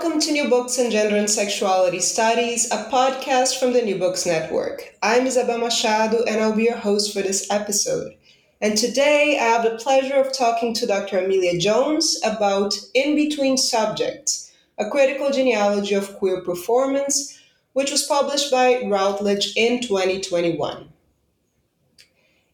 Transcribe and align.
Welcome 0.00 0.20
to 0.20 0.32
New 0.32 0.48
Books 0.48 0.78
in 0.78 0.92
Gender 0.92 1.16
and 1.16 1.28
Sexuality 1.28 1.98
Studies, 1.98 2.70
a 2.70 2.84
podcast 2.88 3.58
from 3.58 3.72
the 3.72 3.82
New 3.82 3.98
Books 3.98 4.26
Network. 4.26 4.94
I'm 5.02 5.26
Isabel 5.26 5.58
Machado 5.58 6.22
and 6.22 6.40
I'll 6.40 6.54
be 6.54 6.62
your 6.62 6.76
host 6.76 7.12
for 7.12 7.20
this 7.20 7.50
episode. 7.50 8.14
And 8.60 8.78
today 8.78 9.36
I 9.40 9.42
have 9.42 9.64
the 9.64 9.76
pleasure 9.76 10.14
of 10.14 10.32
talking 10.32 10.72
to 10.74 10.86
Dr. 10.86 11.18
Amelia 11.18 11.58
Jones 11.58 12.16
about 12.24 12.78
In 12.94 13.16
Between 13.16 13.56
Subjects, 13.56 14.52
a 14.78 14.88
critical 14.88 15.32
genealogy 15.32 15.96
of 15.96 16.14
queer 16.14 16.42
performance, 16.42 17.36
which 17.72 17.90
was 17.90 18.04
published 18.04 18.52
by 18.52 18.80
Routledge 18.86 19.52
in 19.56 19.80
2021. 19.82 20.90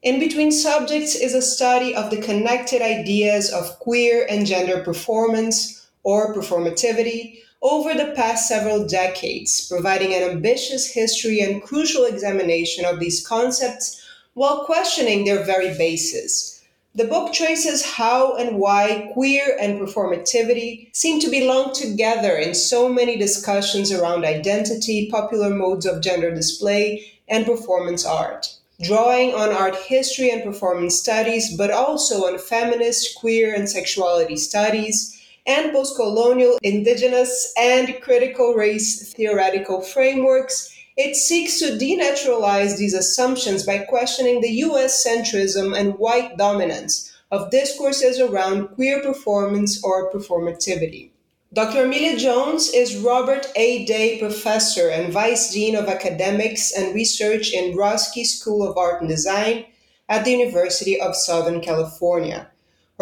In 0.03 0.19
Between 0.19 0.51
Subjects 0.51 1.15
is 1.15 1.35
a 1.35 1.43
study 1.43 1.95
of 1.95 2.11
the 2.11 2.23
connected 2.23 2.81
ideas 2.81 3.53
of 3.53 3.79
queer 3.81 4.27
and 4.31 4.47
gender 4.47 4.83
performance 4.83 5.84
or 6.05 6.35
performativity 6.35 7.39
over 7.63 7.95
the 7.95 8.13
past 8.15 8.47
several 8.47 8.87
decades, 8.87 9.67
providing 9.69 10.15
an 10.15 10.23
ambitious 10.23 10.87
history 10.93 11.41
and 11.41 11.63
crucial 11.63 12.05
examination 12.05 12.85
of 12.85 13.01
these 13.01 13.27
concepts 13.27 14.01
while 14.35 14.65
questioning 14.65 15.25
their 15.25 15.43
very 15.45 15.77
basis. 15.77 16.63
The 16.97 17.07
book 17.07 17.33
traces 17.33 17.85
how 17.85 18.37
and 18.37 18.59
why 18.59 19.11
queer 19.15 19.57
and 19.61 19.81
performativity 19.81 20.95
seem 20.95 21.19
to 21.21 21.31
belong 21.31 21.73
together 21.75 22.37
in 22.37 22.55
so 22.55 22.89
many 22.89 23.17
discussions 23.17 23.91
around 23.91 24.25
identity, 24.25 25.09
popular 25.11 25.51
modes 25.51 25.87
of 25.87 26.03
gender 26.03 26.33
display, 26.33 27.05
and 27.27 27.47
performance 27.47 28.05
art. 28.05 28.55
Drawing 28.81 29.35
on 29.35 29.51
art 29.51 29.75
history 29.75 30.31
and 30.31 30.45
performance 30.45 30.95
studies, 30.97 31.57
but 31.57 31.71
also 31.71 32.27
on 32.27 32.39
feminist, 32.39 33.17
queer, 33.17 33.55
and 33.55 33.69
sexuality 33.69 34.37
studies, 34.37 35.14
and 35.47 35.73
postcolonial, 35.73 36.57
indigenous, 36.63 37.53
and 37.59 38.01
critical 38.01 38.55
race 38.55 39.13
theoretical 39.13 39.81
frameworks, 39.81 40.75
it 40.97 41.17
seeks 41.17 41.59
to 41.59 41.77
denaturalize 41.77 42.77
these 42.77 42.95
assumptions 42.95 43.65
by 43.65 43.79
questioning 43.79 44.41
the 44.41 44.63
US 44.67 45.05
centrism 45.05 45.79
and 45.79 45.99
white 45.99 46.37
dominance 46.37 47.13
of 47.31 47.51
discourses 47.51 48.21
around 48.21 48.69
queer 48.69 49.03
performance 49.03 49.83
or 49.83 50.13
performativity. 50.13 51.11
Dr. 51.53 51.85
Amelia 51.85 52.17
Jones 52.17 52.71
is 52.73 52.97
Robert 52.97 53.47
A. 53.55 53.85
Day 53.85 54.19
Professor 54.19 54.89
and 54.89 55.13
Vice 55.13 55.53
Dean 55.53 55.77
of 55.77 55.87
Academics 55.87 56.73
and 56.73 56.95
Research 56.95 57.53
in 57.53 57.77
Roski 57.77 58.25
School 58.25 58.69
of 58.69 58.77
Art 58.77 59.01
and 59.01 59.09
Design 59.09 59.65
at 60.09 60.25
the 60.25 60.33
University 60.33 61.01
of 61.01 61.15
Southern 61.15 61.61
California. 61.61 62.51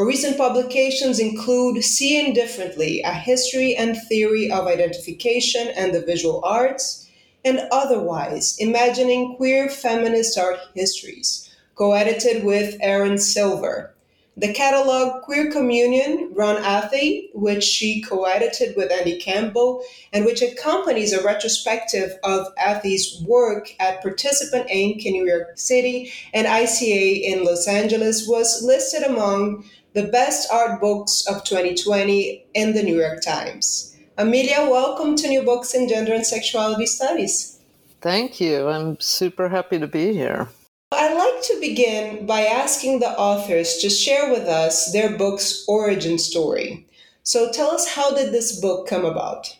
Her 0.02 0.08
recent 0.08 0.36
publications 0.36 1.20
include 1.20 1.84
Seeing 1.84 2.34
Differently, 2.34 3.02
A 3.02 3.12
History 3.12 3.76
and 3.76 3.96
Theory 4.08 4.50
of 4.50 4.66
Identification 4.66 5.68
and 5.76 5.94
the 5.94 6.00
Visual 6.00 6.44
Arts, 6.44 7.08
and 7.44 7.60
Otherwise, 7.70 8.56
Imagining 8.58 9.36
Queer 9.36 9.68
Feminist 9.68 10.36
Art 10.36 10.58
Histories, 10.74 11.48
co 11.76 11.92
edited 11.92 12.42
with 12.42 12.78
Erin 12.80 13.16
Silver. 13.16 13.94
The 14.36 14.52
catalog 14.52 15.22
Queer 15.22 15.52
Communion, 15.52 16.30
Ron 16.32 16.56
Athey, 16.56 17.28
which 17.32 17.62
she 17.62 18.00
co 18.00 18.24
edited 18.24 18.74
with 18.76 18.90
Andy 18.90 19.20
Campbell, 19.20 19.84
and 20.12 20.24
which 20.24 20.42
accompanies 20.42 21.12
a 21.12 21.22
retrospective 21.22 22.18
of 22.24 22.48
Athey's 22.56 23.22
work 23.24 23.72
at 23.78 24.02
Participant 24.02 24.66
Inc. 24.68 25.04
in 25.04 25.12
New 25.12 25.26
York 25.26 25.56
City 25.56 26.12
and 26.34 26.48
ICA 26.48 27.22
in 27.22 27.44
Los 27.44 27.68
Angeles, 27.68 28.26
was 28.26 28.64
listed 28.64 29.04
among 29.04 29.64
the 29.94 30.04
best 30.04 30.50
art 30.50 30.80
books 30.80 31.26
of 31.26 31.44
2020 31.44 32.46
in 32.54 32.74
the 32.74 32.82
New 32.82 32.98
York 32.98 33.22
Times. 33.22 33.94
Amelia, 34.16 34.68
welcome 34.70 35.16
to 35.16 35.28
New 35.28 35.42
Books 35.42 35.74
in 35.74 35.88
Gender 35.88 36.14
and 36.14 36.26
Sexuality 36.26 36.86
Studies. 36.86 37.60
Thank 38.00 38.40
you. 38.40 38.68
I'm 38.68 38.98
super 39.00 39.48
happy 39.48 39.78
to 39.78 39.86
be 39.86 40.12
here. 40.12 40.48
I'd 40.92 41.16
like 41.16 41.42
to 41.44 41.60
begin 41.60 42.26
by 42.26 42.42
asking 42.42 43.00
the 43.00 43.10
authors 43.18 43.76
to 43.78 43.90
share 43.90 44.30
with 44.30 44.48
us 44.48 44.92
their 44.92 45.16
book's 45.16 45.64
origin 45.68 46.18
story. 46.18 46.86
So 47.22 47.52
tell 47.52 47.70
us 47.70 47.94
how 47.94 48.14
did 48.14 48.32
this 48.32 48.60
book 48.60 48.88
come 48.88 49.04
about? 49.04 49.56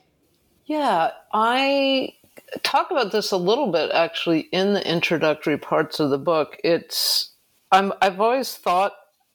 Yeah, 0.67 1.11
I 1.33 2.15
talk 2.63 2.91
about 2.91 3.13
this 3.13 3.33
a 3.33 3.37
little 3.37 3.71
bit 3.71 3.91
actually 3.93 4.41
in 4.53 4.75
the 4.75 4.91
introductory 4.91 5.59
parts 5.59 6.01
of 6.01 6.11
the 6.11 6.19
book. 6.19 6.59
It's 6.65 7.31
I'm, 7.71 7.93
I've 8.03 8.21
always 8.21 8.55
thought 8.55 8.93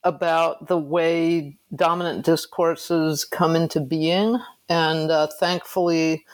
about 0.08 0.68
the 0.68 0.78
way 0.78 1.58
dominant 1.76 2.24
discourses 2.24 3.26
come 3.26 3.56
into 3.58 3.82
being, 3.82 4.40
and 4.70 5.12
uh, 5.12 5.28
thankfully, 5.40 6.26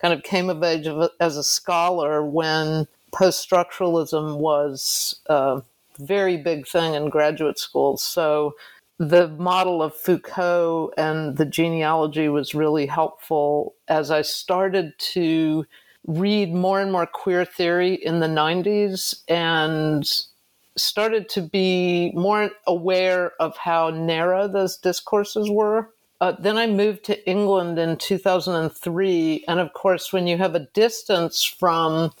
kind 0.00 0.14
of 0.14 0.22
came 0.22 0.48
of 0.48 0.62
age 0.62 0.86
of, 0.86 1.10
as 1.20 1.36
a 1.36 1.44
scholar 1.44 2.24
when 2.24 2.88
post 3.12 3.48
structuralism 3.48 4.38
was 4.38 5.20
a 5.26 5.62
very 5.98 6.38
big 6.38 6.66
thing 6.66 6.94
in 6.94 7.10
graduate 7.10 7.58
school. 7.58 7.98
So 7.98 8.54
the 8.98 9.28
model 9.28 9.82
of 9.82 9.94
Foucault 9.94 10.92
and 10.96 11.36
the 11.36 11.44
genealogy 11.44 12.30
was 12.30 12.54
really 12.54 12.86
helpful 12.86 13.74
as 13.88 14.10
I 14.10 14.22
started 14.22 14.94
to 15.12 15.66
read 16.06 16.52
more 16.54 16.80
and 16.80 16.90
more 16.90 17.06
queer 17.06 17.44
theory 17.44 17.94
in 17.94 18.20
the 18.20 18.26
90s 18.26 19.22
and 19.28 20.10
started 20.76 21.28
to 21.30 21.42
be 21.42 22.12
more 22.14 22.50
aware 22.66 23.32
of 23.38 23.56
how 23.56 23.90
narrow 23.90 24.48
those 24.48 24.76
discourses 24.76 25.50
were. 25.50 25.90
Uh, 26.20 26.32
then 26.38 26.56
I 26.56 26.66
moved 26.66 27.04
to 27.04 27.28
England 27.28 27.78
in 27.78 27.96
2003. 27.96 29.44
And 29.48 29.60
of 29.60 29.72
course, 29.72 30.12
when 30.12 30.26
you 30.26 30.38
have 30.38 30.54
a 30.54 30.68
distance 30.72 31.44
from 31.44 32.12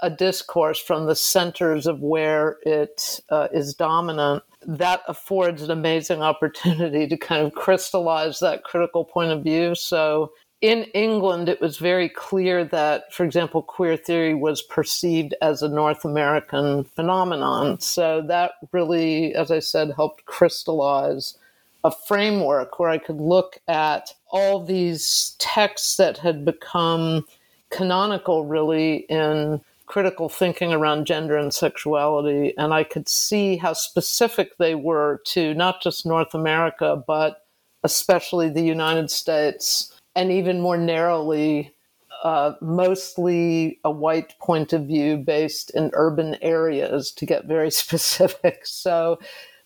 a 0.00 0.10
discourse, 0.10 0.78
from 0.78 1.06
the 1.06 1.14
centers 1.14 1.86
of 1.86 2.00
where 2.00 2.58
it 2.62 3.20
uh, 3.30 3.48
is 3.52 3.74
dominant, 3.74 4.42
that 4.66 5.02
affords 5.08 5.62
an 5.62 5.70
amazing 5.70 6.22
opportunity 6.22 7.06
to 7.06 7.16
kind 7.16 7.46
of 7.46 7.54
crystallize 7.54 8.40
that 8.40 8.64
critical 8.64 9.04
point 9.04 9.30
of 9.30 9.42
view. 9.42 9.74
So 9.74 10.32
in 10.64 10.84
England, 10.94 11.50
it 11.50 11.60
was 11.60 11.76
very 11.76 12.08
clear 12.08 12.64
that, 12.64 13.12
for 13.12 13.22
example, 13.22 13.60
queer 13.60 13.98
theory 13.98 14.32
was 14.34 14.62
perceived 14.62 15.34
as 15.42 15.60
a 15.60 15.68
North 15.68 16.06
American 16.06 16.84
phenomenon. 16.84 17.78
So 17.80 18.22
that 18.28 18.52
really, 18.72 19.34
as 19.34 19.50
I 19.50 19.58
said, 19.58 19.92
helped 19.94 20.24
crystallize 20.24 21.36
a 21.84 21.90
framework 21.90 22.78
where 22.78 22.88
I 22.88 22.96
could 22.96 23.20
look 23.20 23.60
at 23.68 24.14
all 24.30 24.64
these 24.64 25.36
texts 25.38 25.98
that 25.98 26.16
had 26.16 26.46
become 26.46 27.26
canonical, 27.68 28.46
really, 28.46 29.04
in 29.10 29.60
critical 29.84 30.30
thinking 30.30 30.72
around 30.72 31.04
gender 31.04 31.36
and 31.36 31.52
sexuality. 31.52 32.54
And 32.56 32.72
I 32.72 32.84
could 32.84 33.06
see 33.06 33.58
how 33.58 33.74
specific 33.74 34.56
they 34.56 34.74
were 34.74 35.20
to 35.26 35.52
not 35.52 35.82
just 35.82 36.06
North 36.06 36.32
America, 36.32 37.04
but 37.06 37.42
especially 37.82 38.48
the 38.48 38.62
United 38.62 39.10
States, 39.10 39.93
and 40.14 40.30
even 40.30 40.60
more 40.60 40.76
narrowly, 40.76 41.74
uh, 42.22 42.54
mostly 42.60 43.80
a 43.84 43.90
white 43.90 44.34
point 44.38 44.72
of 44.72 44.86
view 44.86 45.16
based 45.16 45.70
in 45.70 45.90
urban 45.94 46.36
areas 46.42 47.12
to 47.12 47.26
get 47.26 47.46
very 47.46 47.70
specific. 47.82 48.66
So 48.66 49.18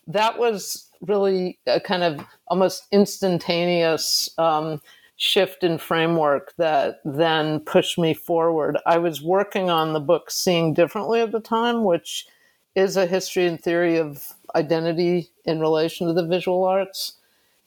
that 0.07 0.39
was 0.39 0.89
really 1.01 1.59
a 1.67 1.81
kind 1.81 2.03
of 2.03 2.25
almost 2.49 2.87
instantaneous 2.91 4.31
um, 4.39 4.81
shift 5.17 5.63
in 5.63 5.79
framework 5.79 6.55
that 6.57 7.01
then 7.05 7.61
pushed 7.61 7.99
me 7.99 8.15
forward. 8.15 8.79
I 8.87 8.99
was 8.99 9.23
working 9.23 9.69
on 9.69 9.93
the 9.93 10.01
book 10.01 10.31
Seeing 10.31 10.75
Differently 10.75 11.21
at 11.21 11.33
the 11.33 11.41
time, 11.41 11.85
which 11.85 12.27
is 12.75 12.97
a 12.97 13.07
history 13.07 13.47
and 13.47 13.61
theory 13.61 13.99
of 13.99 14.35
identity 14.55 15.31
in 15.45 15.61
relation 15.61 16.07
to 16.07 16.13
the 16.13 16.27
visual 16.27 16.65
arts. 16.65 17.15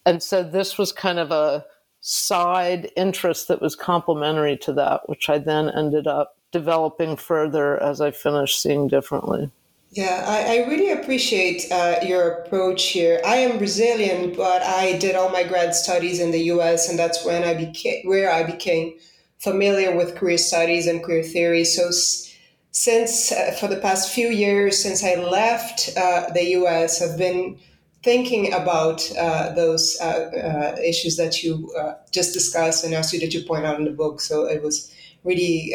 And 0.05 0.23
so 0.23 0.43
this 0.43 0.77
was 0.77 0.91
kind 0.91 1.19
of 1.19 1.31
a 1.31 1.65
side 2.01 2.91
interest 2.97 3.47
that 3.47 3.61
was 3.61 3.75
complementary 3.75 4.57
to 4.57 4.73
that, 4.73 5.07
which 5.07 5.29
I 5.29 5.37
then 5.37 5.69
ended 5.69 6.07
up 6.07 6.35
developing 6.51 7.15
further 7.15 7.81
as 7.81 8.01
I 8.01 8.11
finished 8.11 8.61
Seeing 8.61 8.87
Differently. 8.87 9.49
Yeah, 9.91 10.23
I, 10.25 10.53
I 10.59 10.69
really 10.69 10.91
appreciate 10.91 11.69
uh, 11.69 11.95
your 12.01 12.29
approach 12.29 12.87
here. 12.87 13.21
I 13.25 13.37
am 13.37 13.57
Brazilian, 13.57 14.33
but 14.33 14.61
I 14.63 14.97
did 14.97 15.15
all 15.15 15.29
my 15.29 15.43
grad 15.43 15.75
studies 15.75 16.19
in 16.19 16.31
the 16.31 16.43
U.S., 16.43 16.89
and 16.89 16.97
that's 16.97 17.25
when 17.25 17.43
I 17.43 17.53
became 17.53 18.07
where 18.07 18.31
I 18.31 18.43
became 18.43 18.97
familiar 19.39 19.95
with 19.95 20.17
queer 20.17 20.37
studies 20.37 20.87
and 20.87 21.03
queer 21.03 21.23
theory. 21.23 21.65
So, 21.65 21.89
s- 21.89 22.33
since 22.71 23.33
uh, 23.33 23.51
for 23.59 23.67
the 23.67 23.81
past 23.81 24.13
few 24.13 24.29
years, 24.29 24.81
since 24.81 25.03
I 25.03 25.15
left 25.15 25.89
uh, 25.97 26.29
the 26.33 26.45
U.S., 26.51 27.01
I've 27.01 27.17
been 27.17 27.59
thinking 28.03 28.51
about 28.53 29.09
uh, 29.17 29.53
those 29.53 29.97
uh, 30.01 30.05
uh, 30.05 30.75
issues 30.83 31.17
that 31.17 31.43
you 31.43 31.71
just 32.11 32.33
discussed 32.33 32.83
and 32.83 32.93
also 32.93 33.17
that 33.19 33.33
you 33.33 33.43
point 33.43 33.65
out 33.65 33.77
in 33.77 33.85
the 33.85 33.91
book. 33.91 34.21
So 34.21 34.45
it 34.45 34.63
was 34.63 34.91
really 35.23 35.73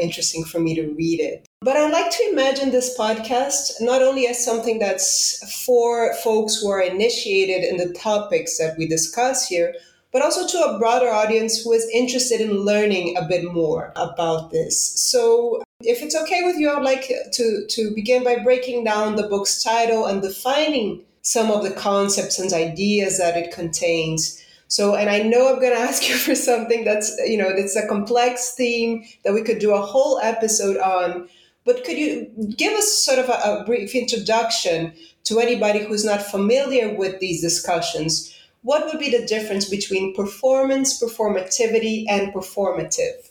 interesting 0.00 0.44
for 0.44 0.60
me 0.60 0.74
to 0.74 0.88
read 0.94 1.20
it. 1.20 1.46
But 1.62 1.76
I 1.76 1.88
like 1.88 2.10
to 2.10 2.28
imagine 2.30 2.70
this 2.70 2.96
podcast 2.96 3.80
not 3.80 4.02
only 4.02 4.26
as 4.26 4.44
something 4.44 4.78
that's 4.78 5.64
for 5.64 6.14
folks 6.16 6.56
who 6.56 6.68
are 6.70 6.82
initiated 6.82 7.64
in 7.64 7.78
the 7.78 7.92
topics 7.94 8.58
that 8.58 8.76
we 8.76 8.86
discuss 8.86 9.48
here, 9.48 9.74
but 10.12 10.22
also 10.22 10.46
to 10.46 10.64
a 10.64 10.78
broader 10.78 11.08
audience 11.08 11.60
who 11.60 11.72
is 11.72 11.88
interested 11.92 12.40
in 12.40 12.64
learning 12.64 13.16
a 13.16 13.26
bit 13.26 13.44
more 13.52 13.92
about 13.96 14.50
this. 14.50 14.78
So, 14.98 15.62
if 15.80 16.02
it's 16.02 16.16
okay 16.16 16.42
with 16.42 16.56
you, 16.56 16.70
I'd 16.70 16.82
like 16.82 17.10
to, 17.32 17.66
to 17.68 17.94
begin 17.94 18.24
by 18.24 18.38
breaking 18.38 18.84
down 18.84 19.16
the 19.16 19.28
book's 19.28 19.62
title 19.62 20.06
and 20.06 20.22
defining 20.22 21.02
some 21.26 21.50
of 21.50 21.64
the 21.64 21.72
concepts 21.72 22.38
and 22.38 22.52
ideas 22.52 23.18
that 23.18 23.36
it 23.36 23.52
contains. 23.52 24.40
So, 24.68 24.94
and 24.94 25.10
I 25.10 25.22
know 25.22 25.52
I'm 25.52 25.58
going 25.58 25.74
to 25.76 25.80
ask 25.80 26.08
you 26.08 26.14
for 26.14 26.36
something 26.36 26.84
that's, 26.84 27.18
you 27.26 27.36
know, 27.36 27.52
that's 27.56 27.74
a 27.74 27.88
complex 27.88 28.52
theme 28.52 29.04
that 29.24 29.34
we 29.34 29.42
could 29.42 29.58
do 29.58 29.74
a 29.74 29.80
whole 29.80 30.20
episode 30.20 30.76
on. 30.76 31.28
But 31.64 31.82
could 31.82 31.98
you 31.98 32.30
give 32.56 32.72
us 32.74 33.04
sort 33.04 33.18
of 33.18 33.28
a, 33.28 33.32
a 33.32 33.64
brief 33.66 33.96
introduction 33.96 34.92
to 35.24 35.40
anybody 35.40 35.80
who's 35.80 36.04
not 36.04 36.22
familiar 36.22 36.94
with 36.94 37.18
these 37.18 37.40
discussions? 37.40 38.32
What 38.62 38.86
would 38.86 39.00
be 39.00 39.10
the 39.10 39.26
difference 39.26 39.68
between 39.68 40.14
performance, 40.14 41.02
performativity, 41.02 42.04
and 42.08 42.32
performative? 42.32 43.30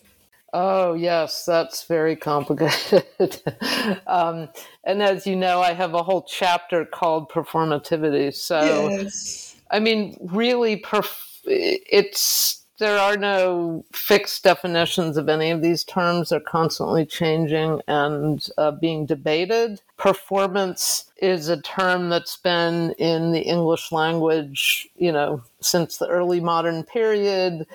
Oh, 0.57 0.93
yes, 0.93 1.43
that's 1.43 1.83
very 1.83 2.15
complicated. 2.15 3.03
um, 4.07 4.47
and 4.85 5.03
as 5.03 5.27
you 5.27 5.35
know, 5.35 5.59
I 5.59 5.73
have 5.73 5.93
a 5.93 6.01
whole 6.01 6.21
chapter 6.21 6.85
called 6.85 7.29
performativity. 7.29 8.33
So, 8.33 8.87
yes. 8.87 9.57
I 9.69 9.81
mean, 9.81 10.15
really, 10.21 10.77
perf- 10.77 11.41
it's 11.45 12.63
there 12.77 12.97
are 12.97 13.17
no 13.17 13.83
fixed 13.91 14.45
definitions 14.45 15.17
of 15.17 15.27
any 15.27 15.51
of 15.51 15.61
these 15.61 15.83
terms. 15.83 16.29
They're 16.29 16.39
constantly 16.39 17.05
changing 17.05 17.81
and 17.89 18.47
uh, 18.57 18.71
being 18.71 19.05
debated. 19.05 19.81
Performance 19.97 21.11
is 21.17 21.49
a 21.49 21.61
term 21.61 22.07
that's 22.07 22.37
been 22.37 22.91
in 22.93 23.33
the 23.33 23.41
English 23.41 23.91
language, 23.91 24.87
you 24.95 25.11
know, 25.11 25.43
since 25.59 25.97
the 25.97 26.07
early 26.07 26.39
modern 26.39 26.83
period. 26.83 27.67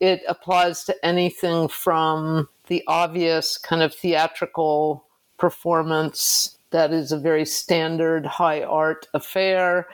It 0.00 0.22
applies 0.28 0.84
to 0.84 1.04
anything 1.04 1.68
from 1.68 2.48
the 2.68 2.82
obvious 2.86 3.58
kind 3.58 3.82
of 3.82 3.94
theatrical 3.94 5.04
performance 5.38 6.58
that 6.70 6.92
is 6.92 7.12
a 7.12 7.18
very 7.18 7.46
standard 7.46 8.26
high 8.26 8.62
art 8.62 9.06
affair 9.14 9.86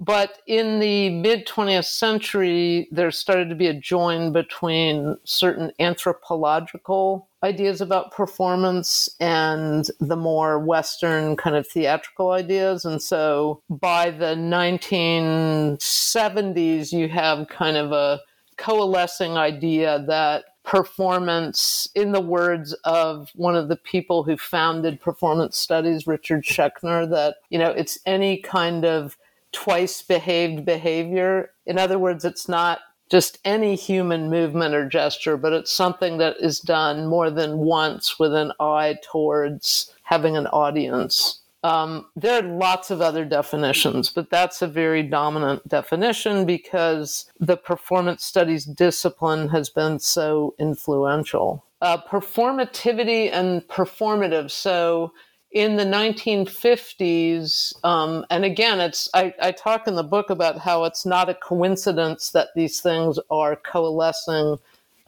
but 0.00 0.38
in 0.46 0.80
the 0.80 1.10
mid 1.10 1.46
20th 1.46 1.84
century, 1.84 2.88
there 2.90 3.10
started 3.10 3.50
to 3.50 3.54
be 3.54 3.66
a 3.66 3.74
join 3.74 4.32
between 4.32 5.18
certain 5.24 5.72
anthropological 5.78 7.28
ideas 7.42 7.82
about 7.82 8.12
performance 8.12 9.10
and 9.20 9.90
the 10.00 10.16
more 10.16 10.58
Western 10.58 11.36
kind 11.36 11.54
of 11.54 11.66
theatrical 11.66 12.30
ideas. 12.30 12.86
And 12.86 13.02
so 13.02 13.60
by 13.68 14.10
the 14.10 14.36
1970s, 14.36 16.92
you 16.92 17.10
have 17.10 17.48
kind 17.48 17.76
of 17.76 17.92
a 17.92 18.22
coalescing 18.60 19.36
idea 19.36 20.04
that 20.06 20.44
performance, 20.62 21.88
in 21.94 22.12
the 22.12 22.20
words 22.20 22.74
of 22.84 23.30
one 23.34 23.56
of 23.56 23.68
the 23.68 23.76
people 23.76 24.22
who 24.22 24.36
founded 24.36 25.00
performance 25.00 25.56
studies, 25.56 26.06
Richard 26.06 26.44
Schechner, 26.44 27.08
that, 27.10 27.36
you 27.48 27.58
know, 27.58 27.70
it's 27.70 27.98
any 28.04 28.36
kind 28.36 28.84
of 28.84 29.16
twice 29.52 30.02
behaved 30.02 30.64
behavior. 30.64 31.50
In 31.66 31.78
other 31.78 31.98
words, 31.98 32.24
it's 32.24 32.48
not 32.48 32.80
just 33.10 33.38
any 33.44 33.74
human 33.74 34.30
movement 34.30 34.74
or 34.74 34.88
gesture, 34.88 35.36
but 35.36 35.52
it's 35.52 35.72
something 35.72 36.18
that 36.18 36.36
is 36.38 36.60
done 36.60 37.06
more 37.06 37.30
than 37.30 37.58
once 37.58 38.18
with 38.20 38.34
an 38.34 38.52
eye 38.60 38.96
towards 39.02 39.92
having 40.02 40.36
an 40.36 40.46
audience. 40.48 41.39
Um, 41.62 42.06
there 42.16 42.42
are 42.42 42.48
lots 42.48 42.90
of 42.90 43.00
other 43.00 43.24
definitions, 43.24 44.10
but 44.10 44.30
that's 44.30 44.62
a 44.62 44.66
very 44.66 45.02
dominant 45.02 45.68
definition 45.68 46.46
because 46.46 47.30
the 47.38 47.56
performance 47.56 48.24
studies 48.24 48.64
discipline 48.64 49.48
has 49.48 49.68
been 49.68 49.98
so 49.98 50.54
influential. 50.58 51.64
Uh, 51.82 51.98
performativity 51.98 53.30
and 53.32 53.66
performative. 53.68 54.50
So, 54.50 55.12
in 55.50 55.76
the 55.76 55.84
1950s, 55.84 57.74
um, 57.84 58.24
and 58.30 58.44
again, 58.44 58.80
it's 58.80 59.08
I, 59.14 59.34
I, 59.42 59.50
talk 59.50 59.88
in 59.88 59.96
the 59.96 60.04
book 60.04 60.30
about 60.30 60.58
how 60.58 60.84
it's 60.84 61.04
not 61.04 61.28
a 61.28 61.34
coincidence 61.34 62.30
that 62.30 62.50
these 62.54 62.80
things 62.80 63.18
are 63.30 63.56
coalescing 63.56 64.58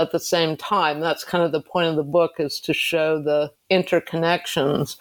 at 0.00 0.10
the 0.10 0.18
same 0.18 0.56
time. 0.56 0.98
That's 0.98 1.22
kind 1.24 1.44
of 1.44 1.52
the 1.52 1.60
point 1.60 1.88
of 1.88 1.96
the 1.96 2.02
book 2.02 2.32
is 2.38 2.58
to 2.60 2.74
show 2.74 3.22
the 3.22 3.52
interconnections. 3.70 4.96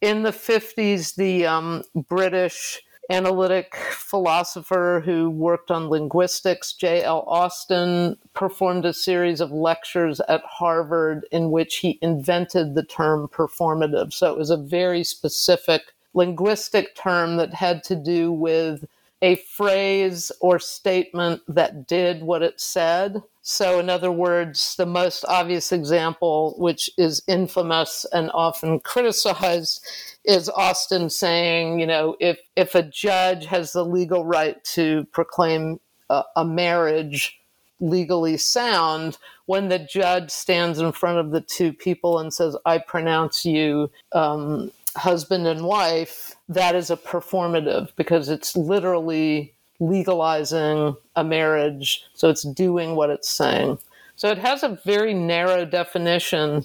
In 0.00 0.22
the 0.22 0.30
50s, 0.30 1.16
the 1.16 1.46
um, 1.46 1.82
British 2.08 2.80
analytic 3.10 3.74
philosopher 3.74 5.02
who 5.04 5.30
worked 5.30 5.70
on 5.70 5.88
linguistics, 5.88 6.72
J.L. 6.72 7.24
Austin, 7.26 8.16
performed 8.34 8.84
a 8.84 8.92
series 8.92 9.40
of 9.40 9.50
lectures 9.50 10.20
at 10.28 10.42
Harvard 10.44 11.26
in 11.32 11.50
which 11.50 11.78
he 11.78 11.98
invented 12.02 12.74
the 12.74 12.84
term 12.84 13.28
performative. 13.28 14.12
So 14.12 14.30
it 14.30 14.38
was 14.38 14.50
a 14.50 14.56
very 14.56 15.02
specific 15.02 15.82
linguistic 16.14 16.94
term 16.94 17.36
that 17.38 17.54
had 17.54 17.82
to 17.84 17.96
do 17.96 18.30
with 18.30 18.84
a 19.20 19.36
phrase 19.36 20.30
or 20.40 20.58
statement 20.58 21.42
that 21.48 21.88
did 21.88 22.22
what 22.22 22.42
it 22.42 22.60
said. 22.60 23.22
So, 23.50 23.78
in 23.78 23.88
other 23.88 24.12
words, 24.12 24.76
the 24.76 24.84
most 24.84 25.24
obvious 25.26 25.72
example, 25.72 26.54
which 26.58 26.90
is 26.98 27.22
infamous 27.26 28.04
and 28.12 28.30
often 28.34 28.78
criticized, 28.80 29.82
is 30.22 30.50
Austin 30.50 31.08
saying, 31.08 31.80
you 31.80 31.86
know, 31.86 32.14
if 32.20 32.38
if 32.56 32.74
a 32.74 32.82
judge 32.82 33.46
has 33.46 33.72
the 33.72 33.86
legal 33.86 34.26
right 34.26 34.62
to 34.74 35.06
proclaim 35.12 35.80
a, 36.10 36.24
a 36.36 36.44
marriage 36.44 37.40
legally 37.80 38.36
sound, 38.36 39.16
when 39.46 39.70
the 39.70 39.78
judge 39.78 40.30
stands 40.30 40.78
in 40.78 40.92
front 40.92 41.18
of 41.18 41.30
the 41.30 41.40
two 41.40 41.72
people 41.72 42.18
and 42.18 42.34
says, 42.34 42.54
"I 42.66 42.76
pronounce 42.76 43.46
you 43.46 43.90
um, 44.12 44.70
husband 44.94 45.46
and 45.46 45.64
wife," 45.64 46.36
that 46.50 46.74
is 46.74 46.90
a 46.90 46.98
performative 46.98 47.96
because 47.96 48.28
it's 48.28 48.54
literally 48.54 49.54
legalizing 49.80 50.96
a 51.16 51.24
marriage. 51.24 52.04
So 52.14 52.28
it's 52.28 52.42
doing 52.42 52.96
what 52.96 53.10
it's 53.10 53.30
saying. 53.30 53.78
So 54.16 54.28
it 54.28 54.38
has 54.38 54.62
a 54.62 54.80
very 54.84 55.14
narrow 55.14 55.64
definition 55.64 56.64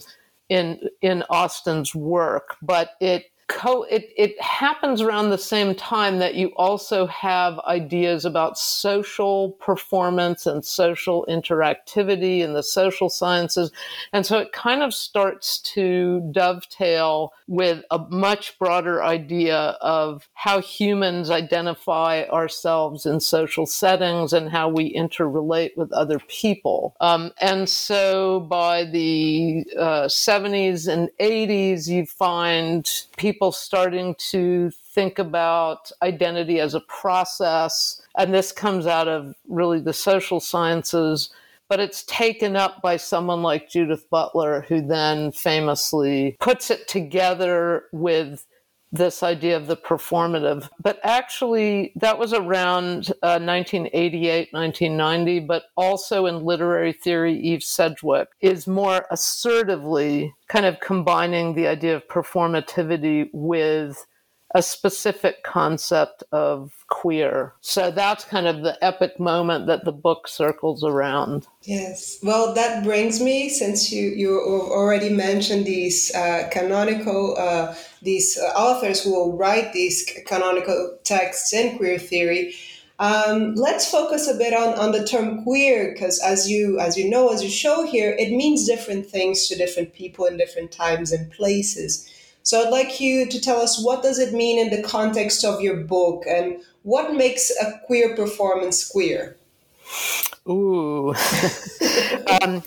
in 0.50 0.90
in 1.02 1.24
Austin's 1.30 1.96
work, 1.96 2.58
but 2.62 2.92
it 3.00 3.26
co 3.54 3.84
it, 3.84 4.12
it 4.18 4.40
happens 4.42 5.02
around 5.02 5.30
the 5.30 5.38
same 5.38 5.76
time 5.76 6.20
that 6.20 6.36
you 6.36 6.48
also 6.58 7.06
have 7.08 7.60
ideas 7.60 8.26
about 8.26 8.58
social 8.58 9.52
performance 9.54 10.46
and 10.46 10.66
social 10.66 11.26
interactivity 11.30 12.44
and 12.44 12.56
the 12.56 12.64
social 12.64 13.10
sciences. 13.10 13.72
And 14.12 14.26
so 14.26 14.40
it 14.40 14.52
kind 14.52 14.82
of 14.82 14.94
starts 14.94 15.60
to 15.74 16.28
dovetail 16.32 17.34
with 17.48 17.84
a 17.92 18.00
much 18.10 18.58
broader 18.58 19.04
idea 19.04 19.78
of 19.82 20.28
how 20.34 20.60
humans 20.60 21.30
identify 21.30 22.24
ourselves 22.26 23.06
in 23.06 23.20
social 23.20 23.66
settings 23.66 24.34
and 24.34 24.50
how 24.50 24.70
we 24.70 24.94
interrelate 24.94 25.78
with 25.78 25.92
other 25.92 26.20
people. 26.28 26.96
Um, 27.02 27.32
and 27.40 27.70
so 27.70 28.40
by 28.42 28.86
the 28.86 29.66
uh, 29.78 30.06
70s 30.06 30.92
and 30.92 31.10
80s 31.20 31.88
you 31.88 32.06
find 32.06 32.90
people 33.18 33.43
starting 33.52 34.16
to 34.32 34.72
think 34.72 35.20
about 35.20 35.92
identity 36.02 36.60
as 36.60 36.74
a 36.74 36.82
process. 36.82 38.02
And 38.18 38.34
this 38.34 38.52
comes 38.52 38.88
out 38.88 39.08
of 39.08 39.36
really 39.48 39.80
the 39.80 39.94
social 39.94 40.40
sciences, 40.40 41.30
but 41.70 41.80
it's 41.80 42.04
taken 42.04 42.56
up 42.56 42.82
by 42.82 42.98
someone 42.98 43.42
like 43.42 43.70
Judith 43.70 44.10
Butler, 44.10 44.66
who 44.68 44.82
then 44.82 45.32
famously 45.32 46.38
puts 46.40 46.70
it 46.70 46.88
together 46.88 47.86
with 47.92 48.46
this 48.94 49.24
idea 49.24 49.58
of 49.58 49.68
the 49.68 49.76
performative. 49.76 50.70
But 50.80 51.00
actually, 51.04 51.92
that 51.96 52.20
was 52.20 52.32
around 52.32 53.10
uh, 53.24 53.42
1988, 53.42 54.54
1990, 54.54 55.40
but 55.42 55.64
also 55.76 56.28
in 56.28 56.46
literary 56.46 56.94
theory, 56.94 57.38
Eve 57.38 57.64
Sedgwick 57.64 58.30
is 58.40 58.68
more 58.68 59.06
assertively 59.12 60.34
kind 60.48 60.66
of 60.66 60.80
combining 60.80 61.56
the 61.56 61.68
idea 61.68 61.96
of 61.96 62.08
performativity 62.08 63.30
with 63.34 64.06
a 64.56 64.62
specific 64.62 65.44
concept 65.44 66.24
of 66.32 66.86
queer. 66.88 67.54
So 67.62 67.90
that's 67.90 68.24
kind 68.24 68.46
of 68.46 68.62
the 68.62 68.78
epic 68.84 69.20
moment 69.20 69.66
that 69.68 69.84
the 69.84 69.92
book 69.92 70.28
circles 70.28 70.84
around. 70.84 71.48
Yes. 71.64 72.20
Well, 72.22 72.54
that 72.54 72.84
brings 72.84 73.20
me, 73.20 73.50
since 73.50 73.92
you, 73.92 74.10
you 74.10 74.40
already 74.40 75.10
mentioned 75.10 75.66
these 75.66 76.14
uh, 76.14 76.50
canonical, 76.52 77.36
uh, 77.38 77.76
these 78.04 78.38
uh, 78.38 78.48
authors 78.56 79.04
who 79.04 79.12
will 79.12 79.36
write 79.36 79.74
these 79.74 80.08
canonical 80.28 80.98
texts 81.04 81.52
in 81.52 81.78
queer 81.78 81.98
theory. 81.98 82.54
Um, 83.00 83.56
let's 83.56 83.90
focus 83.90 84.30
a 84.30 84.38
bit 84.38 84.54
on, 84.54 84.76
on 84.76 84.92
the 84.92 85.04
term 85.04 85.44
queer, 85.44 85.92
because 85.92 86.20
as 86.20 86.48
you 86.50 86.80
as 86.80 86.96
you 86.96 87.10
know, 87.10 87.34
as 87.34 87.44
you 87.44 87.50
show 87.50 87.86
here, 87.88 88.16
it 88.20 88.30
means 88.30 88.68
different 88.68 89.08
things 89.08 89.48
to 89.48 89.58
different 89.58 89.94
people 89.94 90.26
in 90.26 90.38
different 90.38 90.72
times 90.72 91.12
and 91.12 91.32
places. 91.32 92.08
So 92.44 92.62
I'd 92.62 92.70
like 92.70 93.00
you 93.00 93.26
to 93.28 93.42
tell 93.42 93.60
us 93.60 93.82
what 93.84 94.04
does 94.04 94.20
it 94.20 94.34
mean 94.34 94.60
in 94.60 94.70
the 94.70 94.88
context 94.88 95.46
of 95.46 95.62
your 95.62 95.78
book 95.78 96.26
and 96.28 96.62
what 96.84 97.14
makes 97.14 97.52
a 97.62 97.80
queer 97.86 98.16
performance 98.16 98.88
queer? 98.88 99.38
Ooh. 100.48 101.10
um, 102.42 102.62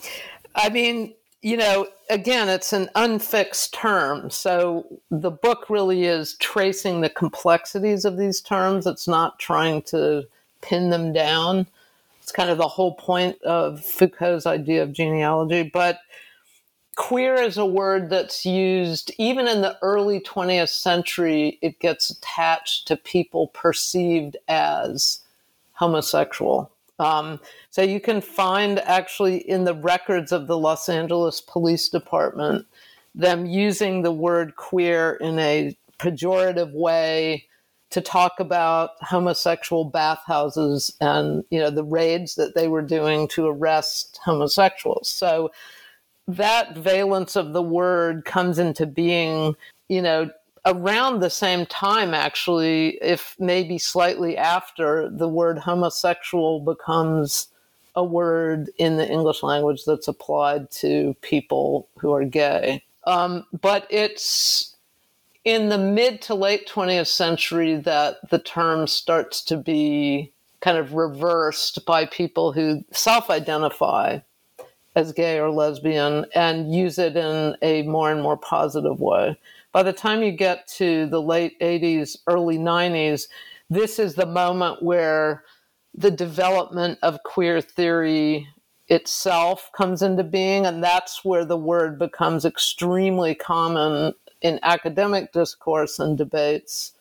I 0.54 0.71
mean, 0.71 1.12
you 1.42 1.59
know, 1.59 1.88
again, 2.09 2.49
it's 2.49 2.73
an 2.73 2.88
unfixed 2.95 3.75
term. 3.75 4.30
So 4.30 4.87
the 5.11 5.30
book 5.30 5.68
really 5.68 6.04
is 6.04 6.35
tracing 6.35 7.02
the 7.02 7.11
complexities 7.11 8.04
of 8.04 8.16
these 8.16 8.40
terms. 8.40 8.87
It's 8.87 9.06
not 9.06 9.38
trying 9.38 9.83
to 9.83 10.26
pin 10.62 10.88
them 10.88 11.12
down. 11.12 11.66
It's 12.23 12.33
kind 12.33 12.50
of 12.50 12.59
the 12.59 12.66
whole 12.66 12.95
point 12.95 13.40
of 13.42 13.85
Foucault's 13.85 14.47
idea 14.47 14.83
of 14.83 14.92
genealogy. 14.92 15.71
But 15.73 16.00
queer 16.97 17.35
is 17.35 17.59
a 17.59 17.67
word 17.67 18.11
that's 18.11 18.45
used 18.45 19.12
even 19.19 19.47
in 19.47 19.61
the 19.61 19.79
early 19.83 20.19
20th 20.21 20.71
century 20.71 21.59
it 21.62 21.79
gets 21.79 22.11
attached 22.11 22.88
to 22.88 22.97
people 22.97 23.49
perceived 23.49 24.37
as 24.49 25.21
homosexual. 25.73 26.71
Um, 26.99 27.38
so 27.69 27.83
you 27.83 28.00
can 28.00 28.23
find 28.23 28.79
actually 28.81 29.37
in 29.37 29.65
the 29.65 29.75
records 29.75 30.33
of 30.33 30.47
the 30.47 30.57
los 30.57 30.88
angeles 30.88 31.43
police 31.43 31.91
department 31.91 32.67
them 33.15 33.47
using 33.47 34.03
the 34.03 34.12
word 34.12 34.57
queer 34.57 35.19
in 35.21 35.38
a 35.38 35.76
pejorative 35.99 36.73
way 36.73 37.47
to 37.91 38.00
talk 38.00 38.41
about 38.41 38.91
homosexual 39.00 39.85
bathhouses 39.85 40.95
and 41.00 41.45
you 41.50 41.59
know 41.59 41.71
the 41.71 41.85
raids 41.85 42.35
that 42.35 42.55
they 42.55 42.69
were 42.69 42.83
doing 42.83 43.29
to 43.29 43.47
arrest 43.47 44.19
homosexuals. 44.25 45.09
So 45.09 45.50
that 46.28 46.76
valence 46.76 47.37
of 47.37 47.52
the 47.52 47.62
word 47.62 48.25
comes 48.25 48.59
into 48.59 48.87
being, 48.87 49.54
you 49.88 50.02
know, 50.02 50.30
around 50.64 51.21
the 51.21 51.30
same 51.30 51.64
time, 51.66 52.12
actually, 52.12 52.99
if 53.00 53.37
maybe 53.38 53.78
slightly 53.78 54.37
after 54.37 55.09
the 55.09 55.28
word 55.28 55.59
homosexual 55.59 56.61
becomes 56.61 57.49
a 57.95 58.04
word 58.04 58.71
in 58.76 58.97
the 58.97 59.09
English 59.09 59.42
language 59.42 59.85
that's 59.87 60.09
applied 60.09 60.71
to 60.71 61.14
people 61.23 61.88
who 61.99 62.12
are 62.12 62.25
gay. 62.25 62.83
Um, 63.04 63.47
but 63.61 63.87
it's 63.88 64.76
in 65.45 65.68
the 65.68 65.78
mid 65.78 66.21
to 66.23 66.35
late 66.35 66.68
20th 66.68 67.06
century 67.06 67.76
that 67.76 68.16
the 68.30 68.40
term 68.40 68.88
starts 68.88 69.42
to 69.45 69.56
be 69.56 70.33
kind 70.61 70.76
of 70.76 70.95
reversed 70.95 71.87
by 71.87 72.04
people 72.04 72.52
who 72.52 72.85
self 72.90 73.30
identify 73.30 74.18
as 74.97 75.12
gay 75.12 75.38
or 75.38 75.50
lesbian 75.50 76.25
and 76.35 76.75
use 76.75 76.99
it 76.99 77.17
in 77.17 77.55
a 77.62 77.83
more 77.83 78.11
and 78.11 78.23
more 78.23 78.37
positive 78.37 78.99
way. 78.99 79.38
By 79.71 79.83
the 79.83 79.93
time 79.93 80.23
you 80.23 80.33
get 80.33 80.67
to 80.79 81.07
the 81.07 81.21
late 81.21 81.61
80s, 81.61 82.17
early 82.26 82.57
90s, 82.57 83.29
this 83.69 83.99
is 83.99 84.15
the 84.15 84.26
moment 84.26 84.83
where 84.83 85.45
the 85.95 86.11
development 86.11 86.99
of 87.03 87.23
queer 87.25 87.61
theory 87.61 88.49
itself 88.88 89.71
comes 89.76 90.00
into 90.00 90.25
being, 90.25 90.65
and 90.65 90.83
that's 90.83 91.25
where 91.25 91.45
the 91.45 91.57
word 91.57 91.99
becomes 91.99 92.45
extremely 92.45 93.35
common 93.35 94.15
in 94.41 94.59
academic 94.62 95.33
discourse 95.33 95.99
and 95.99 96.17
debates 96.17 96.93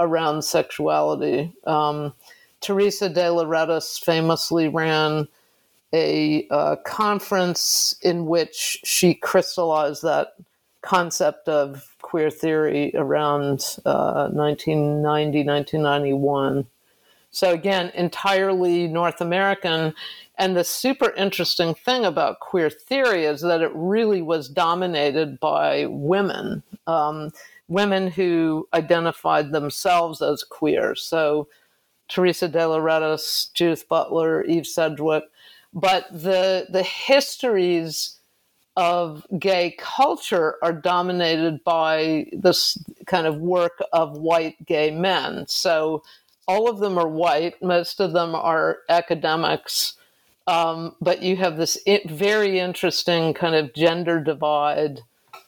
around 0.00 0.42
sexuality. 0.42 1.52
Um, 1.66 2.12
Teresa 2.60 3.08
de 3.08 3.22
Lauretis 3.22 4.02
famously 4.02 4.68
ran 4.68 5.28
a 5.92 6.46
uh, 6.50 6.76
conference 6.84 7.94
in 8.02 8.26
which 8.26 8.80
she 8.84 9.14
crystallized 9.14 10.02
that 10.02 10.34
concept 10.82 11.48
of 11.48 11.96
queer 12.02 12.30
theory 12.30 12.92
around 12.94 13.76
uh, 13.84 14.28
1990, 14.32 15.44
1991. 15.44 16.66
So, 17.30 17.52
again, 17.52 17.90
entirely 17.94 18.86
North 18.86 19.20
American. 19.20 19.94
And 20.38 20.56
the 20.56 20.64
super 20.64 21.10
interesting 21.10 21.74
thing 21.74 22.04
about 22.04 22.40
queer 22.40 22.70
theory 22.70 23.24
is 23.24 23.40
that 23.42 23.60
it 23.60 23.72
really 23.74 24.22
was 24.22 24.48
dominated 24.48 25.40
by 25.40 25.86
women, 25.86 26.62
um, 26.86 27.32
women 27.66 28.08
who 28.08 28.68
identified 28.72 29.52
themselves 29.52 30.22
as 30.22 30.44
queer. 30.44 30.94
So, 30.94 31.48
Teresa 32.08 32.48
de 32.48 32.58
Lauretis, 32.60 33.52
Judith 33.52 33.86
Butler, 33.88 34.42
Eve 34.44 34.66
Sedgwick, 34.66 35.24
but 35.72 36.06
the 36.10 36.66
the 36.70 36.82
histories 36.82 38.18
of 38.76 39.26
gay 39.38 39.74
culture 39.76 40.54
are 40.62 40.72
dominated 40.72 41.62
by 41.64 42.26
this 42.32 42.78
kind 43.06 43.26
of 43.26 43.38
work 43.38 43.82
of 43.92 44.16
white 44.16 44.64
gay 44.66 44.90
men. 44.90 45.44
So 45.48 46.04
all 46.46 46.70
of 46.70 46.78
them 46.78 46.96
are 46.96 47.08
white. 47.08 47.60
Most 47.60 47.98
of 47.98 48.12
them 48.12 48.36
are 48.36 48.78
academics. 48.88 49.94
Um, 50.46 50.94
but 51.00 51.22
you 51.22 51.36
have 51.36 51.56
this 51.56 51.76
very 52.06 52.60
interesting 52.60 53.34
kind 53.34 53.56
of 53.56 53.74
gender 53.74 54.20
divide 54.20 55.00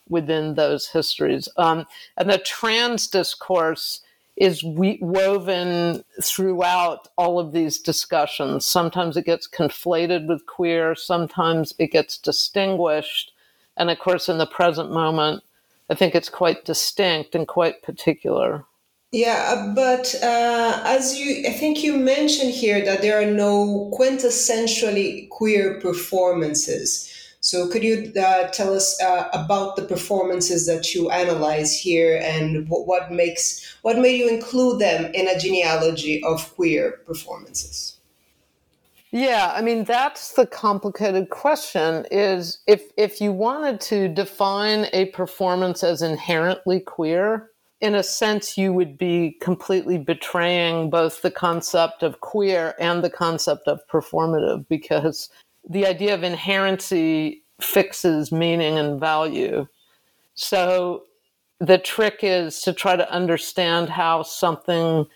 within 0.09 0.55
those 0.55 0.89
histories. 0.89 1.49
Um, 1.57 1.87
and 2.17 2.29
the 2.29 2.39
trans 2.39 3.07
discourse 3.07 4.01
is 4.41 4.65
we- 4.65 4.99
woven 5.03 6.03
throughout 6.23 7.09
all 7.17 7.39
of 7.39 7.53
these 7.53 7.79
discussions. 7.79 8.65
Sometimes 8.65 9.17
it 9.17 9.27
gets 9.27 9.47
conflated 9.47 10.27
with 10.27 10.47
queer, 10.47 10.95
sometimes 10.95 11.75
it 11.79 11.93
gets 11.93 12.17
distinguished. 12.17 13.33
And 13.77 13.91
of 13.91 13.99
course, 13.99 14.31
in 14.31 14.39
the 14.39 14.47
present 14.47 14.91
moment, 14.91 15.45
I 15.91 15.95
think 15.95 16.15
it's 16.15 16.31
quite 16.31 16.65
distinct 16.65 17.35
and 17.35 17.47
quite 17.47 17.83
particular. 17.83 18.65
Yeah, 19.13 19.45
uh, 19.49 19.75
but 19.75 20.15
uh, 20.23 20.83
as 20.87 21.19
you, 21.19 21.47
I 21.47 21.53
think 21.53 21.83
you 21.83 21.97
mentioned 21.97 22.53
here 22.53 22.83
that 22.85 23.03
there 23.03 23.21
are 23.21 23.31
no 23.31 23.91
quintessentially 23.93 25.29
queer 25.29 25.81
performances. 25.81 27.13
So, 27.43 27.69
could 27.69 27.83
you 27.83 28.13
uh, 28.21 28.49
tell 28.49 28.75
us 28.75 29.01
uh, 29.03 29.29
about 29.33 29.77
the 29.77 29.83
performances 29.83 30.67
that 30.67 30.95
you 30.95 31.11
analyze 31.11 31.79
here, 31.79 32.21
and 32.23 32.69
what, 32.69 32.87
what 32.87 33.11
makes 33.11 33.77
what 33.81 33.99
made 33.99 34.17
you 34.17 34.29
include 34.29 34.79
them 34.79 35.11
in 35.15 35.27
a 35.27 35.39
genealogy 35.39 36.23
of 36.23 36.55
queer 36.55 37.01
performances? 37.07 37.97
Yeah, 39.11 39.53
I 39.55 39.63
mean 39.63 39.85
that's 39.85 40.35
the 40.35 40.47
complicated 40.47 41.31
question. 41.31 42.07
Is 42.11 42.59
if 42.67 42.91
if 42.99 43.23
you 43.23 43.33
wanted 43.33 43.81
to 43.83 44.09
define 44.09 44.87
a 44.93 45.07
performance 45.07 45.83
as 45.83 46.03
inherently 46.03 46.79
queer, 46.79 47.51
in 47.81 47.95
a 47.95 48.03
sense, 48.03 48.59
you 48.59 48.73
would 48.73 48.99
be 48.99 49.37
completely 49.41 49.97
betraying 49.97 50.91
both 50.91 51.23
the 51.23 51.31
concept 51.31 52.03
of 52.03 52.21
queer 52.21 52.75
and 52.79 53.03
the 53.03 53.11
concept 53.11 53.67
of 53.67 53.81
performative 53.89 54.69
because 54.69 55.31
the 55.69 55.87
idea 55.87 56.15
of 56.15 56.21
inherency 56.21 57.43
fixes 57.61 58.33
meaning 58.33 58.79
and 58.79 58.99
value. 58.99 59.67
So 60.35 61.05
the 61.59 61.79
trick 61.79 62.21
is 62.23 62.61
to 62.63 62.73
try 62.73 62.97
to 62.97 63.11
understand 63.13 63.91
how 63.91 64.23
something 64.23 65.07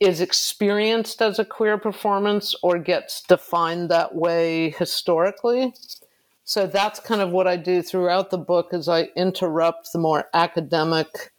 is 0.00 0.20
experienced 0.20 1.20
as 1.20 1.38
a 1.38 1.44
queer 1.44 1.78
performance 1.78 2.54
or 2.62 2.78
gets 2.78 3.22
defined 3.22 3.90
that 3.90 4.14
way 4.14 4.70
historically. 4.70 5.74
So 6.44 6.66
that's 6.66 6.98
kind 6.98 7.20
of 7.20 7.30
what 7.30 7.46
I 7.46 7.56
do 7.56 7.82
throughout 7.82 8.30
the 8.30 8.38
book 8.38 8.70
is 8.72 8.88
I 8.88 9.10
interrupt 9.14 9.92
the 9.92 9.98
more 9.98 10.28
academic 10.34 11.32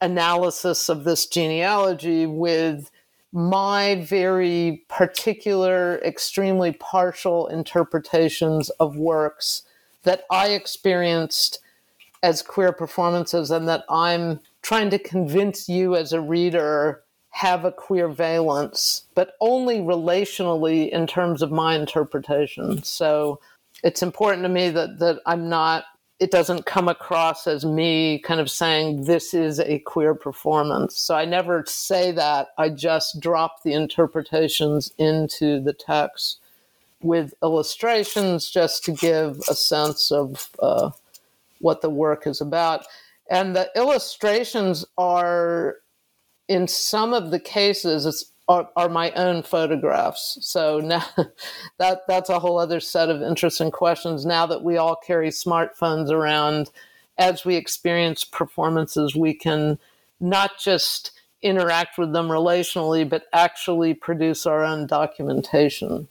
analysis 0.00 0.88
of 0.90 1.04
this 1.04 1.26
genealogy 1.26 2.26
with 2.26 2.90
my 3.34 3.96
very 3.96 4.84
particular, 4.88 6.00
extremely 6.04 6.70
partial 6.70 7.48
interpretations 7.48 8.70
of 8.78 8.96
works 8.96 9.64
that 10.04 10.22
I 10.30 10.50
experienced 10.50 11.58
as 12.22 12.42
queer 12.42 12.72
performances 12.72 13.50
and 13.50 13.68
that 13.68 13.84
I'm 13.90 14.38
trying 14.62 14.88
to 14.90 15.00
convince 15.00 15.68
you 15.68 15.96
as 15.96 16.12
a 16.12 16.20
reader 16.20 17.02
have 17.30 17.64
a 17.64 17.72
queer 17.72 18.08
valence, 18.08 19.06
but 19.16 19.32
only 19.40 19.78
relationally 19.80 20.88
in 20.88 21.04
terms 21.04 21.42
of 21.42 21.50
my 21.50 21.74
interpretation. 21.74 22.84
So 22.84 23.40
it's 23.82 24.04
important 24.04 24.44
to 24.44 24.48
me 24.48 24.70
that 24.70 25.00
that 25.00 25.18
I'm 25.26 25.48
not 25.48 25.84
it 26.20 26.30
doesn't 26.30 26.66
come 26.66 26.88
across 26.88 27.46
as 27.46 27.64
me 27.64 28.18
kind 28.20 28.40
of 28.40 28.50
saying 28.50 29.04
this 29.04 29.34
is 29.34 29.58
a 29.58 29.80
queer 29.80 30.14
performance. 30.14 30.96
So 30.96 31.14
I 31.14 31.24
never 31.24 31.64
say 31.66 32.12
that. 32.12 32.48
I 32.56 32.68
just 32.68 33.20
drop 33.20 33.62
the 33.62 33.72
interpretations 33.72 34.92
into 34.96 35.60
the 35.60 35.72
text 35.72 36.38
with 37.02 37.34
illustrations 37.42 38.48
just 38.48 38.84
to 38.84 38.92
give 38.92 39.40
a 39.48 39.54
sense 39.54 40.12
of 40.12 40.50
uh, 40.60 40.90
what 41.60 41.82
the 41.82 41.90
work 41.90 42.26
is 42.26 42.40
about. 42.40 42.86
And 43.28 43.56
the 43.56 43.70
illustrations 43.74 44.84
are 44.96 45.76
in 46.48 46.68
some 46.68 47.12
of 47.12 47.30
the 47.30 47.40
cases 47.40 48.32
are, 48.48 48.68
are, 48.76 48.88
my 48.88 49.10
own 49.12 49.42
photographs. 49.42 50.38
So 50.40 50.80
now 50.80 51.04
that 51.78 52.02
that's 52.06 52.28
a 52.28 52.38
whole 52.38 52.58
other 52.58 52.80
set 52.80 53.08
of 53.08 53.22
interesting 53.22 53.70
questions. 53.70 54.26
Now 54.26 54.46
that 54.46 54.62
we 54.62 54.76
all 54.76 54.96
carry 54.96 55.30
smartphones 55.30 56.10
around, 56.10 56.70
as 57.18 57.44
we 57.44 57.56
experience 57.56 58.24
performances, 58.24 59.14
we 59.14 59.34
can 59.34 59.78
not 60.20 60.58
just 60.58 61.12
interact 61.42 61.98
with 61.98 62.12
them 62.12 62.28
relationally, 62.28 63.08
but 63.08 63.24
actually 63.32 63.94
produce 63.94 64.46
our 64.46 64.64
own 64.64 64.86
documentation. 64.86 66.08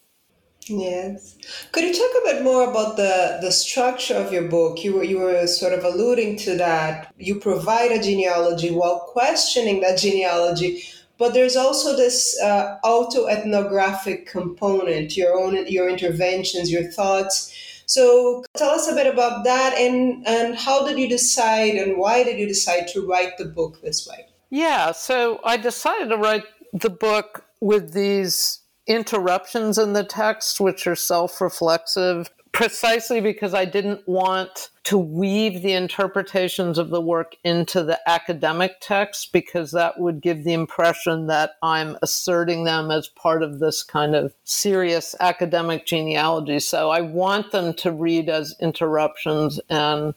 Yes. 0.69 1.37
Could 1.71 1.83
you 1.83 1.93
talk 1.93 2.21
a 2.21 2.33
bit 2.33 2.43
more 2.43 2.69
about 2.69 2.95
the, 2.95 3.39
the 3.41 3.51
structure 3.51 4.15
of 4.15 4.31
your 4.31 4.47
book? 4.47 4.83
You 4.83 4.95
were, 4.95 5.03
you 5.03 5.19
were 5.19 5.45
sort 5.47 5.73
of 5.73 5.83
alluding 5.83 6.37
to 6.39 6.55
that. 6.57 7.13
You 7.17 7.39
provide 7.39 7.91
a 7.91 8.01
genealogy 8.01 8.71
while 8.71 8.99
questioning 8.99 9.81
that 9.81 9.97
genealogy, 9.97 10.83
but 11.17 11.33
there's 11.33 11.55
also 11.55 11.95
this 11.95 12.39
uh, 12.41 12.77
autoethnographic 12.83 14.25
component, 14.25 15.15
your 15.15 15.37
own 15.37 15.67
your 15.67 15.89
interventions, 15.89 16.71
your 16.71 16.83
thoughts. 16.91 17.53
So 17.85 18.43
tell 18.55 18.71
us 18.71 18.89
a 18.89 18.95
bit 18.95 19.07
about 19.07 19.43
that 19.43 19.77
and, 19.77 20.25
and 20.25 20.55
how 20.55 20.87
did 20.87 20.97
you 20.97 21.07
decide 21.09 21.75
and 21.75 21.97
why 21.97 22.23
did 22.23 22.39
you 22.39 22.47
decide 22.47 22.87
to 22.89 23.05
write 23.05 23.37
the 23.37 23.45
book 23.45 23.81
this 23.81 24.07
way? 24.07 24.25
Yeah, 24.49 24.91
so 24.91 25.39
I 25.43 25.57
decided 25.57 26.09
to 26.09 26.17
write 26.17 26.45
the 26.71 26.89
book 26.89 27.45
with 27.59 27.93
these 27.93 28.59
interruptions 28.87 29.77
in 29.77 29.93
the 29.93 30.03
text, 30.03 30.59
which 30.59 30.87
are 30.87 30.95
self 30.95 31.39
reflexive, 31.41 32.29
precisely 32.53 33.19
because 33.19 33.53
I 33.53 33.65
didn't 33.65 34.07
want 34.07 34.69
to 34.83 34.97
weave 34.97 35.61
the 35.63 35.73
interpretations 35.73 36.77
of 36.77 36.89
the 36.89 37.01
work 37.01 37.35
into 37.43 37.83
the 37.83 37.99
academic 38.07 38.75
text, 38.79 39.33
because 39.33 39.71
that 39.71 39.99
would 39.99 40.21
give 40.21 40.43
the 40.43 40.53
impression 40.53 41.27
that 41.27 41.55
I'm 41.63 41.97
asserting 42.01 42.63
them 42.63 42.91
as 42.91 43.07
part 43.07 43.43
of 43.43 43.59
this 43.59 43.81
kind 43.81 44.15
of 44.15 44.33
serious 44.43 45.15
academic 45.19 45.85
genealogy. 45.85 46.59
So 46.59 46.91
I 46.91 47.01
want 47.01 47.51
them 47.51 47.73
to 47.75 47.91
read 47.91 48.29
as 48.29 48.55
interruptions 48.61 49.59
and 49.69 50.13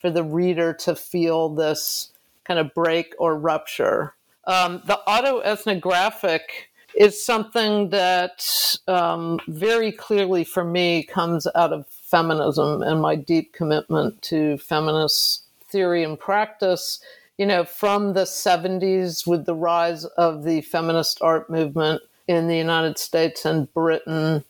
for 0.00 0.10
the 0.10 0.24
reader 0.24 0.72
to 0.74 0.94
feel 0.94 1.48
this 1.48 2.12
kind 2.44 2.60
of 2.60 2.74
break 2.74 3.14
or 3.18 3.36
rupture. 3.36 4.14
Um, 4.44 4.82
the 4.86 5.00
autoethnographic 5.08 6.67
is 6.96 7.22
something 7.22 7.90
that 7.90 8.76
um, 8.86 9.40
very 9.46 9.92
clearly 9.92 10.44
for 10.44 10.64
me 10.64 11.02
comes 11.02 11.46
out 11.54 11.72
of 11.72 11.86
feminism 11.86 12.82
and 12.82 13.00
my 13.00 13.14
deep 13.14 13.52
commitment 13.52 14.20
to 14.22 14.58
feminist 14.58 15.44
theory 15.70 16.02
and 16.02 16.18
practice. 16.18 17.00
You 17.36 17.46
know, 17.46 17.64
from 17.64 18.14
the 18.14 18.24
70s 18.24 19.26
with 19.26 19.46
the 19.46 19.54
rise 19.54 20.04
of 20.04 20.44
the 20.44 20.60
feminist 20.62 21.22
art 21.22 21.48
movement 21.48 22.02
in 22.26 22.48
the 22.48 22.56
United 22.56 22.98
States 22.98 23.44
and 23.44 23.72
Britain, 23.72 24.44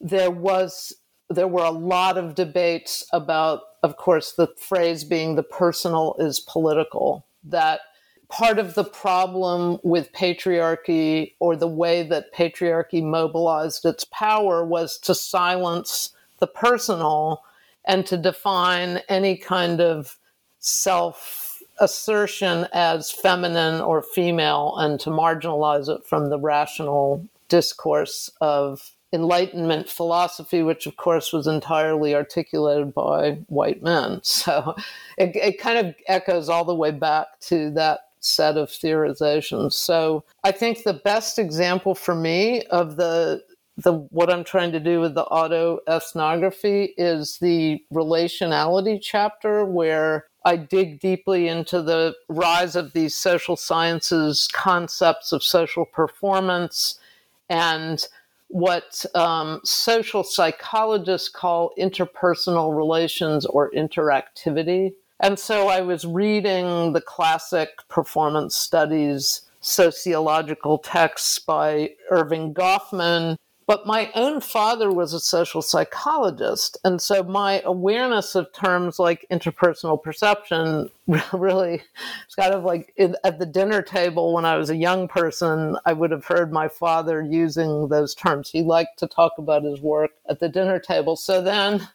there 0.00 0.30
was 0.30 0.92
there 1.30 1.48
were 1.48 1.64
a 1.64 1.70
lot 1.70 2.18
of 2.18 2.34
debates 2.34 3.06
about, 3.12 3.62
of 3.82 3.96
course, 3.96 4.32
the 4.32 4.48
phrase 4.58 5.04
being 5.04 5.34
the 5.34 5.42
personal 5.42 6.14
is 6.18 6.38
political, 6.38 7.24
that 7.42 7.80
part 8.28 8.58
of 8.58 8.74
the 8.74 8.84
problem 8.84 9.78
with 9.82 10.12
patriarchy 10.12 11.34
or 11.38 11.56
the 11.56 11.68
way 11.68 12.02
that 12.02 12.32
patriarchy 12.34 13.02
mobilized 13.02 13.84
its 13.84 14.04
power 14.04 14.64
was 14.64 14.98
to 14.98 15.14
silence 15.14 16.12
the 16.38 16.46
personal 16.46 17.42
and 17.84 18.06
to 18.06 18.16
define 18.16 19.00
any 19.08 19.36
kind 19.36 19.80
of 19.80 20.18
self 20.58 21.62
assertion 21.80 22.66
as 22.72 23.10
feminine 23.10 23.80
or 23.80 24.00
female 24.00 24.74
and 24.78 25.00
to 25.00 25.10
marginalize 25.10 25.88
it 25.88 26.06
from 26.06 26.30
the 26.30 26.38
rational 26.38 27.26
discourse 27.48 28.30
of 28.40 28.92
Enlightenment 29.12 29.88
philosophy, 29.88 30.62
which 30.62 30.86
of 30.86 30.96
course 30.96 31.32
was 31.32 31.46
entirely 31.46 32.14
articulated 32.14 32.92
by 32.92 33.38
white 33.46 33.82
men. 33.82 34.20
So 34.24 34.74
it, 35.16 35.36
it, 35.36 35.60
kind 35.60 35.86
of 35.86 35.94
echoes 36.08 36.48
all 36.48 36.64
the 36.64 36.74
way 36.74 36.90
back 36.90 37.38
to 37.42 37.70
that 37.70 38.00
set 38.24 38.56
of 38.56 38.68
theorizations. 38.68 39.72
So 39.72 40.24
I 40.42 40.52
think 40.52 40.82
the 40.82 40.94
best 40.94 41.38
example 41.38 41.94
for 41.94 42.14
me 42.14 42.62
of 42.62 42.96
the 42.96 43.42
the 43.76 43.92
what 43.92 44.32
I'm 44.32 44.44
trying 44.44 44.70
to 44.72 44.80
do 44.80 45.00
with 45.00 45.14
the 45.14 45.24
auto 45.24 45.80
ethnography 45.88 46.94
is 46.96 47.38
the 47.38 47.82
relationality 47.92 49.00
chapter 49.02 49.64
where 49.64 50.26
I 50.44 50.56
dig 50.56 51.00
deeply 51.00 51.48
into 51.48 51.82
the 51.82 52.14
rise 52.28 52.76
of 52.76 52.92
these 52.92 53.16
social 53.16 53.56
sciences 53.56 54.48
concepts 54.52 55.32
of 55.32 55.42
social 55.42 55.84
performance 55.86 57.00
and 57.48 58.06
what 58.48 59.04
um, 59.16 59.60
social 59.64 60.22
psychologists 60.22 61.28
call 61.28 61.72
interpersonal 61.78 62.76
relations 62.76 63.46
or 63.46 63.70
interactivity. 63.72 64.92
And 65.20 65.38
so 65.38 65.68
I 65.68 65.80
was 65.80 66.04
reading 66.04 66.92
the 66.92 67.00
classic 67.00 67.70
performance 67.88 68.56
studies 68.56 69.42
sociological 69.64 70.78
texts 70.78 71.38
by 71.38 71.90
Erving 72.10 72.52
Goffman. 72.52 73.36
But 73.66 73.86
my 73.86 74.10
own 74.14 74.42
father 74.42 74.92
was 74.92 75.14
a 75.14 75.20
social 75.20 75.62
psychologist. 75.62 76.76
And 76.84 77.00
so 77.00 77.22
my 77.22 77.62
awareness 77.64 78.34
of 78.34 78.52
terms 78.52 78.98
like 78.98 79.24
interpersonal 79.30 80.02
perception 80.02 80.90
really, 81.32 81.82
it's 82.26 82.34
kind 82.34 82.52
of 82.52 82.64
like 82.64 82.92
at 82.98 83.38
the 83.38 83.46
dinner 83.46 83.80
table 83.80 84.34
when 84.34 84.44
I 84.44 84.56
was 84.56 84.68
a 84.68 84.76
young 84.76 85.08
person, 85.08 85.78
I 85.86 85.94
would 85.94 86.10
have 86.10 86.26
heard 86.26 86.52
my 86.52 86.68
father 86.68 87.22
using 87.22 87.88
those 87.88 88.14
terms. 88.14 88.50
He 88.50 88.60
liked 88.60 88.98
to 88.98 89.06
talk 89.06 89.32
about 89.38 89.64
his 89.64 89.80
work 89.80 90.10
at 90.28 90.40
the 90.40 90.50
dinner 90.50 90.78
table. 90.78 91.16
So 91.16 91.40
then 91.40 91.88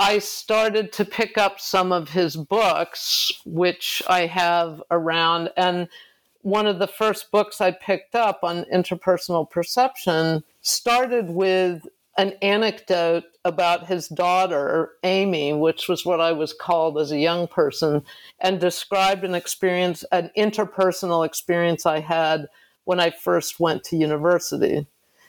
I 0.00 0.18
started 0.18 0.92
to 0.94 1.04
pick 1.04 1.36
up 1.36 1.60
some 1.60 1.92
of 1.92 2.08
his 2.08 2.34
books, 2.34 3.30
which 3.44 4.02
I 4.08 4.24
have 4.24 4.82
around. 4.90 5.50
And 5.58 5.88
one 6.40 6.66
of 6.66 6.78
the 6.78 6.86
first 6.86 7.30
books 7.30 7.60
I 7.60 7.72
picked 7.72 8.14
up 8.14 8.40
on 8.42 8.64
interpersonal 8.72 9.48
perception 9.48 10.42
started 10.62 11.28
with 11.28 11.86
an 12.16 12.32
anecdote 12.40 13.24
about 13.44 13.88
his 13.88 14.08
daughter, 14.08 14.92
Amy, 15.04 15.52
which 15.52 15.86
was 15.86 16.06
what 16.06 16.18
I 16.18 16.32
was 16.32 16.54
called 16.54 16.98
as 16.98 17.12
a 17.12 17.18
young 17.18 17.46
person, 17.46 18.02
and 18.40 18.58
described 18.58 19.22
an 19.22 19.34
experience, 19.34 20.02
an 20.12 20.30
interpersonal 20.34 21.26
experience 21.26 21.84
I 21.84 22.00
had 22.00 22.48
when 22.84 23.00
I 23.00 23.10
first 23.10 23.60
went 23.60 23.84
to 23.84 23.98
university. 23.98 24.86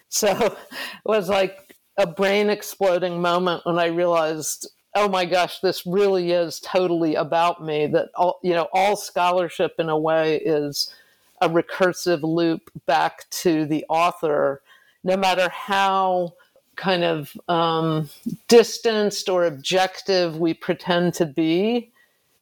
So 0.07 0.29
it 0.31 0.55
was 1.03 1.27
like 1.27 1.75
a 2.01 2.07
brain 2.07 2.49
exploding 2.49 3.21
moment 3.21 3.65
when 3.65 3.79
I 3.79 3.87
realized 3.87 4.67
oh 4.93 5.07
my 5.07 5.25
gosh, 5.25 5.59
this 5.59 5.85
really 5.85 6.31
is 6.31 6.59
totally 6.59 7.15
about 7.15 7.63
me. 7.63 7.87
That 7.87 8.09
all 8.15 8.39
you 8.43 8.53
know, 8.53 8.67
all 8.73 8.95
scholarship 8.95 9.75
in 9.79 9.89
a 9.89 9.97
way 9.97 10.37
is 10.37 10.93
a 11.41 11.49
recursive 11.49 12.21
loop 12.23 12.69
back 12.85 13.29
to 13.29 13.65
the 13.65 13.85
author, 13.89 14.61
no 15.03 15.17
matter 15.17 15.49
how 15.49 16.33
kind 16.75 17.03
of 17.03 17.37
um, 17.47 18.09
distanced 18.47 19.29
or 19.29 19.45
objective 19.45 20.37
we 20.37 20.53
pretend 20.53 21.13
to 21.15 21.25
be. 21.25 21.91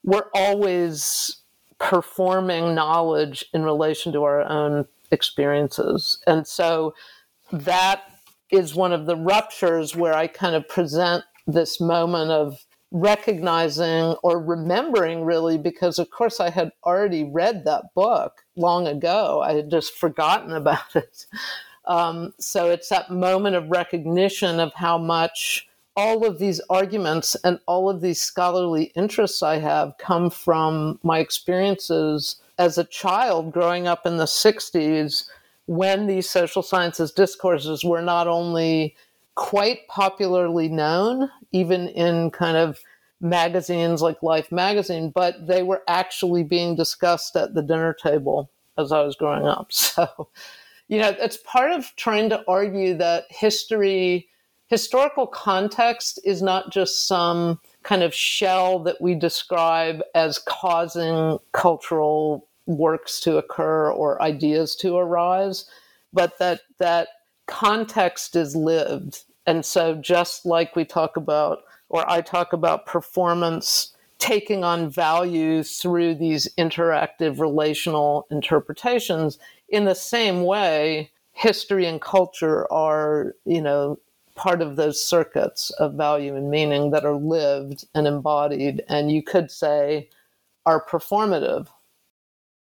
We're 0.04 0.30
always 0.34 1.38
performing 1.78 2.74
knowledge 2.76 3.46
in 3.54 3.64
relation 3.64 4.14
to 4.14 4.24
our 4.24 4.44
own 4.44 4.86
experiences. 5.12 6.22
And 6.26 6.48
so 6.48 6.94
that 7.52 8.04
is 8.52 8.76
one 8.76 8.94
of 8.94 9.06
the 9.06 9.16
ruptures 9.16 9.96
where 9.96 10.14
I 10.14 10.28
kind 10.28 10.56
of 10.56 10.68
present 10.68 11.24
this 11.46 11.80
moment 11.80 12.32
of 12.32 12.66
recognizing 12.92 14.16
or 14.24 14.42
remembering 14.42 15.24
really 15.24 15.58
because 15.58 16.00
of 16.00 16.10
course 16.10 16.40
I 16.40 16.50
had 16.50 16.72
already 16.84 17.24
read 17.24 17.64
that 17.66 17.94
book 17.94 18.44
long 18.56 18.88
ago. 18.88 19.42
I 19.44 19.54
had 19.54 19.70
just 19.70 19.94
forgotten 19.96 20.52
about 20.56 20.96
it. 20.96 21.26
Um, 21.86 22.34
so 22.40 22.70
it's 22.70 22.90
that 22.90 23.10
moment 23.10 23.56
of 23.56 23.70
recognition 23.70 24.60
of 24.60 24.74
how 24.74 24.98
much 24.98 25.68
all 25.96 26.26
of 26.26 26.40
these 26.40 26.62
arguments 26.70 27.36
and 27.44 27.60
all 27.68 27.90
of 27.90 28.02
these 28.02 28.22
scholarly 28.22 28.86
interests 28.96 29.44
I 29.44 29.58
have 29.58 29.94
come 30.00 30.30
from 30.30 31.00
my 31.04 31.20
experiences 31.20 32.38
as 32.58 32.78
a 32.78 32.84
child 32.86 33.52
growing 33.52 33.88
up 33.88 34.06
in 34.06 34.18
the 34.18 34.26
60s 34.26 35.26
when 35.70 36.08
these 36.08 36.28
social 36.28 36.64
sciences 36.64 37.12
discourses 37.12 37.84
were 37.84 38.02
not 38.02 38.28
only 38.28 38.96
quite 39.36 39.88
popularly 39.88 40.68
known, 40.68 41.30
even 41.52 41.90
in 41.90 42.32
kind 42.32 42.58
of 42.58 42.80
magazines 43.22 44.02
like 44.02 44.24
Life 44.24 44.52
magazine, 44.52 45.12
but 45.14 45.46
they 45.46 45.62
were 45.62 45.84
actually 45.88 46.42
being 46.42 46.76
discussed 46.76 47.36
at 47.36 47.54
the 47.54 47.62
dinner 47.62 47.94
table 47.94 48.50
as 48.80 48.92
I 48.92 49.04
was 49.04 49.16
growing 49.16 49.46
up. 49.46 49.72
So, 49.72 50.30
you 50.88 50.98
know, 50.98 51.16
it's 51.20 51.38
part 51.38 51.72
of 51.72 51.96
trying 51.98 52.30
to 52.30 52.44
argue 52.48 52.98
that 52.98 53.26
history, 53.30 54.28
historical 54.70 55.28
context 55.28 56.20
is 56.26 56.42
not 56.42 56.72
just 56.72 57.08
some 57.08 57.60
kind 57.84 58.02
of 58.02 58.12
shell 58.12 58.80
that 58.80 59.00
we 59.00 59.14
describe 59.14 60.02
as 60.16 60.40
causing 60.40 61.38
cultural 61.52 62.49
works 62.70 63.20
to 63.22 63.38
occur 63.38 63.92
or 63.92 64.22
ideas 64.22 64.76
to 64.78 64.96
arise, 64.98 65.66
but 66.14 66.40
that 66.40 66.62
that 66.78 67.10
context 67.48 68.36
is 68.36 68.56
lived 68.56 69.26
and 69.50 69.66
so, 69.66 69.96
just 69.96 70.46
like 70.46 70.76
we 70.76 70.86
talk 70.86 71.18
about, 71.18 71.64
or 71.90 72.08
I 72.08 72.22
talk 72.22 72.54
about 72.54 72.86
performance 72.86 73.96
taking 74.20 74.64
on 74.64 74.92
value 74.92 75.64
through 75.64 76.14
these 76.14 76.48
interactive 76.56 77.40
relational 77.40 78.28
interpretations, 78.30 79.40
in 79.68 79.86
the 79.86 79.96
same 79.96 80.44
way, 80.44 81.10
history 81.32 81.88
and 81.88 82.00
culture 82.00 82.72
are, 82.72 83.34
you 83.46 83.60
know, 83.60 83.98
part 84.36 84.62
of 84.62 84.76
those 84.76 85.04
circuits 85.04 85.72
of 85.80 85.96
value 85.96 86.36
and 86.36 86.52
meaning 86.52 86.92
that 86.92 87.04
are 87.04 87.16
lived 87.16 87.86
and 87.96 88.06
embodied, 88.06 88.84
and 88.88 89.12
you 89.12 89.24
could 89.24 89.50
say 89.50 90.10
are 90.68 90.86
performative. 90.86 91.70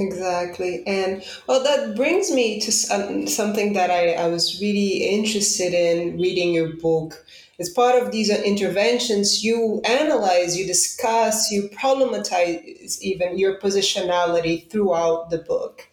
Exactly. 0.00 0.82
And 0.86 1.22
well, 1.46 1.62
that 1.62 1.94
brings 1.94 2.30
me 2.30 2.58
to 2.60 2.72
some, 2.72 3.26
something 3.26 3.74
that 3.74 3.90
I, 3.90 4.14
I 4.14 4.28
was 4.28 4.58
really 4.60 5.04
interested 5.04 5.74
in 5.74 6.18
reading 6.18 6.54
your 6.54 6.74
book. 6.76 7.24
As 7.58 7.68
part 7.68 8.02
of 8.02 8.10
these 8.10 8.30
uh, 8.30 8.40
interventions, 8.42 9.44
you 9.44 9.82
analyze, 9.84 10.56
you 10.56 10.66
discuss, 10.66 11.50
you 11.50 11.68
problematize 11.68 12.98
even 13.02 13.38
your 13.38 13.60
positionality 13.60 14.70
throughout 14.70 15.28
the 15.28 15.38
book. 15.38 15.86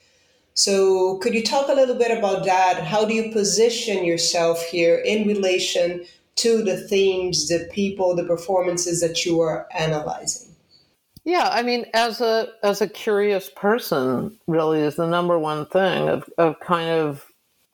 So, 0.54 1.18
could 1.18 1.36
you 1.36 1.44
talk 1.44 1.68
a 1.68 1.74
little 1.74 1.96
bit 1.96 2.18
about 2.18 2.46
that? 2.46 2.84
How 2.84 3.06
do 3.06 3.14
you 3.14 3.32
position 3.32 4.06
yourself 4.06 4.64
here 4.68 4.96
in 4.96 5.28
relation 5.28 6.06
to 6.38 6.64
the 6.64 6.78
themes, 6.78 7.50
the 7.50 7.70
people, 7.72 8.16
the 8.16 8.24
performances 8.24 9.02
that 9.02 9.26
you 9.26 9.42
are 9.42 9.68
analyzing? 9.78 10.56
Yeah, 11.28 11.50
I 11.52 11.62
mean, 11.62 11.88
as 11.94 12.22
a 12.22 12.54
as 12.64 12.80
a 12.80 12.88
curious 12.88 13.50
person, 13.54 14.40
really 14.48 14.80
is 14.80 14.96
the 14.96 15.06
number 15.06 15.38
one 15.38 15.66
thing 15.66 16.08
of 16.08 16.30
of 16.38 16.58
kind 16.62 16.90
of 16.90 17.26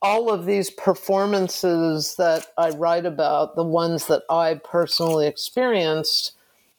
all 0.01 0.31
of 0.31 0.47
these 0.47 0.71
performances 0.71 2.15
that 2.15 2.47
I 2.57 2.69
write 2.71 3.05
about, 3.05 3.55
the 3.55 3.63
ones 3.63 4.07
that 4.07 4.23
I 4.27 4.55
personally 4.55 5.27
experienced, 5.27 6.33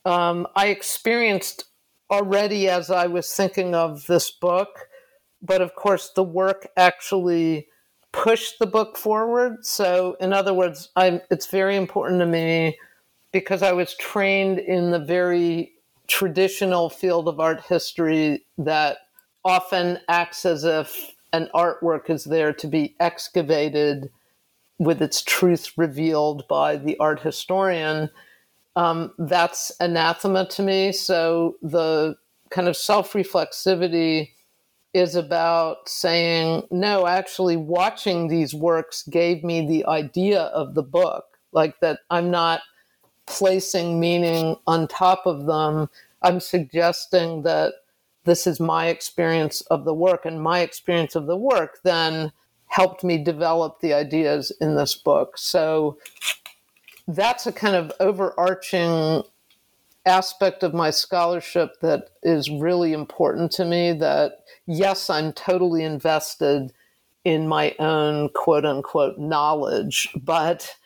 um, 0.05 0.49
I 0.57 0.67
experienced 0.67 1.67
already 2.11 2.69
as 2.69 2.91
I 2.91 3.07
was 3.07 3.33
thinking 3.33 3.77
of 3.77 4.09
this 4.09 4.33
book, 4.33 4.89
but 5.41 5.63
of 5.63 5.77
course 5.77 6.11
the 6.11 6.25
work 6.25 6.67
actually 6.77 7.69
pushed 8.11 8.59
the 8.59 8.67
book 8.67 8.97
forward. 8.97 9.65
So, 9.65 10.17
in 10.21 10.33
other 10.33 10.53
words, 10.53 10.89
I'm, 10.97 11.21
it's 11.31 11.47
very 11.47 11.77
important 11.77 12.19
to 12.19 12.27
me 12.27 12.79
because 13.33 13.63
I 13.63 13.73
was 13.73 13.95
trained 13.97 14.59
in 14.59 14.91
the 14.91 14.99
very 14.99 15.74
traditional 16.07 16.91
field 16.91 17.29
of 17.29 17.41
art 17.41 17.63
history 17.63 18.45
that 18.59 18.99
often 19.45 19.99
acts 20.09 20.45
as 20.45 20.65
if 20.65 21.13
an 21.33 21.49
artwork 21.55 22.09
is 22.11 22.25
there 22.25 22.53
to 22.53 22.67
be 22.67 22.95
excavated 23.01 24.11
with 24.79 25.03
its 25.03 25.23
truth 25.23 25.73
revealed 25.77 26.47
by 26.49 26.77
the 26.77 26.97
art 26.99 27.21
historian. 27.21 28.11
Um, 28.77 29.13
that's 29.19 29.73
anathema 29.81 30.47
to 30.49 30.63
me. 30.63 30.93
So 30.93 31.57
the 31.63 32.17
kind 32.51 32.69
of 32.69 32.77
self 32.77 33.13
reflexivity 33.13 34.31
is 34.93 35.17
about 35.17 35.89
saying, 35.89 36.63
no, 36.71 37.07
actually, 37.07 37.57
watching 37.57 38.29
these 38.29 38.55
works 38.55 39.03
gave 39.09 39.43
me 39.43 39.67
the 39.67 39.85
idea 39.87 40.43
of 40.43 40.75
the 40.75 40.83
book. 40.83 41.25
Like 41.53 41.79
that, 41.81 42.01
I'm 42.11 42.31
not 42.31 42.63
placing 43.27 44.01
meaning 44.01 44.57
on 44.67 44.89
top 44.89 45.27
of 45.27 45.47
them. 45.47 45.89
I'm 46.23 46.41
suggesting 46.41 47.43
that 47.43 47.75
this 48.25 48.47
is 48.47 48.59
my 48.59 48.87
experience 48.87 49.61
of 49.63 49.85
the 49.85 49.95
work, 49.95 50.25
and 50.25 50.43
my 50.43 50.61
experience 50.61 51.15
of 51.15 51.27
the 51.27 51.37
work 51.37 51.81
then 51.85 52.33
helped 52.67 53.05
me 53.05 53.23
develop 53.23 53.81
the 53.81 53.93
ideas 53.93 54.51
in 54.61 54.75
this 54.75 54.95
book. 54.95 55.37
So 55.39 55.99
that's 57.07 57.47
a 57.47 57.53
kind 57.53 57.77
of 57.77 57.93
overarching 58.01 59.23
aspect 60.07 60.63
of 60.63 60.75
my 60.75 60.91
scholarship 60.91 61.81
that 61.81 62.11
is 62.23 62.51
really 62.51 62.93
important 62.93 63.51
to 63.51 63.65
me 63.65 63.93
that 63.93 64.45
yes 64.67 65.09
i'm 65.09 65.33
totally 65.33 65.83
invested 65.83 66.71
in 67.25 67.49
my 67.49 67.75
own 67.79 68.29
quote 68.31 68.67
unquote 68.67 69.19
knowledge 69.19 70.11
but 70.23 70.77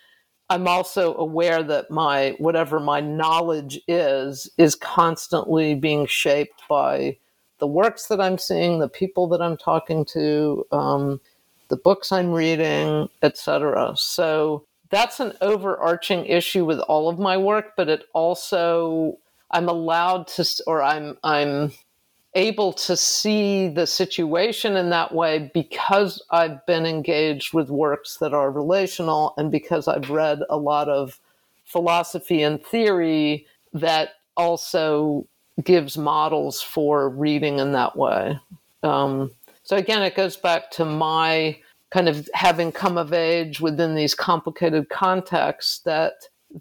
I'm 0.50 0.66
also 0.66 1.14
aware 1.16 1.62
that 1.62 1.90
my 1.90 2.34
whatever 2.38 2.80
my 2.80 3.00
knowledge 3.00 3.80
is 3.86 4.50
is 4.56 4.74
constantly 4.74 5.74
being 5.74 6.06
shaped 6.06 6.62
by 6.68 7.18
the 7.58 7.66
works 7.66 8.06
that 8.06 8.20
I'm 8.20 8.38
seeing, 8.38 8.78
the 8.78 8.88
people 8.88 9.28
that 9.28 9.42
I'm 9.42 9.56
talking 9.56 10.04
to, 10.06 10.64
um, 10.72 11.20
the 11.68 11.76
books 11.76 12.12
I'm 12.12 12.32
reading, 12.32 13.08
etc. 13.22 13.94
So 13.96 14.64
that's 14.90 15.20
an 15.20 15.34
overarching 15.42 16.24
issue 16.24 16.64
with 16.64 16.78
all 16.80 17.08
of 17.08 17.18
my 17.18 17.36
work, 17.36 17.74
but 17.76 17.88
it 17.88 18.04
also 18.14 19.18
I'm 19.50 19.68
allowed 19.68 20.28
to, 20.28 20.46
or 20.66 20.82
I'm 20.82 21.18
I'm 21.22 21.72
able 22.34 22.72
to 22.72 22.96
see 22.96 23.68
the 23.68 23.86
situation 23.86 24.76
in 24.76 24.90
that 24.90 25.14
way 25.14 25.50
because 25.54 26.22
I've 26.30 26.64
been 26.66 26.86
engaged 26.86 27.54
with 27.54 27.70
works 27.70 28.18
that 28.18 28.34
are 28.34 28.50
relational 28.50 29.34
and 29.36 29.50
because 29.50 29.88
I've 29.88 30.10
read 30.10 30.40
a 30.50 30.56
lot 30.56 30.88
of 30.88 31.20
philosophy 31.64 32.42
and 32.42 32.62
theory 32.62 33.46
that 33.72 34.10
also 34.36 35.26
gives 35.64 35.98
models 35.98 36.62
for 36.62 37.08
reading 37.08 37.58
in 37.58 37.72
that 37.72 37.96
way. 37.96 38.38
Um, 38.82 39.32
so 39.64 39.76
again, 39.76 40.02
it 40.02 40.14
goes 40.14 40.36
back 40.36 40.70
to 40.72 40.84
my 40.84 41.58
kind 41.90 42.08
of 42.08 42.28
having 42.34 42.70
come 42.70 42.98
of 42.98 43.12
age 43.12 43.60
within 43.60 43.94
these 43.94 44.14
complicated 44.14 44.88
contexts 44.88 45.80
that 45.80 46.12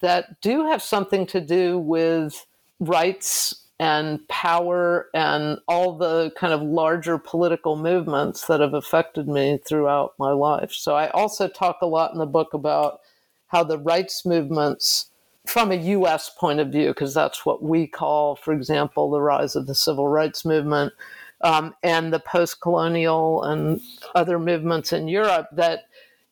that 0.01 0.41
do 0.41 0.65
have 0.65 0.81
something 0.81 1.25
to 1.27 1.39
do 1.39 1.79
with 1.79 2.45
rights 2.79 3.66
and 3.79 4.27
power 4.27 5.07
and 5.13 5.59
all 5.67 5.97
the 5.97 6.31
kind 6.35 6.51
of 6.51 6.61
larger 6.61 7.17
political 7.17 7.75
movements 7.75 8.47
that 8.47 8.59
have 8.59 8.73
affected 8.73 9.27
me 9.27 9.59
throughout 9.63 10.13
my 10.17 10.31
life. 10.31 10.71
So 10.71 10.95
I 10.95 11.09
also 11.09 11.47
talk 11.47 11.77
a 11.81 11.85
lot 11.85 12.11
in 12.11 12.17
the 12.17 12.25
book 12.25 12.53
about 12.53 13.01
how 13.47 13.63
the 13.63 13.77
rights 13.77 14.25
movements 14.25 15.11
from 15.45 15.71
a 15.71 15.75
US 15.75 16.29
point 16.29 16.59
of 16.59 16.69
view, 16.71 16.89
because 16.89 17.13
that's 17.13 17.45
what 17.45 17.63
we 17.63 17.87
call, 17.87 18.35
for 18.35 18.51
example, 18.51 19.09
the 19.09 19.21
rise 19.21 19.55
of 19.55 19.67
the 19.67 19.75
civil 19.75 20.07
rights 20.07 20.43
movement 20.43 20.93
um, 21.41 21.75
and 21.83 22.11
the 22.11 22.19
post 22.19 22.59
colonial 22.61 23.43
and 23.43 23.79
other 24.15 24.39
movements 24.39 24.91
in 24.91 25.07
Europe, 25.07 25.47
that 25.51 25.86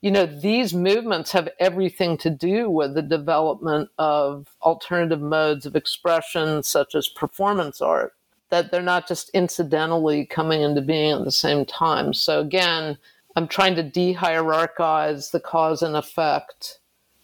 you 0.06 0.12
know, 0.12 0.28
these 0.28 0.72
movements 0.72 1.32
have 1.32 1.50
everything 1.60 2.16
to 2.16 2.30
do 2.30 2.70
with 2.70 2.94
the 2.94 3.02
development 3.02 3.90
of 3.98 4.56
alternative 4.62 5.20
modes 5.20 5.66
of 5.66 5.76
expression, 5.76 6.62
such 6.62 6.94
as 6.94 7.08
performance 7.08 7.82
art, 7.82 8.14
that 8.52 8.70
they're 8.70 8.84
not 8.84 9.08
just 9.08 9.32
incidentally 9.34 10.24
coming 10.24 10.62
into 10.62 10.82
being 10.82 11.14
at 11.14 11.26
the 11.26 11.32
same 11.32 11.66
time. 11.66 12.14
So, 12.14 12.40
again, 12.40 13.00
I'm 13.36 13.48
trying 13.48 13.74
to 13.78 13.82
de 13.82 14.14
hierarchize 14.14 15.32
the 15.32 15.40
cause 15.40 15.82
and 15.82 15.96
effect 15.96 16.78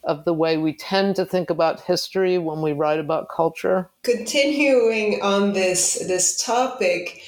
of 0.03 0.25
the 0.25 0.33
way 0.33 0.57
we 0.57 0.73
tend 0.73 1.15
to 1.17 1.25
think 1.27 1.51
about 1.51 1.81
history 1.81 2.39
when 2.39 2.63
we 2.63 2.73
write 2.73 2.99
about 2.99 3.29
culture. 3.29 3.91
Continuing 4.01 5.21
on 5.21 5.53
this 5.53 6.03
this 6.07 6.43
topic, 6.43 7.21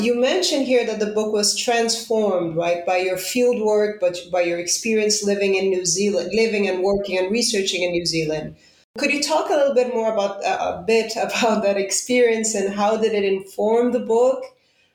you 0.00 0.18
mentioned 0.18 0.66
here 0.66 0.84
that 0.86 0.98
the 0.98 1.12
book 1.12 1.32
was 1.32 1.56
transformed, 1.56 2.56
right, 2.56 2.84
by 2.86 2.98
your 2.98 3.16
field 3.16 3.60
work, 3.60 4.00
but 4.00 4.18
by 4.32 4.40
your 4.42 4.58
experience 4.58 5.22
living 5.22 5.54
in 5.54 5.68
New 5.68 5.84
Zealand, 5.84 6.30
living 6.32 6.68
and 6.68 6.82
working 6.82 7.18
and 7.18 7.30
researching 7.30 7.82
in 7.82 7.92
New 7.92 8.06
Zealand. 8.06 8.56
Could 8.98 9.12
you 9.12 9.22
talk 9.22 9.50
a 9.50 9.54
little 9.54 9.74
bit 9.74 9.94
more 9.94 10.12
about 10.12 10.44
uh, 10.44 10.78
a 10.78 10.82
bit 10.82 11.12
about 11.16 11.62
that 11.62 11.76
experience 11.76 12.54
and 12.54 12.74
how 12.74 12.96
did 12.96 13.12
it 13.12 13.24
inform 13.24 13.92
the 13.92 14.00
book? 14.00 14.42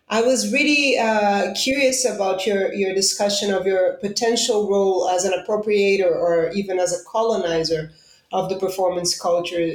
I 0.08 0.22
was 0.22 0.54
really 0.54 0.98
uh, 1.00 1.54
curious 1.56 2.06
about 2.06 2.46
your, 2.46 2.72
your 2.74 2.94
discussion 2.94 3.52
of 3.52 3.66
your 3.66 3.94
potential 3.94 4.70
role 4.70 5.10
as 5.10 5.26
an 5.26 5.34
appropriator 5.34 6.12
or 6.12 6.52
even 6.52 6.78
as 6.78 6.94
a 6.94 7.04
colonizer 7.06 7.92
of 8.32 8.50
the 8.50 8.58
performance 8.58 9.20
culture 9.20 9.66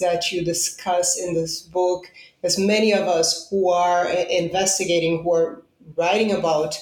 that 0.00 0.28
you 0.30 0.44
discuss 0.44 1.18
in 1.18 1.34
this 1.34 1.60
book 1.60 2.06
as 2.44 2.58
many 2.58 2.92
of 2.92 3.08
us 3.08 3.48
who 3.48 3.70
are 3.70 4.06
investigating, 4.08 5.22
who 5.22 5.32
are 5.32 5.62
writing 5.96 6.30
about 6.30 6.76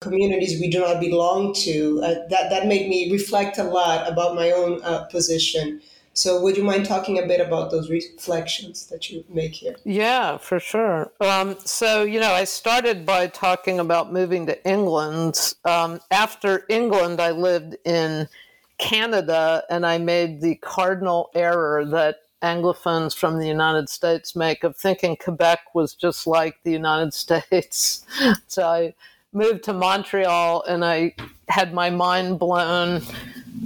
communities 0.00 0.60
we 0.60 0.70
do 0.70 0.80
not 0.80 1.00
belong 1.00 1.52
to, 1.52 2.00
uh, 2.04 2.14
that, 2.30 2.50
that 2.50 2.66
made 2.66 2.88
me 2.88 3.10
reflect 3.10 3.58
a 3.58 3.64
lot 3.64 4.10
about 4.10 4.36
my 4.36 4.52
own 4.52 4.80
uh, 4.84 5.04
position. 5.04 5.82
So, 6.12 6.40
would 6.40 6.56
you 6.56 6.64
mind 6.64 6.86
talking 6.86 7.18
a 7.18 7.26
bit 7.26 7.40
about 7.40 7.70
those 7.70 7.90
reflections 7.90 8.86
that 8.86 9.10
you 9.10 9.24
make 9.28 9.54
here? 9.54 9.76
Yeah, 9.84 10.36
for 10.38 10.58
sure. 10.58 11.12
Um, 11.20 11.56
so, 11.64 12.02
you 12.02 12.18
know, 12.18 12.32
I 12.32 12.44
started 12.44 13.04
by 13.04 13.28
talking 13.28 13.78
about 13.78 14.12
moving 14.12 14.46
to 14.46 14.68
England. 14.68 15.54
Um, 15.64 16.00
after 16.10 16.64
England, 16.68 17.20
I 17.20 17.30
lived 17.30 17.76
in 17.84 18.28
Canada 18.78 19.64
and 19.70 19.84
I 19.86 19.98
made 19.98 20.40
the 20.40 20.56
cardinal 20.56 21.30
error 21.34 21.84
that 21.84 22.27
Anglophones 22.42 23.16
from 23.16 23.38
the 23.38 23.46
United 23.46 23.88
States 23.88 24.36
make 24.36 24.64
of 24.64 24.76
thinking 24.76 25.16
Quebec 25.16 25.60
was 25.74 25.94
just 25.94 26.26
like 26.26 26.58
the 26.62 26.72
United 26.72 27.12
States. 27.24 28.06
so 28.46 28.66
I 28.66 28.94
moved 29.32 29.64
to 29.64 29.72
Montreal 29.72 30.62
and 30.64 30.84
I 30.84 31.14
had 31.48 31.74
my 31.74 31.90
mind 31.90 32.38
blown 32.38 33.02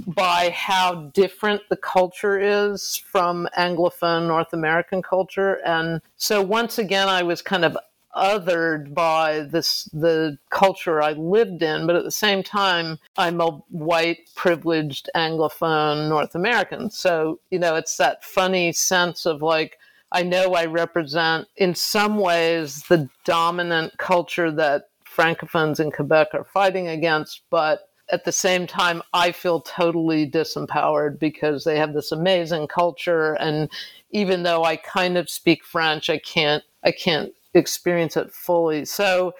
by 0.07 0.49
how 0.55 1.11
different 1.13 1.61
the 1.69 1.77
culture 1.77 2.39
is 2.39 2.97
from 2.97 3.47
Anglophone 3.57 4.27
North 4.27 4.53
American 4.53 5.01
culture. 5.01 5.61
And 5.65 6.01
so 6.17 6.41
once 6.41 6.77
again, 6.77 7.07
I 7.07 7.23
was 7.23 7.41
kind 7.41 7.63
of 7.63 7.77
othered 8.15 8.93
by 8.93 9.41
this 9.41 9.85
the 9.93 10.37
culture 10.49 11.01
I 11.01 11.13
lived 11.13 11.63
in, 11.63 11.87
but 11.87 11.95
at 11.95 12.03
the 12.03 12.11
same 12.11 12.43
time, 12.43 12.99
I'm 13.17 13.41
a 13.41 13.61
white, 13.69 14.29
privileged 14.35 15.09
Anglophone 15.15 16.09
North 16.09 16.35
American. 16.35 16.89
So, 16.91 17.39
you 17.49 17.59
know, 17.59 17.75
it's 17.75 17.97
that 17.97 18.23
funny 18.23 18.71
sense 18.71 19.25
of 19.25 19.41
like, 19.41 19.77
I 20.11 20.23
know 20.23 20.53
I 20.53 20.65
represent 20.65 21.47
in 21.57 21.73
some 21.73 22.17
ways 22.17 22.83
the 22.83 23.09
dominant 23.25 23.97
culture 23.97 24.51
that 24.51 24.89
Francophones 25.05 25.79
in 25.79 25.91
Quebec 25.91 26.29
are 26.33 26.43
fighting 26.43 26.87
against, 26.87 27.41
but 27.49 27.89
at 28.11 28.25
the 28.25 28.31
same 28.31 28.67
time, 28.67 29.01
I 29.13 29.31
feel 29.31 29.61
totally 29.61 30.29
disempowered 30.29 31.19
because 31.19 31.63
they 31.63 31.77
have 31.77 31.93
this 31.93 32.11
amazing 32.11 32.67
culture. 32.67 33.33
And 33.33 33.69
even 34.11 34.43
though 34.43 34.63
I 34.63 34.75
kind 34.75 35.17
of 35.17 35.29
speak 35.29 35.63
French, 35.63 36.09
I 36.09 36.19
can't, 36.19 36.63
I 36.83 36.91
can't 36.91 37.33
experience 37.53 38.17
it 38.17 38.31
fully. 38.31 38.85
So 38.85 39.33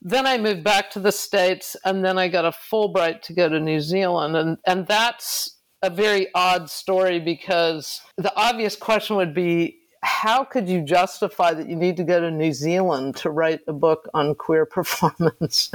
then 0.00 0.26
I 0.26 0.38
moved 0.38 0.62
back 0.62 0.90
to 0.92 1.00
the 1.00 1.12
States 1.12 1.76
and 1.84 2.04
then 2.04 2.18
I 2.18 2.28
got 2.28 2.44
a 2.44 2.50
Fulbright 2.50 3.22
to 3.22 3.32
go 3.32 3.48
to 3.48 3.58
New 3.58 3.80
Zealand. 3.80 4.36
And, 4.36 4.58
and 4.66 4.86
that's 4.86 5.56
a 5.82 5.90
very 5.90 6.28
odd 6.34 6.70
story 6.70 7.20
because 7.20 8.00
the 8.16 8.34
obvious 8.36 8.76
question 8.76 9.16
would 9.16 9.34
be 9.34 9.78
how 10.02 10.44
could 10.44 10.68
you 10.68 10.80
justify 10.82 11.52
that 11.54 11.68
you 11.68 11.76
need 11.76 11.96
to 11.96 12.04
go 12.04 12.20
to 12.20 12.30
New 12.30 12.52
Zealand 12.52 13.16
to 13.16 13.30
write 13.30 13.60
a 13.66 13.72
book 13.72 14.08
on 14.14 14.34
queer 14.34 14.64
performance? 14.66 15.70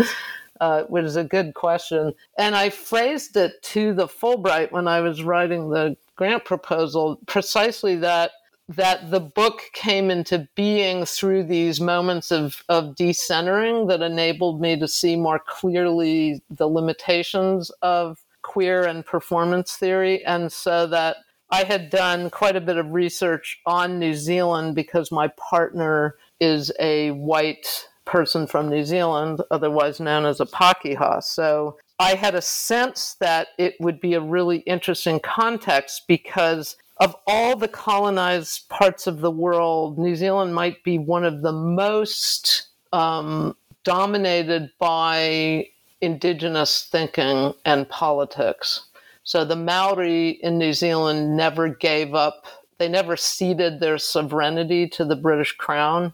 Uh, 0.61 0.83
which 0.83 1.03
is 1.03 1.17
a 1.17 1.23
good 1.25 1.53
question. 1.55 2.13
And 2.37 2.55
I 2.55 2.69
phrased 2.69 3.35
it 3.35 3.61
to 3.63 3.93
the 3.93 4.07
Fulbright 4.07 4.71
when 4.71 4.87
I 4.87 5.01
was 5.01 5.21
writing 5.21 5.69
the 5.69 5.97
grant 6.15 6.45
proposal 6.45 7.19
precisely 7.25 7.97
that 7.97 8.31
that 8.69 9.11
the 9.11 9.19
book 9.19 9.61
came 9.73 10.09
into 10.09 10.47
being 10.55 11.05
through 11.05 11.43
these 11.43 11.81
moments 11.81 12.31
of, 12.31 12.63
of 12.69 12.95
decentering 12.95 13.87
that 13.89 14.01
enabled 14.01 14.61
me 14.61 14.79
to 14.79 14.87
see 14.87 15.15
more 15.15 15.39
clearly 15.39 16.41
the 16.49 16.67
limitations 16.67 17.71
of 17.81 18.23
queer 18.41 18.83
and 18.83 19.05
performance 19.05 19.75
theory. 19.75 20.23
And 20.25 20.51
so 20.51 20.87
that 20.87 21.17
I 21.49 21.65
had 21.65 21.89
done 21.89 22.29
quite 22.29 22.55
a 22.55 22.61
bit 22.61 22.77
of 22.77 22.93
research 22.93 23.59
on 23.65 23.99
New 23.99 24.13
Zealand 24.13 24.75
because 24.75 25.11
my 25.11 25.27
partner 25.37 26.15
is 26.39 26.71
a 26.79 27.11
white 27.11 27.87
person 28.05 28.47
from 28.47 28.69
New 28.69 28.83
Zealand, 28.83 29.41
otherwise 29.51 29.99
known 29.99 30.25
as 30.25 30.39
a 30.39 30.45
Pakeha. 30.45 31.21
So 31.23 31.77
I 31.99 32.15
had 32.15 32.35
a 32.35 32.41
sense 32.41 33.15
that 33.19 33.49
it 33.57 33.75
would 33.79 33.99
be 34.01 34.13
a 34.13 34.21
really 34.21 34.57
interesting 34.59 35.19
context 35.19 36.03
because 36.07 36.75
of 37.03 37.17
all 37.27 37.57
the 37.57 37.67
colonized 37.67 38.69
parts 38.69 39.07
of 39.07 39.19
the 39.19 39.29
world, 39.29 39.99
New 39.99 40.15
Zealand 40.15 40.55
might 40.55 40.81
be 40.85 40.97
one 40.97 41.25
of 41.25 41.41
the 41.41 41.51
most 41.51 42.69
um, 42.93 43.57
dominated 43.83 44.71
by 44.79 45.67
indigenous 45.99 46.87
thinking 46.89 47.53
and 47.65 47.89
politics. 47.89 48.87
So 49.25 49.43
the 49.43 49.57
Maori 49.57 50.29
in 50.29 50.57
New 50.57 50.71
Zealand 50.71 51.35
never 51.35 51.67
gave 51.67 52.15
up, 52.15 52.45
they 52.77 52.87
never 52.87 53.17
ceded 53.17 53.81
their 53.81 53.97
sovereignty 53.97 54.87
to 54.87 55.03
the 55.03 55.17
British 55.17 55.51
Crown. 55.57 56.13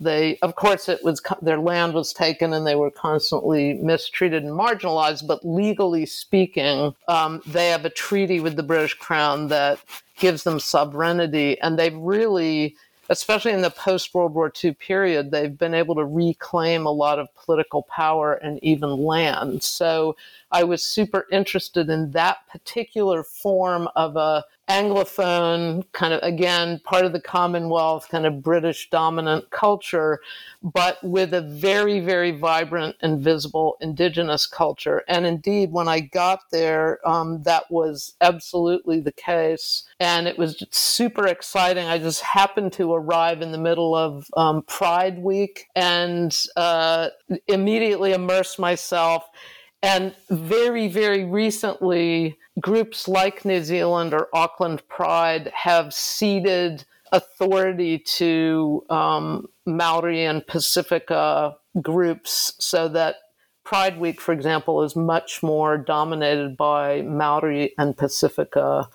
They, 0.00 0.38
of 0.38 0.54
course, 0.54 0.88
it 0.88 1.04
was 1.04 1.20
their 1.42 1.58
land 1.58 1.92
was 1.92 2.14
taken 2.14 2.54
and 2.54 2.66
they 2.66 2.74
were 2.74 2.90
constantly 2.90 3.74
mistreated 3.74 4.44
and 4.44 4.58
marginalized. 4.58 5.26
But 5.26 5.44
legally 5.44 6.06
speaking, 6.06 6.94
um, 7.06 7.42
they 7.46 7.68
have 7.68 7.84
a 7.84 7.90
treaty 7.90 8.40
with 8.40 8.56
the 8.56 8.62
British 8.62 8.94
Crown 8.94 9.48
that 9.48 9.78
gives 10.16 10.42
them 10.44 10.58
sovereignty, 10.58 11.60
and 11.60 11.78
they've 11.78 11.96
really 11.96 12.76
especially 13.10 13.50
in 13.50 13.60
the 13.60 13.70
post 13.70 14.14
World 14.14 14.34
War 14.34 14.52
II 14.64 14.72
period, 14.74 15.32
they've 15.32 15.58
been 15.58 15.74
able 15.74 15.96
to 15.96 16.04
reclaim 16.04 16.86
a 16.86 16.92
lot 16.92 17.18
of 17.18 17.28
political 17.34 17.82
power 17.82 18.34
and 18.34 18.62
even 18.62 19.02
land. 19.02 19.64
So 19.64 20.16
I 20.50 20.64
was 20.64 20.82
super 20.82 21.26
interested 21.30 21.88
in 21.88 22.10
that 22.12 22.46
particular 22.48 23.22
form 23.22 23.88
of 23.94 24.16
a 24.16 24.44
Anglophone, 24.70 25.84
kind 25.90 26.14
of 26.14 26.22
again, 26.22 26.80
part 26.84 27.04
of 27.04 27.12
the 27.12 27.20
Commonwealth, 27.20 28.08
kind 28.08 28.24
of 28.24 28.40
British 28.40 28.88
dominant 28.88 29.50
culture, 29.50 30.20
but 30.62 31.02
with 31.02 31.34
a 31.34 31.40
very, 31.40 31.98
very 31.98 32.30
vibrant 32.30 32.94
and 33.00 33.20
visible 33.20 33.76
Indigenous 33.80 34.46
culture. 34.46 35.02
And 35.08 35.26
indeed, 35.26 35.72
when 35.72 35.88
I 35.88 35.98
got 35.98 36.52
there, 36.52 37.00
um, 37.04 37.42
that 37.42 37.68
was 37.68 38.14
absolutely 38.20 39.00
the 39.00 39.10
case. 39.10 39.88
And 39.98 40.28
it 40.28 40.38
was 40.38 40.62
super 40.70 41.26
exciting. 41.26 41.88
I 41.88 41.98
just 41.98 42.20
happened 42.20 42.72
to 42.74 42.94
arrive 42.94 43.42
in 43.42 43.50
the 43.50 43.58
middle 43.58 43.96
of 43.96 44.30
um, 44.36 44.62
Pride 44.62 45.18
Week 45.18 45.66
and 45.74 46.36
uh, 46.54 47.08
immediately 47.48 48.12
immersed 48.12 48.60
myself 48.60 49.28
and 49.82 50.14
very, 50.28 50.88
very 50.88 51.24
recently, 51.24 52.38
groups 52.60 53.08
like 53.08 53.44
New 53.44 53.62
Zealand 53.62 54.12
or 54.12 54.28
Auckland 54.34 54.86
Pride 54.88 55.50
have 55.54 55.94
ceded 55.94 56.84
authority 57.12 57.98
to 57.98 58.84
um, 58.90 59.46
Maori 59.66 60.24
and 60.24 60.46
Pasifika 60.46 61.54
groups 61.80 62.52
so 62.58 62.88
that 62.88 63.16
Pride 63.64 63.98
Week, 63.98 64.20
for 64.20 64.32
example, 64.32 64.82
is 64.82 64.96
much 64.96 65.42
more 65.42 65.78
dominated 65.78 66.56
by 66.56 67.02
Maori 67.02 67.72
and 67.78 67.96
Pasifika 67.96 68.88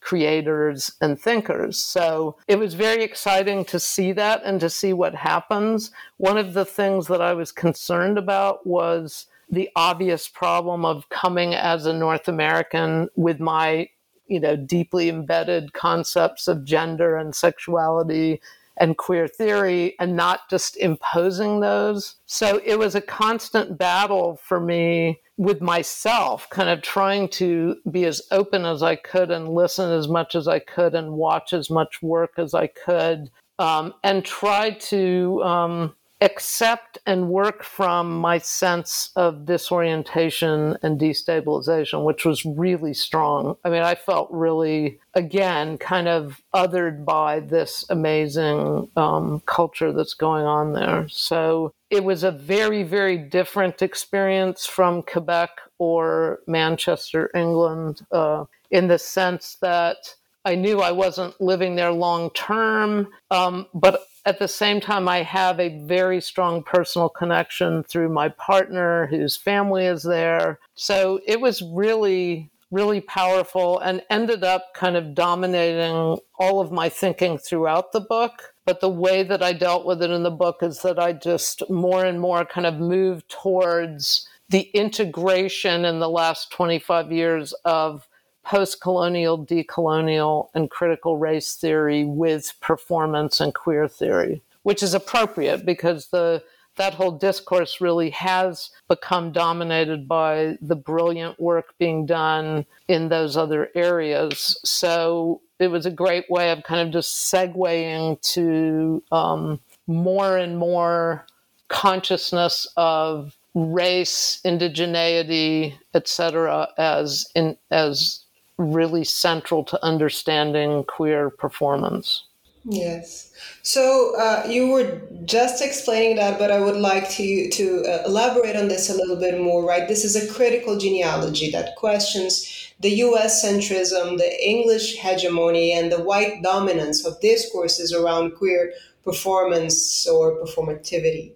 creators 0.00 0.92
and 1.00 1.18
thinkers. 1.18 1.78
So 1.78 2.36
it 2.46 2.58
was 2.58 2.74
very 2.74 3.02
exciting 3.02 3.64
to 3.66 3.80
see 3.80 4.12
that 4.12 4.42
and 4.44 4.60
to 4.60 4.70
see 4.70 4.92
what 4.92 5.14
happens. 5.14 5.90
One 6.16 6.38
of 6.38 6.54
the 6.54 6.64
things 6.64 7.08
that 7.08 7.20
I 7.20 7.32
was 7.32 7.50
concerned 7.52 8.16
about 8.18 8.66
was 8.66 9.26
the 9.48 9.70
obvious 9.76 10.28
problem 10.28 10.84
of 10.84 11.08
coming 11.08 11.54
as 11.54 11.86
a 11.86 11.92
North 11.92 12.28
American 12.28 13.08
with 13.16 13.40
my, 13.40 13.88
you 14.26 14.40
know, 14.40 14.56
deeply 14.56 15.08
embedded 15.08 15.72
concepts 15.72 16.48
of 16.48 16.64
gender 16.64 17.16
and 17.16 17.34
sexuality 17.34 18.40
and 18.78 18.98
queer 18.98 19.26
theory 19.26 19.94
and 19.98 20.16
not 20.16 20.50
just 20.50 20.76
imposing 20.76 21.60
those. 21.60 22.16
So 22.26 22.60
it 22.64 22.78
was 22.78 22.94
a 22.94 23.00
constant 23.00 23.78
battle 23.78 24.38
for 24.42 24.60
me 24.60 25.20
with 25.38 25.60
myself, 25.60 26.48
kind 26.50 26.68
of 26.68 26.82
trying 26.82 27.28
to 27.28 27.76
be 27.90 28.04
as 28.04 28.22
open 28.30 28.64
as 28.64 28.82
I 28.82 28.96
could 28.96 29.30
and 29.30 29.48
listen 29.48 29.90
as 29.90 30.08
much 30.08 30.34
as 30.34 30.48
I 30.48 30.58
could 30.58 30.94
and 30.94 31.12
watch 31.12 31.52
as 31.52 31.70
much 31.70 32.02
work 32.02 32.32
as 32.38 32.54
I 32.54 32.66
could 32.66 33.30
um, 33.58 33.94
and 34.02 34.24
try 34.24 34.70
to 34.70 35.42
um, 35.42 35.94
accept 36.20 36.98
and 37.04 37.28
work 37.28 37.62
from 37.62 38.16
my 38.16 38.38
sense 38.38 39.10
of 39.16 39.44
disorientation 39.44 40.76
and 40.82 40.98
destabilization, 40.98 42.04
which 42.04 42.24
was 42.24 42.44
really 42.44 42.94
strong. 42.94 43.56
I 43.64 43.70
mean, 43.70 43.82
I 43.82 43.94
felt 43.94 44.30
really, 44.30 44.98
again, 45.14 45.76
kind 45.76 46.08
of 46.08 46.42
othered 46.54 47.04
by 47.04 47.40
this 47.40 47.84
amazing 47.90 48.88
um, 48.96 49.42
culture 49.44 49.92
that's 49.92 50.14
going 50.14 50.46
on 50.46 50.72
there. 50.72 51.06
So 51.08 51.74
it 51.90 52.02
was 52.02 52.24
a 52.24 52.32
very, 52.32 52.82
very 52.82 53.18
different 53.18 53.82
experience 53.82 54.64
from 54.64 55.02
Quebec 55.02 55.50
or 55.78 56.40
Manchester, 56.46 57.30
England, 57.34 58.06
uh, 58.10 58.46
in 58.70 58.88
the 58.88 58.98
sense 58.98 59.56
that 59.60 60.14
I 60.46 60.54
knew 60.54 60.80
I 60.80 60.92
wasn't 60.92 61.38
living 61.40 61.76
there 61.76 61.92
long 61.92 62.30
term, 62.30 63.08
um, 63.30 63.66
but 63.74 64.06
at 64.26 64.40
the 64.40 64.48
same 64.48 64.80
time, 64.80 65.08
I 65.08 65.22
have 65.22 65.60
a 65.60 65.78
very 65.84 66.20
strong 66.20 66.64
personal 66.64 67.08
connection 67.08 67.84
through 67.84 68.08
my 68.08 68.28
partner 68.28 69.06
whose 69.06 69.36
family 69.36 69.86
is 69.86 70.02
there. 70.02 70.58
So 70.74 71.20
it 71.24 71.40
was 71.40 71.62
really, 71.62 72.50
really 72.72 73.00
powerful 73.00 73.78
and 73.78 74.02
ended 74.10 74.42
up 74.42 74.74
kind 74.74 74.96
of 74.96 75.14
dominating 75.14 76.18
all 76.40 76.60
of 76.60 76.72
my 76.72 76.88
thinking 76.88 77.38
throughout 77.38 77.92
the 77.92 78.00
book. 78.00 78.52
But 78.64 78.80
the 78.80 78.90
way 78.90 79.22
that 79.22 79.44
I 79.44 79.52
dealt 79.52 79.86
with 79.86 80.02
it 80.02 80.10
in 80.10 80.24
the 80.24 80.30
book 80.32 80.56
is 80.60 80.82
that 80.82 80.98
I 80.98 81.12
just 81.12 81.62
more 81.70 82.04
and 82.04 82.20
more 82.20 82.44
kind 82.44 82.66
of 82.66 82.80
moved 82.80 83.28
towards 83.28 84.28
the 84.48 84.62
integration 84.74 85.84
in 85.84 86.00
the 86.00 86.08
last 86.08 86.50
25 86.50 87.12
years 87.12 87.52
of 87.64 88.08
post 88.46 88.80
colonial, 88.80 89.44
decolonial, 89.44 90.48
and 90.54 90.70
critical 90.70 91.18
race 91.18 91.56
theory 91.56 92.04
with 92.04 92.54
performance 92.60 93.40
and 93.40 93.52
queer 93.52 93.88
theory, 93.88 94.40
which 94.62 94.84
is 94.84 94.94
appropriate 94.94 95.66
because 95.66 96.08
the 96.08 96.42
that 96.76 96.94
whole 96.94 97.10
discourse 97.10 97.80
really 97.80 98.10
has 98.10 98.70
become 98.86 99.32
dominated 99.32 100.06
by 100.06 100.56
the 100.60 100.76
brilliant 100.76 101.40
work 101.40 101.74
being 101.78 102.04
done 102.04 102.66
in 102.86 103.08
those 103.08 103.34
other 103.34 103.70
areas. 103.74 104.60
So 104.62 105.40
it 105.58 105.68
was 105.68 105.86
a 105.86 105.90
great 105.90 106.30
way 106.30 106.50
of 106.50 106.62
kind 106.64 106.86
of 106.86 106.92
just 106.92 107.32
segueing 107.32 108.20
to 108.34 109.02
um, 109.10 109.58
more 109.86 110.36
and 110.36 110.58
more 110.58 111.26
consciousness 111.68 112.66
of 112.76 113.34
race, 113.54 114.38
indigeneity, 114.44 115.74
etc., 115.94 116.68
as 116.76 117.26
in 117.34 117.56
as 117.70 118.25
really 118.58 119.04
central 119.04 119.64
to 119.64 119.84
understanding 119.84 120.84
queer 120.84 121.30
performance. 121.30 122.24
Yes. 122.68 123.32
So 123.62 124.14
uh, 124.18 124.44
you 124.48 124.68
were 124.68 125.00
just 125.24 125.62
explaining 125.62 126.16
that, 126.16 126.36
but 126.38 126.50
I 126.50 126.58
would 126.58 126.76
like 126.76 127.08
to 127.10 127.48
to 127.48 127.84
uh, 127.84 128.02
elaborate 128.06 128.56
on 128.56 128.66
this 128.66 128.90
a 128.90 128.94
little 128.94 129.16
bit 129.16 129.40
more. 129.40 129.64
Right, 129.64 129.86
this 129.86 130.04
is 130.04 130.16
a 130.16 130.32
critical 130.32 130.76
genealogy 130.76 131.50
that 131.52 131.76
questions 131.76 132.72
the 132.80 132.90
U.S. 133.06 133.44
centrism, 133.44 134.18
the 134.18 134.44
English 134.44 134.96
hegemony, 134.96 135.72
and 135.72 135.92
the 135.92 136.02
white 136.02 136.42
dominance 136.42 137.06
of 137.06 137.20
discourses 137.20 137.92
around 137.92 138.34
queer 138.34 138.72
performance 139.04 140.06
or 140.06 140.36
performativity. 140.42 141.34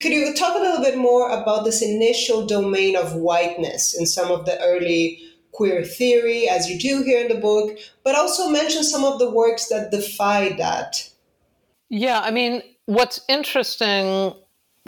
Could 0.00 0.12
you 0.12 0.34
talk 0.34 0.56
a 0.56 0.62
little 0.62 0.82
bit 0.82 0.96
more 0.96 1.30
about 1.30 1.64
this 1.64 1.82
initial 1.82 2.46
domain 2.46 2.96
of 2.96 3.14
whiteness 3.16 3.94
in 3.94 4.06
some 4.06 4.30
of 4.30 4.46
the 4.46 4.58
early 4.62 5.20
queer 5.52 5.84
theory, 5.84 6.48
as 6.48 6.68
you 6.68 6.78
do 6.78 7.02
here 7.02 7.22
in 7.22 7.28
the 7.28 7.40
book, 7.40 7.78
but 8.04 8.14
also 8.14 8.48
mention 8.48 8.84
some 8.84 9.04
of 9.04 9.18
the 9.18 9.30
works 9.30 9.68
that 9.68 9.90
defy 9.90 10.50
that. 10.58 11.08
Yeah, 11.88 12.20
I 12.20 12.30
mean, 12.30 12.62
what's 12.86 13.20
interesting 13.28 14.32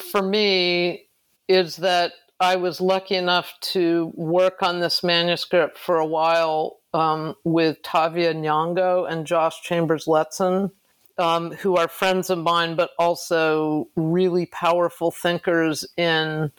for 0.00 0.22
me 0.22 1.08
is 1.48 1.76
that 1.76 2.12
I 2.40 2.56
was 2.56 2.80
lucky 2.80 3.14
enough 3.14 3.54
to 3.72 4.12
work 4.14 4.62
on 4.62 4.80
this 4.80 5.02
manuscript 5.02 5.78
for 5.78 5.98
a 5.98 6.06
while 6.06 6.78
um, 6.94 7.36
with 7.44 7.82
Tavia 7.82 8.34
Nyong'o 8.34 9.10
and 9.10 9.26
Josh 9.26 9.62
Chambers 9.62 10.06
Letson, 10.06 10.70
um, 11.18 11.52
who 11.52 11.76
are 11.76 11.88
friends 11.88 12.30
of 12.30 12.38
mine, 12.38 12.74
but 12.74 12.90
also 12.98 13.88
really 13.96 14.46
powerful 14.46 15.10
thinkers 15.10 15.84
in 15.96 16.50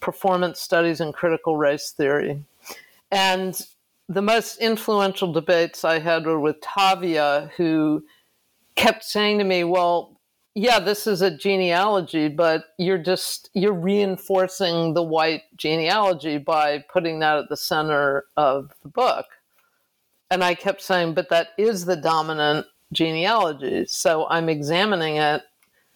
performance 0.00 0.60
studies 0.60 1.00
and 1.00 1.14
critical 1.14 1.56
race 1.56 1.92
theory. 1.92 2.44
And 3.12 3.60
the 4.08 4.22
most 4.22 4.58
influential 4.58 5.32
debates 5.32 5.84
I 5.84 6.00
had 6.00 6.26
were 6.26 6.40
with 6.40 6.60
Tavia, 6.60 7.50
who 7.56 8.02
kept 8.74 9.04
saying 9.04 9.38
to 9.38 9.44
me, 9.44 9.62
Well, 9.62 10.18
yeah, 10.54 10.80
this 10.80 11.06
is 11.06 11.22
a 11.22 11.34
genealogy, 11.34 12.28
but 12.28 12.64
you're 12.78 12.98
just 12.98 13.48
you're 13.54 13.72
reinforcing 13.72 14.92
the 14.92 15.02
white 15.02 15.42
genealogy 15.56 16.38
by 16.38 16.84
putting 16.92 17.20
that 17.20 17.38
at 17.38 17.48
the 17.48 17.56
center 17.56 18.24
of 18.36 18.70
the 18.82 18.88
book. 18.88 19.26
And 20.30 20.44
I 20.44 20.54
kept 20.54 20.82
saying, 20.82 21.14
but 21.14 21.28
that 21.30 21.48
is 21.58 21.84
the 21.84 21.96
dominant 21.96 22.66
genealogy. 22.92 23.86
So 23.86 24.26
I'm 24.28 24.48
examining 24.48 25.16
it 25.16 25.42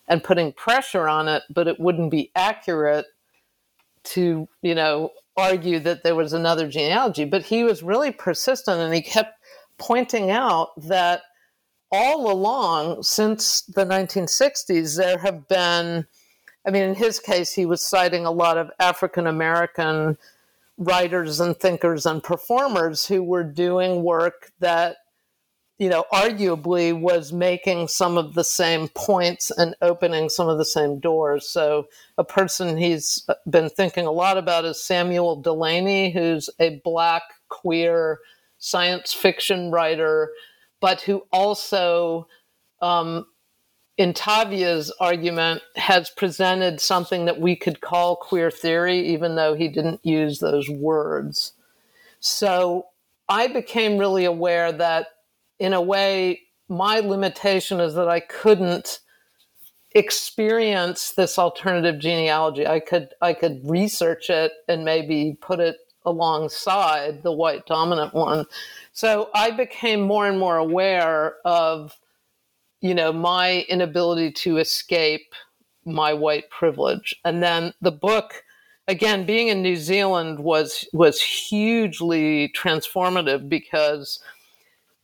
and 0.09 0.23
putting 0.23 0.53
pressure 0.53 1.09
on 1.09 1.29
it, 1.29 1.43
but 1.51 1.69
it 1.69 1.81
wouldn't 1.81 2.11
be 2.11 2.31
accurate 2.35 3.07
to, 4.05 4.47
you 4.63 4.75
know, 4.75 5.11
argue 5.37 5.79
that 5.81 6.03
there 6.03 6.14
was 6.14 6.33
another 6.33 6.68
genealogy, 6.68 7.25
but 7.25 7.44
he 7.44 7.64
was 7.64 7.83
really 7.83 8.11
persistent 8.11 8.81
and 8.81 8.94
he 8.94 9.03
kept 9.03 9.38
pointing 9.79 10.31
out 10.31 10.70
that 10.77 11.22
all 11.92 12.31
along 12.31 13.03
since 13.03 13.62
the 13.62 13.85
1960s, 13.85 14.96
there 14.96 15.18
have 15.18 15.46
been, 15.49 16.07
I 16.66 16.70
mean, 16.70 16.83
in 16.83 16.94
his 16.94 17.20
case, 17.20 17.53
he 17.53 17.66
was 17.66 17.87
citing 17.87 18.25
a 18.25 18.31
lot 18.31 18.59
of 18.59 18.70
African 18.81 19.27
American 19.27 20.18
writers 20.79 21.40
and 21.40 21.57
thinkers 21.57 22.07
and 22.07 22.22
performers 22.22 23.07
who 23.07 23.22
were 23.22 23.44
doing 23.44 24.03
work 24.03 24.53
that 24.61 24.96
you 25.79 25.91
know, 25.91 26.05
arguably 26.12 26.99
was 26.99 27.33
making 27.33 27.89
some 27.89 28.17
of 28.17 28.35
the 28.35 28.45
same 28.45 28.89
points 28.89 29.51
and 29.51 29.75
opening 29.83 30.31
some 30.31 30.49
of 30.49 30.57
the 30.57 30.65
same 30.65 30.99
doors. 30.99 31.49
So, 31.49 31.87
a 32.17 32.25
person 32.25 32.79
he's 32.79 33.29
been 33.49 33.69
thinking 33.69 34.07
a 34.07 34.11
lot 34.11 34.39
about 34.39 34.65
is 34.65 34.83
Samuel 34.83 35.37
Delany, 35.43 36.11
who's 36.12 36.49
a 36.59 36.81
black 36.83 37.23
queer 37.49 38.21
science 38.59 39.12
fiction 39.12 39.71
writer, 39.71 40.31
but 40.81 41.03
who 41.03 41.23
also, 41.31 42.27
um, 42.81 43.27
in 43.99 44.15
Tavia's 44.15 44.91
argument, 44.99 45.61
has 45.75 46.09
presented 46.09 46.81
something 46.81 47.27
that 47.27 47.39
we 47.39 47.55
could 47.55 47.83
call 47.83 48.17
queer 48.17 48.51
theory, 48.51 49.07
even 49.09 49.37
though 49.37 49.55
he 49.55 49.69
didn't 49.69 50.01
use 50.03 50.39
those 50.39 50.71
words. 50.71 51.53
So, 52.19 52.87
I 53.29 53.49
became 53.49 53.99
really 53.99 54.25
aware 54.25 54.73
that 54.73 55.09
in 55.59 55.73
a 55.73 55.81
way, 55.81 56.42
my 56.69 57.01
limitation 57.01 57.81
is 57.81 57.95
that 57.95 58.09
I 58.09 58.21
couldn't 58.21 59.01
experience 59.92 61.12
this 61.12 61.38
alternative 61.38 61.99
genealogy. 61.99 62.66
I 62.66 62.81
could 62.81 63.09
I 63.23 63.33
could 63.33 63.61
research 63.64 64.28
it 64.28 64.53
and 64.68 64.85
maybe 64.85 65.39
put 65.41 65.59
it 65.59 65.76
alongside 66.05 67.22
the 67.22 67.33
white 67.33 67.66
dominant 67.66 68.14
one. 68.14 68.45
So 68.93 69.31
I 69.35 69.51
became 69.51 70.01
more 70.03 70.26
and 70.26 70.39
more 70.39 70.57
aware 70.57 71.37
of, 71.45 71.99
you 72.81 72.95
know, 72.95 73.12
my 73.12 73.64
inability 73.68 74.33
to 74.33 74.59
escape 74.59 75.35
my 75.85 76.12
white 76.12 76.51
privilege. 76.51 77.14
And 77.24 77.43
then 77.43 77.72
the 77.81 77.93
book, 77.93 78.45
again, 78.87 79.24
being 79.24 79.49
in 79.49 79.62
New 79.62 79.76
Zealand 79.76 80.41
was 80.41 80.87
was 80.93 81.20
hugely 81.20 82.53
transformative 82.55 83.49
because 83.49 84.20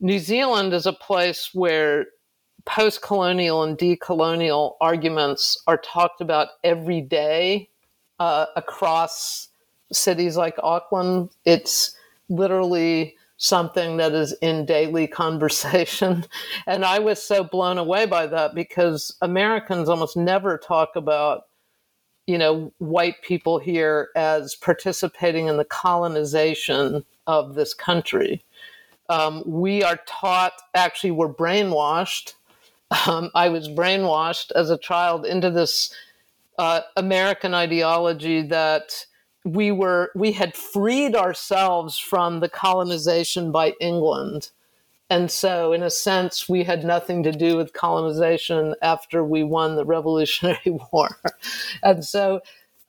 New 0.03 0.19
Zealand 0.19 0.73
is 0.73 0.85
a 0.85 0.91
place 0.91 1.51
where 1.53 2.07
post 2.65 3.01
colonial 3.01 3.63
and 3.63 3.77
decolonial 3.77 4.75
arguments 4.81 5.57
are 5.65 5.77
talked 5.77 6.19
about 6.19 6.49
every 6.61 6.99
day 6.99 7.69
uh, 8.19 8.47
across 8.57 9.47
cities 9.93 10.35
like 10.35 10.55
Auckland. 10.61 11.29
It's 11.45 11.95
literally 12.27 13.15
something 13.37 13.95
that 13.95 14.11
is 14.11 14.33
in 14.41 14.65
daily 14.65 15.07
conversation. 15.23 16.25
And 16.67 16.83
I 16.83 16.99
was 16.99 17.23
so 17.23 17.41
blown 17.45 17.77
away 17.77 18.05
by 18.05 18.27
that 18.27 18.53
because 18.53 19.15
Americans 19.21 19.87
almost 19.87 20.17
never 20.17 20.57
talk 20.57 20.97
about, 20.97 21.43
you 22.27 22.37
know, 22.37 22.73
white 22.79 23.21
people 23.21 23.57
here 23.57 24.09
as 24.17 24.53
participating 24.53 25.47
in 25.47 25.55
the 25.55 25.63
colonization 25.63 27.05
of 27.25 27.55
this 27.55 27.73
country. 27.73 28.43
Um, 29.09 29.43
we 29.45 29.83
are 29.83 29.99
taught, 30.07 30.53
actually, 30.73 31.11
we're 31.11 31.33
brainwashed. 31.33 32.33
Um, 33.07 33.31
I 33.35 33.49
was 33.49 33.67
brainwashed 33.67 34.51
as 34.55 34.69
a 34.69 34.77
child 34.77 35.25
into 35.25 35.49
this 35.49 35.93
uh, 36.57 36.81
American 36.95 37.53
ideology 37.53 38.41
that 38.43 39.05
we 39.45 39.71
were 39.71 40.11
we 40.15 40.31
had 40.31 40.55
freed 40.55 41.15
ourselves 41.15 41.97
from 41.97 42.39
the 42.39 42.49
colonization 42.49 43.51
by 43.51 43.73
England. 43.81 44.49
And 45.09 45.29
so, 45.29 45.73
in 45.73 45.83
a 45.83 45.89
sense, 45.89 46.47
we 46.47 46.63
had 46.63 46.83
nothing 46.83 47.23
to 47.23 47.31
do 47.31 47.57
with 47.57 47.73
colonization 47.73 48.73
after 48.81 49.23
we 49.23 49.43
won 49.43 49.75
the 49.75 49.85
Revolutionary 49.85 50.59
War. 50.91 51.19
and 51.83 52.03
so, 52.03 52.41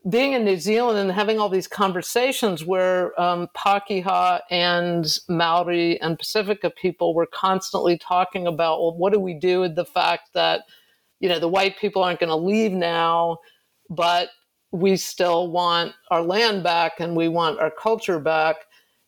being 0.08 0.34
in 0.34 0.44
New 0.44 0.58
Zealand 0.58 0.98
and 0.98 1.10
having 1.10 1.38
all 1.38 1.48
these 1.48 1.66
conversations 1.66 2.64
where 2.64 3.18
um, 3.20 3.48
Pakeha 3.56 4.40
and 4.50 5.18
Maori 5.28 5.98
and 6.00 6.18
Pasifika 6.18 6.74
people 6.74 7.14
were 7.14 7.26
constantly 7.26 7.96
talking 7.96 8.46
about, 8.46 8.80
well, 8.80 8.96
what 8.96 9.12
do 9.12 9.18
we 9.18 9.32
do 9.32 9.60
with 9.60 9.76
the 9.76 9.84
fact 9.84 10.34
that, 10.34 10.62
you 11.20 11.28
know, 11.28 11.38
the 11.38 11.48
white 11.48 11.78
people 11.78 12.02
aren't 12.02 12.20
going 12.20 12.28
to 12.28 12.36
leave 12.36 12.72
now, 12.72 13.38
but 13.88 14.28
we 14.72 14.96
still 14.96 15.50
want 15.50 15.94
our 16.10 16.22
land 16.22 16.62
back 16.62 17.00
and 17.00 17.16
we 17.16 17.28
want 17.28 17.58
our 17.58 17.70
culture 17.70 18.18
back 18.18 18.56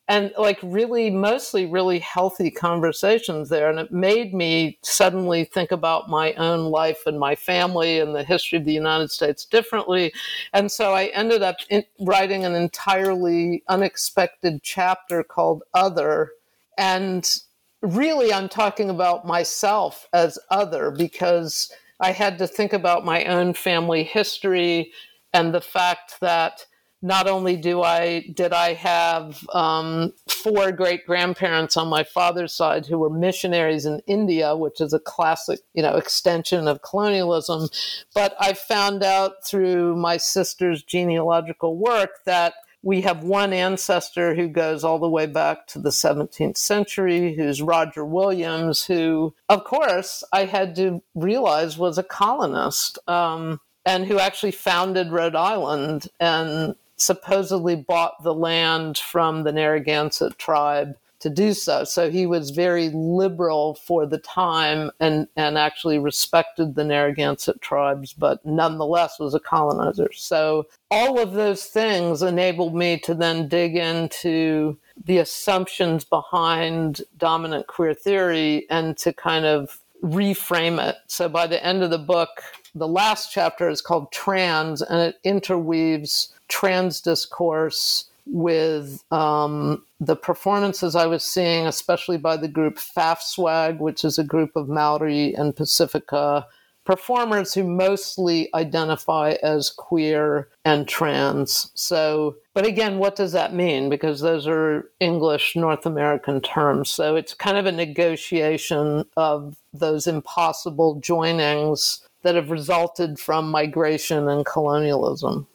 and 0.09 0.33
like 0.39 0.59
really 0.63 1.11
mostly 1.11 1.67
really 1.67 1.99
healthy 1.99 2.51
conversations 2.51 3.49
there 3.49 3.69
and 3.69 3.79
it 3.79 3.91
made 3.91 4.33
me 4.33 4.79
suddenly 4.83 5.45
think 5.45 5.73
about 5.73 6.09
my 6.09 6.33
own 6.35 6.71
life 6.71 7.03
and 7.07 7.19
my 7.19 7.35
family 7.35 7.99
and 7.99 8.15
the 8.15 8.23
history 8.23 8.59
of 8.59 8.65
the 8.65 8.73
united 8.73 9.11
states 9.11 9.45
differently. 9.45 10.13
And 10.53 10.71
so 10.71 10.93
i 10.93 11.07
ended 11.07 11.43
up 11.43 11.57
in, 11.69 11.85
writing 12.01 12.45
an 12.45 12.55
entirely 12.55 13.63
unexpected 13.69 14.63
chapter 14.63 15.23
called 15.23 15.63
other 15.75 16.31
and 16.79 17.39
really 17.83 18.33
i'm 18.33 18.49
talking 18.49 18.91
about 18.91 19.27
myself 19.27 20.09
as 20.13 20.39
other 20.51 20.91
because 20.91 21.73
i 22.01 22.13
had 22.13 22.39
to 22.39 22.47
think 22.47 22.73
about 22.73 23.05
my 23.05 23.25
own 23.25 23.55
family 23.55 24.03
history 24.03 24.93
and 25.33 25.53
the 25.53 25.61
fact 25.61 26.15
that 26.21 26.65
not 27.03 27.29
only 27.29 27.57
do 27.57 27.83
I 27.83 28.21
did 28.35 28.53
I 28.53 28.73
have 28.75 29.47
um, 29.53 30.13
four 30.29 30.73
great 30.73 31.07
grandparents 31.07 31.77
on 31.77 31.89
my 31.89 32.05
father's 32.05 32.53
side 32.53 32.87
who 32.87 32.99
were 32.99 33.11
missionaries 33.11 33.85
in 33.85 34.01
India, 34.07 34.57
which 34.57 34.81
is 34.81 34.93
a 34.93 34.99
classic, 34.99 35.61
you 35.75 35.83
know, 35.83 35.97
extension 35.97 36.67
of 36.67 36.83
colonialism, 36.83 37.69
but 38.15 38.35
I 38.41 38.55
found 38.55 39.03
out 39.03 39.45
through 39.45 39.97
my 39.97 40.17
sister's 40.17 40.83
genealogical 40.83 41.77
work 41.77 42.25
that 42.25 42.55
we 42.83 43.01
have 43.01 43.25
one 43.25 43.53
ancestor 43.53 44.35
who 44.35 44.49
goes 44.49 44.85
all 44.85 44.99
the 44.99 45.09
way 45.09 45.27
back 45.27 45.67
to 45.67 45.79
the 45.81 45.91
17th 45.91 46.57
century, 46.57 47.35
who's 47.35 47.61
Roger 47.61 48.05
Williams, 48.05 48.87
who, 48.87 49.35
of 49.49 49.65
course, 49.65 50.23
I 50.33 50.45
had 50.45 50.77
to 50.77 51.03
realize 51.15 51.77
was 51.77 51.99
a 51.99 52.05
colonist. 52.05 52.99
Um, 53.09 53.61
and 53.87 54.05
who 54.05 54.19
actually 54.19 54.51
founded 54.51 55.13
Rhode 55.13 55.37
Island 55.37 56.09
and 56.19 56.75
supposedly 56.97 57.77
bought 57.77 58.23
the 58.23 58.35
land 58.35 58.99
from 58.99 59.45
the 59.45 59.53
Narragansett 59.53 60.39
tribe 60.39 60.97
to 61.19 61.31
do 61.31 61.55
so. 61.55 61.85
So 61.85 62.11
he 62.11 62.27
was 62.27 62.51
very 62.51 62.91
liberal 62.91 63.75
for 63.75 64.07
the 64.07 64.19
time 64.19 64.91
and, 65.01 65.29
and 65.37 65.57
actually 65.57 65.99
respected 65.99 66.75
the 66.75 66.85
Narragansett 66.85 67.61
tribes, 67.61 68.13
but 68.13 68.45
nonetheless 68.45 69.19
was 69.19 69.35
a 69.35 69.41
colonizer. 69.41 70.11
So 70.13 70.67
all 70.91 71.19
of 71.19 71.33
those 71.33 71.65
things 71.65 72.23
enabled 72.23 72.75
me 72.75 72.99
to 73.01 73.15
then 73.15 73.49
dig 73.49 73.77
into 73.77 74.77
the 75.05 75.19
assumptions 75.19 76.05
behind 76.05 77.03
dominant 77.19 77.67
queer 77.67 77.95
theory 77.95 78.67
and 78.71 78.97
to 78.99 79.13
kind 79.13 79.47
of 79.47 79.81
reframe 80.03 80.87
it. 80.87 80.97
So 81.07 81.29
by 81.29 81.47
the 81.47 81.65
end 81.65 81.83
of 81.83 81.91
the 81.91 81.99
book, 81.99 82.29
the 82.75 82.89
last 82.89 83.33
chapter 83.33 83.71
is 83.71 83.81
called 83.81 84.13
Trans, 84.13 84.83
and 84.83 85.01
it 85.01 85.19
interweaves 85.25 86.36
trans 86.49 87.01
discourse 87.01 88.07
with 88.27 89.05
um, 89.13 89.85
the 90.01 90.17
performances 90.17 90.97
I 90.97 91.07
was 91.07 91.25
seeing, 91.25 91.67
especially 91.67 92.19
by 92.19 92.37
the 92.37 92.49
group 92.49 92.77
FAFSWAG, 92.77 93.79
which 93.79 94.05
is 94.05 94.19
a 94.19 94.25
group 94.25 94.57
of 94.57 94.69
Maori 94.69 95.33
and 95.35 95.55
Pasifika 95.55 96.47
performers 96.87 97.53
who 97.53 97.65
mostly 97.65 98.49
identify 98.55 99.35
as 99.43 99.71
queer 99.71 100.49
and 100.65 100.89
trans. 100.89 101.71
So, 101.75 102.37
but 102.55 102.65
again, 102.65 102.99
what 102.99 103.17
does 103.17 103.33
that 103.33 103.53
mean? 103.53 103.91
Because 103.91 104.21
those 104.21 104.47
are 104.47 104.89
English 105.01 105.57
North 105.57 105.85
American 105.85 106.41
terms. 106.41 106.89
So 106.89 107.17
it's 107.17 107.35
kind 107.35 107.59
of 107.59 107.67
a 107.67 107.73
negotiation 107.73 109.05
of 109.17 109.57
those 109.75 110.07
impossible 110.07 111.01
joinings 111.01 112.07
that 112.23 112.37
have 112.37 112.51
resulted 112.51 113.19
from 113.19 113.51
migration 113.51 114.29
and 114.29 114.47
colonialism. 114.47 115.47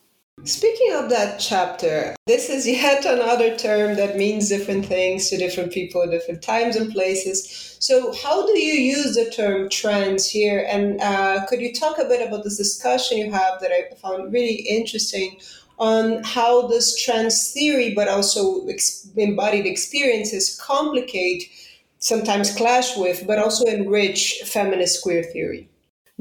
Speaking 0.44 0.94
of 0.94 1.12
that 1.12 1.40
chapter, 1.40 2.16
this 2.26 2.50
is 2.50 2.68
yet 2.68 3.06
another 3.06 3.56
term 3.56 3.96
that 3.98 4.18
means 4.18 4.50
different 4.50 4.88
things 4.88 5.30
to 5.30 5.38
different 5.38 5.72
people 5.72 6.02
at 6.02 6.10
different 6.10 6.42
times 6.42 6.76
and 6.76 6.92
places. 6.92 7.78
So, 7.80 8.12
how 8.24 8.48
do 8.48 8.58
you 8.58 8.74
use 8.74 9.14
the 9.14 9.30
term 9.30 9.70
trans 9.70 10.28
here? 10.28 10.66
And 10.68 11.00
uh, 11.00 11.46
could 11.46 11.62
you 11.62 11.72
talk 11.72 12.00
a 12.00 12.06
bit 12.06 12.28
about 12.28 12.44
this 12.44 12.58
discussion 12.58 13.20
you 13.20 13.32
have 13.32 13.62
that 13.62 13.72
I 13.72 13.94
found 13.96 14.34
really 14.34 14.66
interesting 14.68 15.40
on 15.78 16.24
how 16.24 16.68
this 16.68 16.96
trans 17.00 17.52
theory, 17.52 17.94
but 17.94 18.08
also 18.08 18.66
ex- 18.66 19.08
embodied 19.16 19.68
experiences, 19.68 20.60
complicate, 20.60 21.52
sometimes 22.00 22.56
clash 22.56 22.98
with, 22.98 23.28
but 23.28 23.38
also 23.38 23.66
enrich 23.66 24.42
feminist 24.46 25.04
queer 25.04 25.22
theory? 25.22 25.71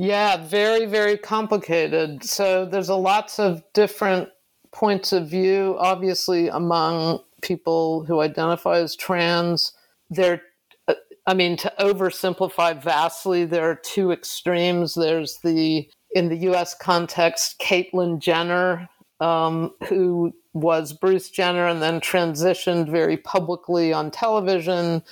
Yeah, 0.03 0.39
very, 0.39 0.87
very 0.87 1.19
complicated. 1.19 2.25
So 2.25 2.65
there's 2.65 2.89
a 2.89 2.95
lots 2.95 3.39
of 3.39 3.63
different 3.75 4.31
points 4.73 5.13
of 5.13 5.29
view, 5.29 5.77
obviously, 5.79 6.49
among 6.49 7.21
people 7.43 8.05
who 8.07 8.21
identify 8.21 8.79
as 8.79 8.97
trans. 8.97 9.75
There, 10.09 10.41
uh, 10.89 10.95
I 11.27 11.35
mean, 11.35 11.59
to 11.59 11.71
oversimplify 11.79 12.83
vastly, 12.83 13.45
there 13.45 13.69
are 13.69 13.75
two 13.75 14.11
extremes. 14.11 14.95
There's 14.95 15.37
the, 15.45 15.87
in 16.15 16.31
the 16.31 16.49
US 16.51 16.75
context, 16.75 17.61
Caitlyn 17.61 18.21
Jenner, 18.21 18.89
um, 19.21 19.75
who 19.87 20.33
was 20.55 20.95
Bruce 20.95 21.29
Jenner 21.29 21.67
and 21.67 21.83
then 21.83 22.01
transitioned 22.01 22.91
very 22.91 23.19
publicly 23.19 23.93
on 23.93 24.11
television 24.11 25.03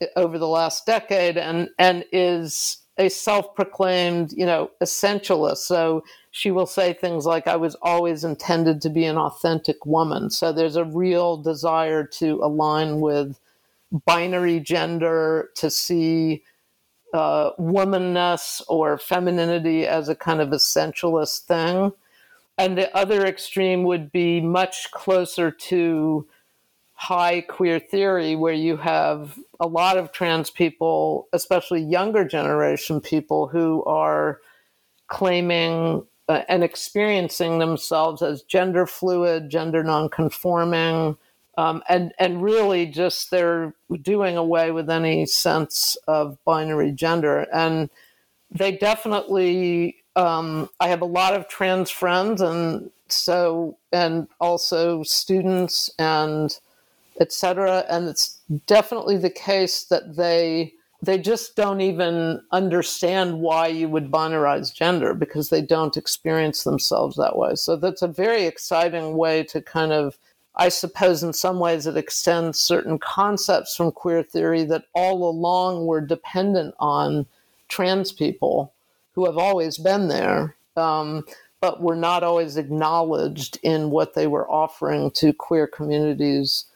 uh, 0.00 0.06
over 0.14 0.38
the 0.38 0.46
last 0.46 0.86
decade 0.86 1.36
and, 1.36 1.70
and 1.76 2.04
is 2.12 2.81
a 3.02 3.08
self-proclaimed, 3.10 4.32
you 4.32 4.46
know, 4.46 4.70
essentialist. 4.80 5.58
So 5.58 6.04
she 6.30 6.50
will 6.50 6.66
say 6.66 6.92
things 6.92 7.26
like, 7.26 7.46
"I 7.46 7.56
was 7.56 7.76
always 7.82 8.24
intended 8.24 8.80
to 8.82 8.90
be 8.90 9.04
an 9.04 9.18
authentic 9.18 9.84
woman." 9.84 10.30
So 10.30 10.52
there's 10.52 10.76
a 10.76 10.92
real 11.04 11.36
desire 11.36 12.04
to 12.20 12.40
align 12.42 13.00
with 13.00 13.38
binary 14.06 14.60
gender, 14.60 15.50
to 15.56 15.68
see 15.70 16.42
uh, 17.12 17.50
womanness 17.58 18.62
or 18.68 18.96
femininity 18.96 19.86
as 19.86 20.08
a 20.08 20.14
kind 20.14 20.40
of 20.40 20.48
essentialist 20.48 21.40
thing. 21.40 21.92
And 22.56 22.76
the 22.76 22.94
other 22.96 23.26
extreme 23.26 23.84
would 23.84 24.12
be 24.12 24.40
much 24.40 24.90
closer 24.92 25.50
to 25.50 26.26
high 27.02 27.40
queer 27.40 27.80
theory 27.80 28.36
where 28.36 28.52
you 28.52 28.76
have 28.76 29.36
a 29.58 29.66
lot 29.66 29.96
of 29.96 30.12
trans 30.12 30.50
people, 30.50 31.26
especially 31.32 31.82
younger 31.82 32.24
generation 32.24 33.00
people, 33.00 33.48
who 33.48 33.82
are 33.86 34.38
claiming 35.08 36.06
uh, 36.28 36.42
and 36.48 36.62
experiencing 36.62 37.58
themselves 37.58 38.22
as 38.22 38.42
gender 38.42 38.86
fluid, 38.86 39.50
gender 39.50 39.82
nonconforming, 39.82 41.16
um, 41.58 41.82
and 41.88 42.12
and 42.20 42.40
really 42.40 42.86
just 42.86 43.32
they're 43.32 43.74
doing 44.00 44.36
away 44.36 44.70
with 44.70 44.88
any 44.88 45.26
sense 45.26 45.96
of 46.06 46.38
binary 46.44 46.92
gender. 46.92 47.48
And 47.52 47.90
they 48.48 48.76
definitely, 48.76 49.96
um, 50.14 50.70
I 50.78 50.86
have 50.86 51.02
a 51.02 51.16
lot 51.20 51.34
of 51.34 51.48
trans 51.48 51.90
friends, 51.90 52.40
and 52.40 52.92
so 53.08 53.76
and 53.90 54.28
also 54.40 55.02
students 55.02 55.90
and 55.98 56.56
etc. 57.20 57.84
And 57.88 58.08
it's 58.08 58.38
definitely 58.66 59.16
the 59.16 59.30
case 59.30 59.84
that 59.84 60.16
they 60.16 60.74
they 61.04 61.18
just 61.18 61.56
don't 61.56 61.80
even 61.80 62.40
understand 62.52 63.40
why 63.40 63.66
you 63.66 63.88
would 63.88 64.08
binarize 64.08 64.72
gender 64.72 65.14
because 65.14 65.50
they 65.50 65.60
don't 65.60 65.96
experience 65.96 66.62
themselves 66.62 67.16
that 67.16 67.36
way. 67.36 67.56
So 67.56 67.74
that's 67.74 68.02
a 68.02 68.08
very 68.08 68.44
exciting 68.44 69.16
way 69.16 69.42
to 69.44 69.60
kind 69.60 69.92
of 69.92 70.16
I 70.54 70.68
suppose 70.68 71.22
in 71.22 71.32
some 71.32 71.58
ways 71.58 71.86
it 71.86 71.96
extends 71.96 72.58
certain 72.58 72.98
concepts 72.98 73.74
from 73.74 73.90
queer 73.90 74.22
theory 74.22 74.64
that 74.64 74.84
all 74.94 75.28
along 75.28 75.86
were 75.86 76.00
dependent 76.00 76.74
on 76.78 77.26
trans 77.68 78.12
people 78.12 78.72
who 79.14 79.24
have 79.24 79.38
always 79.38 79.78
been 79.78 80.08
there, 80.08 80.54
um, 80.76 81.24
but 81.60 81.82
were 81.82 81.96
not 81.96 82.22
always 82.22 82.56
acknowledged 82.56 83.58
in 83.62 83.90
what 83.90 84.14
they 84.14 84.26
were 84.26 84.50
offering 84.50 85.10
to 85.12 85.32
queer 85.32 85.66
communities 85.66 86.66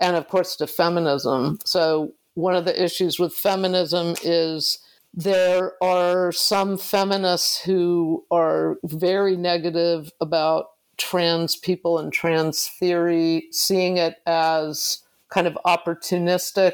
and, 0.00 0.16
of 0.16 0.28
course, 0.28 0.56
to 0.56 0.66
feminism. 0.66 1.58
So, 1.64 2.12
one 2.34 2.56
of 2.56 2.64
the 2.64 2.82
issues 2.82 3.18
with 3.18 3.32
feminism 3.32 4.16
is 4.24 4.80
there 5.12 5.72
are 5.82 6.32
some 6.32 6.76
feminists 6.76 7.60
who 7.60 8.24
are 8.30 8.76
very 8.84 9.36
negative 9.36 10.10
about 10.20 10.70
trans 10.96 11.56
people 11.56 11.98
and 11.98 12.12
trans 12.12 12.66
theory, 12.66 13.46
seeing 13.52 13.96
it 13.96 14.16
as 14.26 15.00
kind 15.28 15.46
of 15.46 15.56
opportunistic, 15.64 16.72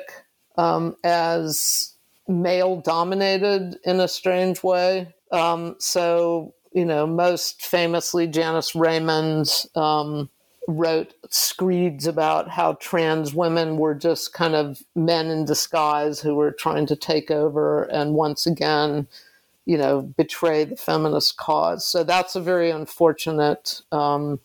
um, 0.56 0.96
as 1.04 1.94
male 2.28 2.80
dominated 2.80 3.76
in 3.84 4.00
a 4.00 4.08
strange 4.08 4.62
way. 4.62 5.12
Um, 5.32 5.76
so, 5.78 6.54
you 6.72 6.84
know, 6.84 7.06
most 7.06 7.64
famously, 7.64 8.26
Janice 8.26 8.74
Raymond 8.74 9.66
um, 9.74 10.30
wrote 10.68 11.14
screeds 11.30 12.06
about 12.06 12.48
how 12.48 12.74
trans 12.74 13.34
women 13.34 13.76
were 13.76 13.94
just 13.94 14.32
kind 14.32 14.54
of 14.54 14.82
men 14.94 15.26
in 15.28 15.44
disguise 15.44 16.20
who 16.20 16.34
were 16.34 16.52
trying 16.52 16.86
to 16.86 16.96
take 16.96 17.30
over 17.30 17.84
and 17.84 18.14
once 18.14 18.46
again, 18.46 19.06
you 19.64 19.76
know, 19.76 20.02
betray 20.02 20.64
the 20.64 20.76
feminist 20.76 21.36
cause. 21.36 21.84
So 21.86 22.04
that's 22.04 22.36
a 22.36 22.40
very 22.40 22.70
unfortunate. 22.70 23.80
Um, 23.90 24.40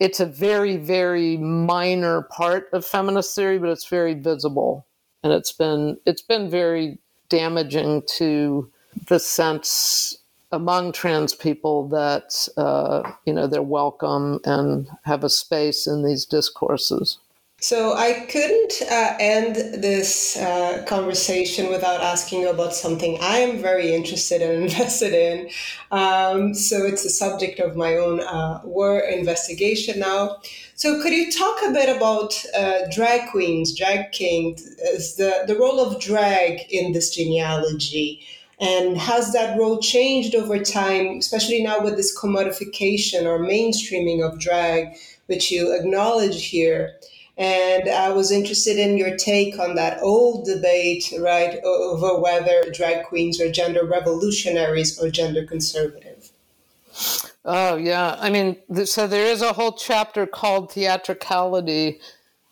it's 0.00 0.20
a 0.20 0.26
very, 0.26 0.76
very 0.76 1.36
minor 1.36 2.22
part 2.22 2.68
of 2.72 2.84
feminist 2.84 3.34
theory, 3.34 3.58
but 3.58 3.70
it's 3.70 3.88
very 3.88 4.14
visible, 4.14 4.86
and 5.22 5.32
it's 5.32 5.52
been 5.52 5.98
it's 6.06 6.22
been 6.22 6.48
very 6.48 6.98
damaging 7.28 8.02
to 8.16 8.70
the 9.08 9.18
sense 9.18 10.17
among 10.50 10.92
trans 10.92 11.34
people 11.34 11.88
that 11.88 12.48
uh, 12.56 13.10
you 13.26 13.32
know 13.32 13.46
they're 13.46 13.62
welcome 13.62 14.40
and 14.44 14.88
have 15.02 15.24
a 15.24 15.30
space 15.30 15.86
in 15.86 16.04
these 16.04 16.24
discourses. 16.24 17.18
So 17.60 17.94
I 17.94 18.24
couldn't 18.30 18.82
uh, 18.88 19.16
end 19.18 19.56
this 19.82 20.36
uh, 20.36 20.84
conversation 20.86 21.70
without 21.70 22.00
asking 22.00 22.42
you 22.42 22.50
about 22.50 22.72
something 22.72 23.18
I 23.20 23.38
am 23.38 23.58
very 23.58 23.92
interested 23.92 24.42
and 24.42 24.62
invested 24.70 25.12
in. 25.12 25.50
Um, 25.90 26.54
so 26.54 26.84
it's 26.86 27.04
a 27.04 27.10
subject 27.10 27.58
of 27.58 27.74
my 27.74 27.96
own 27.96 28.20
uh, 28.20 28.60
war 28.62 29.00
investigation 29.00 29.98
now. 29.98 30.36
So 30.76 31.02
could 31.02 31.12
you 31.12 31.32
talk 31.32 31.58
a 31.66 31.72
bit 31.72 31.96
about 31.96 32.40
uh, 32.56 32.82
drag 32.92 33.28
queens, 33.28 33.76
drag 33.76 34.12
kings, 34.12 34.62
the 35.16 35.42
the 35.48 35.56
role 35.56 35.80
of 35.80 36.00
drag 36.00 36.60
in 36.70 36.92
this 36.92 37.12
genealogy? 37.12 38.24
And 38.60 38.98
has 38.98 39.32
that 39.32 39.56
role 39.56 39.78
changed 39.80 40.34
over 40.34 40.58
time, 40.58 41.18
especially 41.18 41.62
now 41.62 41.80
with 41.80 41.96
this 41.96 42.16
commodification 42.18 43.24
or 43.24 43.38
mainstreaming 43.38 44.20
of 44.20 44.40
drag, 44.40 44.96
which 45.26 45.52
you 45.52 45.76
acknowledge 45.78 46.46
here? 46.46 46.96
And 47.36 47.88
I 47.88 48.10
was 48.10 48.32
interested 48.32 48.78
in 48.78 48.98
your 48.98 49.16
take 49.16 49.60
on 49.60 49.76
that 49.76 50.02
old 50.02 50.44
debate, 50.44 51.12
right, 51.20 51.60
over 51.62 52.18
whether 52.18 52.64
drag 52.72 53.06
queens 53.06 53.40
are 53.40 53.50
gender 53.50 53.86
revolutionaries 53.86 54.98
or 54.98 55.08
gender 55.08 55.44
conservative. 55.46 56.32
Oh, 57.44 57.76
yeah. 57.76 58.16
I 58.18 58.28
mean, 58.28 58.56
so 58.84 59.06
there 59.06 59.24
is 59.24 59.40
a 59.40 59.52
whole 59.52 59.72
chapter 59.72 60.26
called 60.26 60.72
Theatricality, 60.72 62.00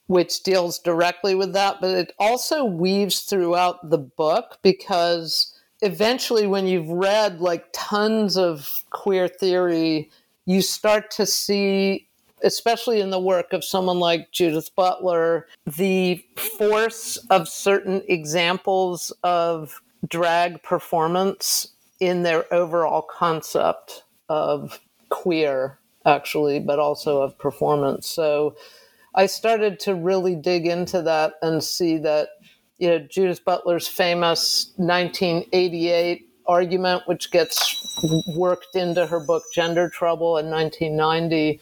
which 0.07 0.45
deals 0.45 0.79
directly 0.79 1.35
with 1.35 1.53
that, 1.53 1.81
but 1.81 1.91
it 1.91 2.13
also 2.17 2.65
weaves 2.65 3.23
throughout 3.23 3.91
the 3.91 3.99
book 3.99 4.59
because 4.63 5.53
eventually, 5.83 6.47
when 6.47 6.67
you've 6.67 6.89
read 6.89 7.41
like 7.41 7.67
tons 7.73 8.37
of 8.37 8.85
queer 8.91 9.29
theory, 9.29 10.11
you 10.47 10.63
start 10.63 11.11
to 11.13 11.27
see 11.27 12.07
especially 12.43 13.01
in 13.01 13.11
the 13.11 13.19
work 13.19 13.53
of 13.53 13.65
someone 13.65 13.99
like 13.99 14.31
Judith 14.31 14.71
Butler, 14.77 15.47
the 15.67 16.25
force 16.59 17.17
of 17.31 17.49
certain 17.49 18.03
examples 18.09 19.13
of 19.23 19.81
drag 20.07 20.63
performance 20.63 21.69
in 22.01 22.23
their 22.23 22.53
overall 22.53 23.03
concept 23.03 24.05
of 24.29 24.81
queer, 25.09 25.79
actually, 26.05 26.61
but 26.61 26.79
also 26.79 27.23
of 27.23 27.39
performance. 27.39 28.07
So 28.07 28.57
I 29.15 29.27
started 29.27 29.81
to 29.81 29.95
really 29.95 30.35
dig 30.35 30.67
into 30.67 31.01
that 31.03 31.35
and 31.43 31.65
see 31.65 31.97
that, 31.99 32.29
you 32.79 32.89
know, 32.89 32.99
Judith 32.99 33.45
Butler's 33.45 33.89
famous 33.89 34.73
1988 34.77 36.29
argument, 36.47 37.03
which 37.07 37.31
gets 37.31 37.75
worked 38.37 38.77
into 38.77 39.07
her 39.07 39.21
book 39.21 39.43
Gender 39.53 39.89
Trouble 39.89 40.39
in 40.39 40.51
1990 40.51 41.61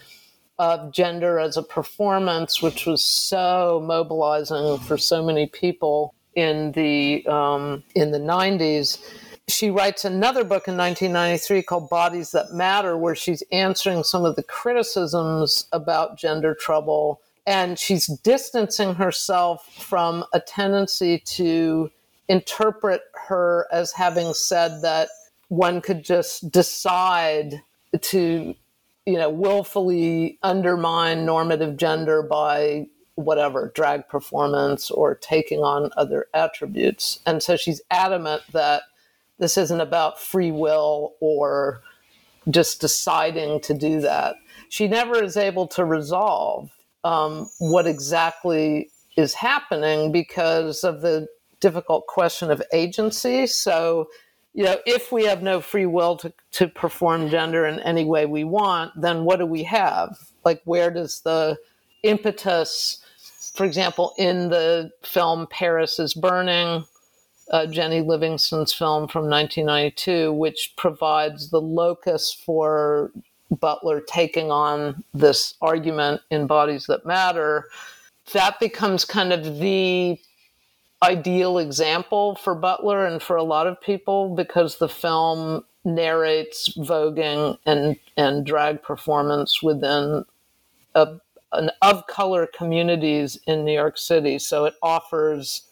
of 0.59 0.93
gender 0.93 1.39
as 1.39 1.57
a 1.57 1.63
performance, 1.63 2.63
which 2.63 2.87
was 2.87 3.03
so 3.03 3.83
mobilizing 3.85 4.79
for 4.79 4.97
so 4.97 5.25
many 5.25 5.47
people 5.47 6.15
in 6.35 6.73
the 6.73 7.27
um, 7.27 7.83
in 7.95 8.13
the 8.13 8.19
90s. 8.19 8.99
She 9.49 9.71
writes 9.71 10.05
another 10.05 10.43
book 10.43 10.69
in 10.69 10.77
1993 10.77 11.63
called 11.63 11.91
Bodies 11.91 12.31
That 12.31 12.53
Matter, 12.53 12.97
where 12.97 13.15
she's 13.15 13.43
answering 13.53 14.03
some 14.03 14.25
of 14.25 14.37
the 14.37 14.43
criticisms 14.43 15.67
about 15.73 16.17
gender 16.17 16.55
trouble. 16.55 17.21
And 17.47 17.79
she's 17.79 18.07
distancing 18.07 18.95
herself 18.95 19.67
from 19.79 20.25
a 20.33 20.41
tendency 20.41 21.19
to 21.37 21.91
interpret 22.29 23.03
her 23.29 23.67
as 23.71 23.93
having 23.93 24.33
said 24.33 24.81
that 24.83 25.09
one 25.49 25.83
could 25.83 26.03
just 26.03 26.51
decide 26.51 27.61
to 28.01 28.55
you 29.07 29.19
know, 29.19 29.29
willfully 29.29 30.39
undermine 30.43 31.27
normative 31.27 31.77
gender 31.77 32.23
by 32.23 32.87
whatever, 33.17 33.71
drag 33.75 34.09
performance 34.09 34.91
or 34.91 35.15
taking 35.15 35.61
on 35.61 35.91
other 35.97 36.27
attributes. 36.35 37.21
And 37.27 37.43
so 37.43 37.57
she's 37.57 37.83
adamant 37.91 38.43
that 38.53 38.83
this 39.39 39.57
isn't 39.59 39.81
about 39.81 40.21
free 40.21 40.51
will 40.51 41.15
or 41.21 41.83
just 42.51 42.81
deciding 42.81 43.61
to 43.61 43.75
do 43.75 44.01
that. 44.01 44.37
She 44.69 44.89
never 44.89 45.23
is 45.23 45.37
able 45.37 45.67
to 45.69 45.85
resolve 45.85 46.71
um, 47.05 47.49
what 47.59 47.87
exactly 47.87 48.91
is 49.17 49.35
happening 49.35 50.11
because 50.11 50.83
of 50.83 51.01
the 51.01 51.29
difficult 51.61 52.07
question 52.07 52.51
of 52.51 52.63
agency. 52.73 53.47
So 53.47 54.09
you 54.55 54.63
know, 54.63 54.79
if 54.87 55.11
we 55.11 55.25
have 55.25 55.43
no 55.43 55.61
free 55.61 55.87
will 55.87 56.17
to, 56.19 56.33
to 56.53 56.69
perform 56.69 57.29
gender 57.29 57.67
in 57.67 57.81
any 57.81 58.05
way 58.05 58.25
we 58.25 58.45
want, 58.45 58.93
then 58.99 59.25
what 59.25 59.41
do 59.41 59.47
we 59.47 59.65
have? 59.65 60.17
Like, 60.45 60.63
where 60.65 60.93
does 60.93 61.21
the 61.23 61.59
impetus, 62.05 63.05
for 63.55 63.67
example, 63.67 64.15
in 64.17 64.51
the 64.51 64.93
film 65.03 65.49
Paris 65.51 65.99
is 65.99 66.15
Burning, 66.15 66.85
uh, 67.51 67.67
Jennie 67.67 68.01
Livingston's 68.01 68.73
film 68.73 69.09
from 69.09 69.29
1992, 69.29 70.33
which 70.33 70.75
provides 70.77 71.51
the 71.51 71.61
locus 71.61 72.33
for 72.33 73.11
Butler 73.51 74.01
taking 74.01 74.51
on 74.51 75.05
this 75.13 75.55
argument 75.61 76.23
in 76.31 76.47
Bodies 76.47 76.87
That 76.87 77.07
Matter, 77.07 77.69
that 78.33 78.59
becomes 78.59 79.05
kind 79.05 79.33
of 79.33 79.59
the 79.59 80.19
ideal 81.03 81.59
example 81.59 82.37
for 82.37 82.55
Butler 82.55 83.05
and 83.07 83.23
for 83.23 83.37
a 83.37 83.43
lot 83.43 83.67
of 83.67 83.81
people 83.81 84.35
because 84.35 84.79
the 84.79 84.89
film 84.89 85.65
narrates 85.85 86.75
voguing 86.79 87.59
and 87.67 87.97
and 88.17 88.47
drag 88.47 88.83
performance 88.83 89.63
within 89.63 90.25
a, 90.95 91.17
an 91.53 91.71
of 91.83 92.07
color 92.07 92.47
communities 92.47 93.39
in 93.47 93.65
New 93.65 93.75
York 93.75 93.99
City. 93.99 94.39
So 94.39 94.65
it 94.65 94.75
offers 94.83 95.63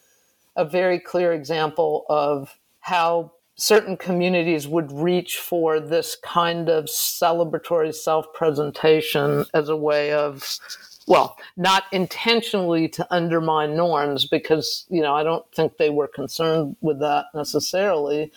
a 0.54 0.66
very 0.66 0.98
clear 0.98 1.32
example 1.32 2.04
of 2.10 2.58
how 2.80 3.32
certain 3.56 3.96
communities 3.96 4.66
would 4.66 4.90
reach 4.92 5.38
for 5.38 5.78
this 5.78 6.16
kind 6.16 6.68
of 6.68 6.86
celebratory 6.86 7.94
self 7.94 8.32
presentation 8.32 9.44
as 9.54 9.68
a 9.68 9.76
way 9.76 10.12
of 10.12 10.58
well, 11.06 11.36
not 11.56 11.84
intentionally 11.90 12.88
to 12.88 13.06
undermine 13.12 13.76
norms, 13.76 14.24
because 14.24 14.86
you 14.88 15.02
know 15.02 15.14
I 15.14 15.22
don't 15.22 15.44
think 15.52 15.76
they 15.76 15.90
were 15.90 16.08
concerned 16.08 16.76
with 16.80 17.00
that 17.00 17.26
necessarily, 17.34 18.32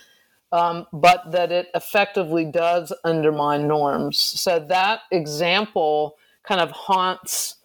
um, 0.51 0.87
but 0.91 1.31
that 1.31 1.51
it 1.51 1.67
effectively 1.75 2.45
does 2.45 2.91
undermine 3.03 3.67
norms. 3.67 4.17
So 4.17 4.59
that 4.59 5.01
example 5.11 6.17
kind 6.43 6.61
of 6.61 6.71
haunts 6.71 7.57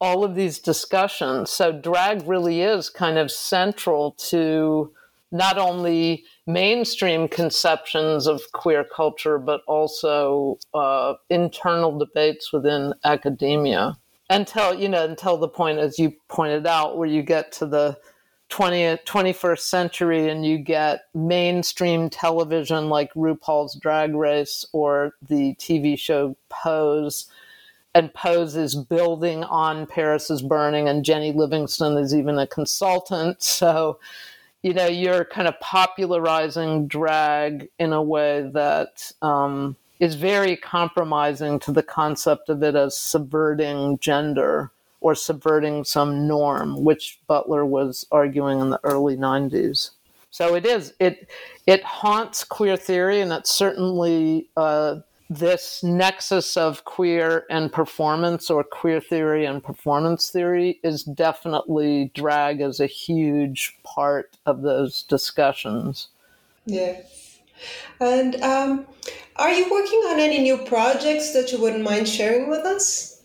all 0.00 0.22
of 0.24 0.34
these 0.34 0.58
discussions. 0.58 1.50
So 1.50 1.72
drag 1.72 2.26
really 2.26 2.60
is 2.62 2.88
kind 2.88 3.18
of 3.18 3.30
central 3.32 4.12
to 4.28 4.92
not 5.30 5.58
only 5.58 6.24
mainstream 6.48 7.28
conceptions 7.28 8.26
of 8.26 8.40
queer 8.52 8.82
culture, 8.82 9.38
but 9.38 9.60
also 9.68 10.58
uh, 10.72 11.12
internal 11.28 11.96
debates 11.96 12.52
within 12.52 12.94
academia. 13.04 13.96
until 14.30 14.74
you 14.74 14.88
know 14.88 15.04
until 15.04 15.36
the 15.36 15.48
point 15.48 15.78
as 15.78 15.98
you 15.98 16.12
pointed 16.28 16.66
out 16.66 16.98
where 16.98 17.08
you 17.08 17.22
get 17.22 17.52
to 17.52 17.66
the 17.66 17.96
20th 18.50 19.04
21st 19.04 19.60
century 19.60 20.28
and 20.28 20.44
you 20.44 20.58
get 20.58 21.02
mainstream 21.14 22.08
television 22.08 22.88
like 22.88 23.12
RuPaul's 23.14 23.74
Drag 23.76 24.14
Race 24.14 24.66
or 24.72 25.12
the 25.28 25.54
TV 25.56 25.98
show 25.98 26.34
Pose 26.48 27.26
and 27.94 28.12
Pose 28.14 28.56
is 28.56 28.74
building 28.74 29.44
on 29.44 29.86
Paris 29.86 30.30
is 30.30 30.42
Burning 30.42 30.88
and 30.88 31.04
Jennie 31.04 31.32
Livingston 31.32 31.98
is 31.98 32.14
even 32.14 32.38
a 32.38 32.46
consultant 32.46 33.42
so 33.60 33.98
you 34.62 34.74
know 34.74 34.86
you're 34.86 35.24
kind 35.24 35.48
of 35.48 35.58
popularizing 35.60 36.88
drag 36.88 37.68
in 37.78 37.92
a 37.92 38.02
way 38.02 38.48
that 38.52 39.12
um, 39.22 39.76
is 40.00 40.14
very 40.14 40.56
compromising 40.56 41.58
to 41.60 41.72
the 41.72 41.82
concept 41.82 42.48
of 42.48 42.62
it 42.62 42.74
as 42.74 42.98
subverting 42.98 43.98
gender 43.98 44.70
or 45.00 45.14
subverting 45.14 45.84
some 45.84 46.26
norm, 46.26 46.82
which 46.82 47.20
Butler 47.26 47.64
was 47.64 48.06
arguing 48.10 48.60
in 48.60 48.70
the 48.70 48.80
early 48.82 49.16
90s. 49.16 49.90
So 50.30 50.54
it 50.54 50.66
is 50.66 50.92
it 51.00 51.28
it 51.66 51.82
haunts 51.82 52.44
queer 52.44 52.76
theory, 52.76 53.20
and 53.20 53.32
it's 53.32 53.50
certainly 53.50 54.48
uh, 54.56 54.96
this 55.30 55.82
nexus 55.82 56.56
of 56.56 56.84
queer 56.84 57.44
and 57.50 57.72
performance, 57.72 58.50
or 58.50 58.64
queer 58.64 59.00
theory 59.00 59.44
and 59.44 59.62
performance 59.62 60.30
theory, 60.30 60.80
is 60.82 61.02
definitely 61.02 62.10
drag 62.14 62.60
as 62.60 62.80
a 62.80 62.86
huge 62.86 63.76
part 63.82 64.36
of 64.46 64.62
those 64.62 65.02
discussions. 65.02 66.08
Yeah. 66.64 67.00
And 68.00 68.36
um, 68.42 68.86
are 69.36 69.50
you 69.50 69.70
working 69.70 69.98
on 70.08 70.20
any 70.20 70.38
new 70.38 70.58
projects 70.58 71.32
that 71.32 71.52
you 71.52 71.60
wouldn't 71.60 71.82
mind 71.82 72.08
sharing 72.08 72.48
with 72.48 72.64
us? 72.64 73.17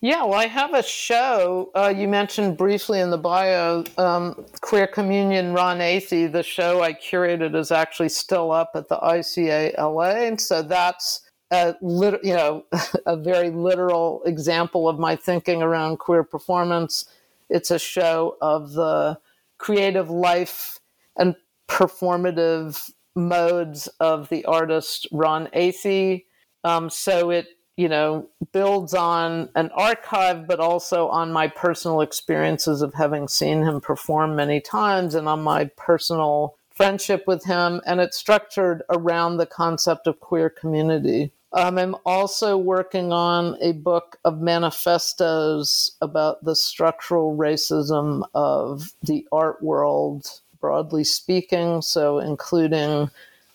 Yeah, 0.00 0.24
well, 0.24 0.40
I 0.40 0.46
have 0.46 0.72
a 0.72 0.82
show. 0.82 1.70
Uh, 1.74 1.92
you 1.94 2.08
mentioned 2.08 2.56
briefly 2.56 3.00
in 3.00 3.10
the 3.10 3.18
bio, 3.18 3.84
um, 3.98 4.46
Queer 4.62 4.86
Communion 4.86 5.52
Ron 5.52 5.80
Athey. 5.80 6.32
The 6.32 6.42
show 6.42 6.82
I 6.82 6.94
curated 6.94 7.54
is 7.54 7.70
actually 7.70 8.08
still 8.08 8.50
up 8.50 8.70
at 8.74 8.88
the 8.88 8.96
ICA 8.96 9.76
LA, 9.76 10.12
and 10.26 10.40
so 10.40 10.62
that's 10.62 11.28
a 11.50 11.74
lit- 11.82 12.24
you 12.24 12.32
know 12.32 12.64
a 13.06 13.14
very 13.14 13.50
literal 13.50 14.22
example 14.24 14.88
of 14.88 14.98
my 14.98 15.16
thinking 15.16 15.62
around 15.62 15.98
queer 15.98 16.24
performance. 16.24 17.04
It's 17.50 17.70
a 17.70 17.78
show 17.78 18.38
of 18.40 18.72
the 18.72 19.18
creative 19.58 20.08
life 20.08 20.78
and 21.18 21.36
performative 21.68 22.90
modes 23.14 23.86
of 24.00 24.30
the 24.30 24.46
artist 24.46 25.08
Ron 25.12 25.48
Athey. 25.48 26.24
Um, 26.64 26.88
so 26.88 27.30
it, 27.30 27.48
you 27.76 27.88
know, 27.88 28.28
builds 28.52 28.94
on 28.94 29.48
an 29.54 29.70
archive, 29.74 30.46
but 30.46 30.60
also 30.60 31.08
on 31.08 31.32
my 31.32 31.48
personal 31.48 32.00
experiences 32.00 32.82
of 32.82 32.94
having 32.94 33.28
seen 33.28 33.62
him 33.62 33.80
perform 33.80 34.36
many 34.36 34.60
times 34.60 35.14
and 35.14 35.28
on 35.28 35.42
my 35.42 35.64
personal 35.76 36.56
friendship 36.70 37.24
with 37.26 37.44
him. 37.44 37.80
And 37.86 38.00
it's 38.00 38.16
structured 38.16 38.82
around 38.90 39.36
the 39.36 39.46
concept 39.46 40.06
of 40.06 40.20
queer 40.20 40.50
community. 40.50 41.32
Um, 41.52 41.78
I'm 41.78 41.96
also 42.06 42.56
working 42.56 43.12
on 43.12 43.56
a 43.60 43.72
book 43.72 44.18
of 44.24 44.40
manifestos 44.40 45.96
about 46.00 46.44
the 46.44 46.54
structural 46.54 47.36
racism 47.36 48.22
of 48.34 48.92
the 49.02 49.26
art 49.32 49.62
world 49.62 50.40
broadly 50.60 51.04
speaking, 51.04 51.82
so 51.82 52.18
including 52.18 53.10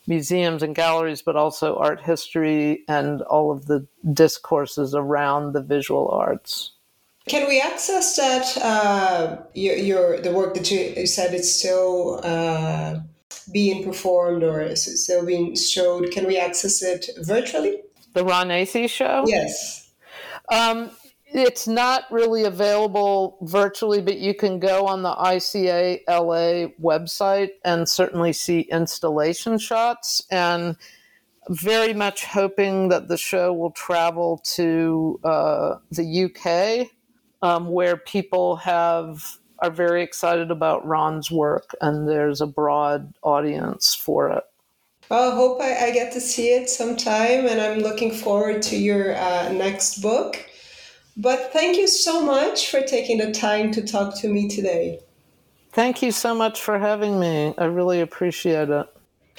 museums 0.08 0.64
and 0.64 0.76
galleries, 0.76 1.22
but 1.22 1.36
also 1.36 1.76
art 1.78 2.02
history 2.02 2.84
and 2.88 3.22
all 3.24 3.52
of 3.52 3.66
the 3.66 3.86
discourses 4.14 4.94
around 4.94 5.54
the 5.54 5.62
visual 5.62 6.10
arts. 6.10 6.72
Can 7.28 7.48
we 7.48 7.60
access 7.60 8.16
that? 8.18 8.58
Uh, 8.62 9.38
your, 9.56 9.76
your 9.76 10.22
the 10.22 10.32
work 10.32 10.54
that 10.54 10.70
you, 10.70 11.08
said 11.08 11.34
it's 11.34 11.52
still 11.52 12.22
uh, 12.24 13.00
being 13.52 13.84
performed 13.84 14.44
or 14.44 14.62
is 14.62 15.04
still 15.04 15.26
being 15.26 15.56
showed. 15.56 16.12
Can 16.12 16.28
we 16.28 16.38
access 16.38 16.84
it 16.84 17.10
virtually? 17.24 17.82
The 18.14 18.24
Ron 18.24 18.50
Athey 18.50 18.88
show. 18.88 19.24
Yes. 19.26 19.92
Um, 20.52 20.92
it's 21.36 21.68
not 21.68 22.06
really 22.10 22.46
available 22.46 23.38
virtually, 23.42 24.02
but 24.02 24.18
you 24.18 24.34
can 24.34 24.58
go 24.58 24.88
on 24.88 25.04
the 25.04 25.14
ICA 25.14 26.00
LA 26.08 26.70
website 26.82 27.50
and 27.66 27.90
certainly 27.90 28.32
see 28.32 28.62
installation 28.62 29.58
shots. 29.58 30.26
And 30.32 30.78
very 31.50 31.94
much 31.94 32.24
hoping 32.24 32.88
that 32.88 33.10
the 33.10 33.18
show 33.18 33.52
will 33.54 33.72
travel 33.72 34.40
to 34.56 35.20
uh, 35.26 35.76
the 35.92 36.24
UK, 36.26 36.90
um, 37.42 37.68
where 37.70 37.98
people 37.98 38.56
have 38.56 39.38
are 39.60 39.72
very 39.72 40.04
excited 40.04 40.52
about 40.52 40.86
Ron's 40.86 41.32
work, 41.32 41.76
and 41.82 42.08
there's 42.08 42.42
a 42.42 42.48
broad 42.48 43.14
audience 43.24 43.94
for 43.94 44.30
it. 44.32 44.44
Well, 45.10 45.32
I 45.32 45.36
hope 45.36 45.62
I, 45.62 45.88
I 45.88 45.92
get 45.92 46.14
to 46.14 46.22
see 46.22 46.50
it 46.50 46.70
sometime, 46.70 47.46
and 47.46 47.62
I'm 47.62 47.80
looking 47.80 48.12
forward 48.12 48.62
to 48.64 48.78
your 48.78 49.16
uh, 49.16 49.52
next 49.52 50.02
book. 50.02 50.46
But 51.18 51.54
thank 51.54 51.78
you 51.78 51.88
so 51.88 52.22
much 52.22 52.70
for 52.70 52.82
taking 52.82 53.20
the 53.20 53.32
time 53.32 53.72
to 53.72 53.82
talk 53.86 54.20
to 54.20 54.28
me 54.28 54.50
today. 54.50 55.00
Thank 55.72 56.02
you 56.02 56.12
so 56.12 56.36
much 56.36 56.62
for 56.62 56.80
having 56.80 57.20
me. 57.20 57.54
I 57.58 57.66
really 57.66 58.02
appreciate 58.02 58.70
it. 58.70 58.88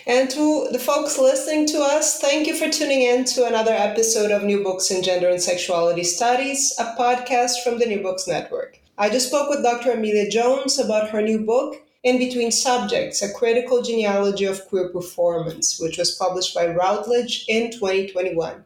And 0.07 0.31
to 0.31 0.69
the 0.71 0.79
folks 0.79 1.19
listening 1.19 1.67
to 1.69 1.81
us, 1.81 2.21
thank 2.21 2.47
you 2.47 2.55
for 2.55 2.71
tuning 2.71 3.03
in 3.03 3.25
to 3.27 3.47
another 3.47 3.73
episode 3.73 4.31
of 4.31 4.43
New 4.43 4.63
Books 4.63 4.91
in 4.91 5.03
Gender 5.03 5.29
and 5.29 5.43
Sexuality 5.43 6.05
Studies, 6.05 6.75
a 6.79 6.95
podcast 6.99 7.63
from 7.65 7.79
the 7.79 7.87
New 7.87 8.03
Books 8.03 8.29
Network. 8.29 8.79
I 8.99 9.11
just 9.11 9.29
spoke 9.29 9.51
with 9.51 9.63
Dr. 9.63 9.93
Amelia 9.93 10.31
Jones 10.31 10.79
about 10.79 11.11
her 11.11 11.21
new 11.21 11.41
book, 11.41 11.83
In 12.03 12.19
Between 12.19 12.53
Subjects 12.53 13.21
A 13.21 13.33
Critical 13.33 13.83
Genealogy 13.83 14.45
of 14.45 14.67
Queer 14.69 14.91
Performance, 14.91 15.79
which 15.81 15.99
was 15.99 16.15
published 16.15 16.55
by 16.55 16.67
Routledge 16.67 17.45
in 17.49 17.71
2021. 17.71 18.65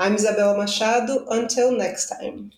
I'm 0.00 0.14
Isabel 0.14 0.56
Machado. 0.56 1.26
Until 1.28 1.72
next 1.72 2.08
time. 2.08 2.52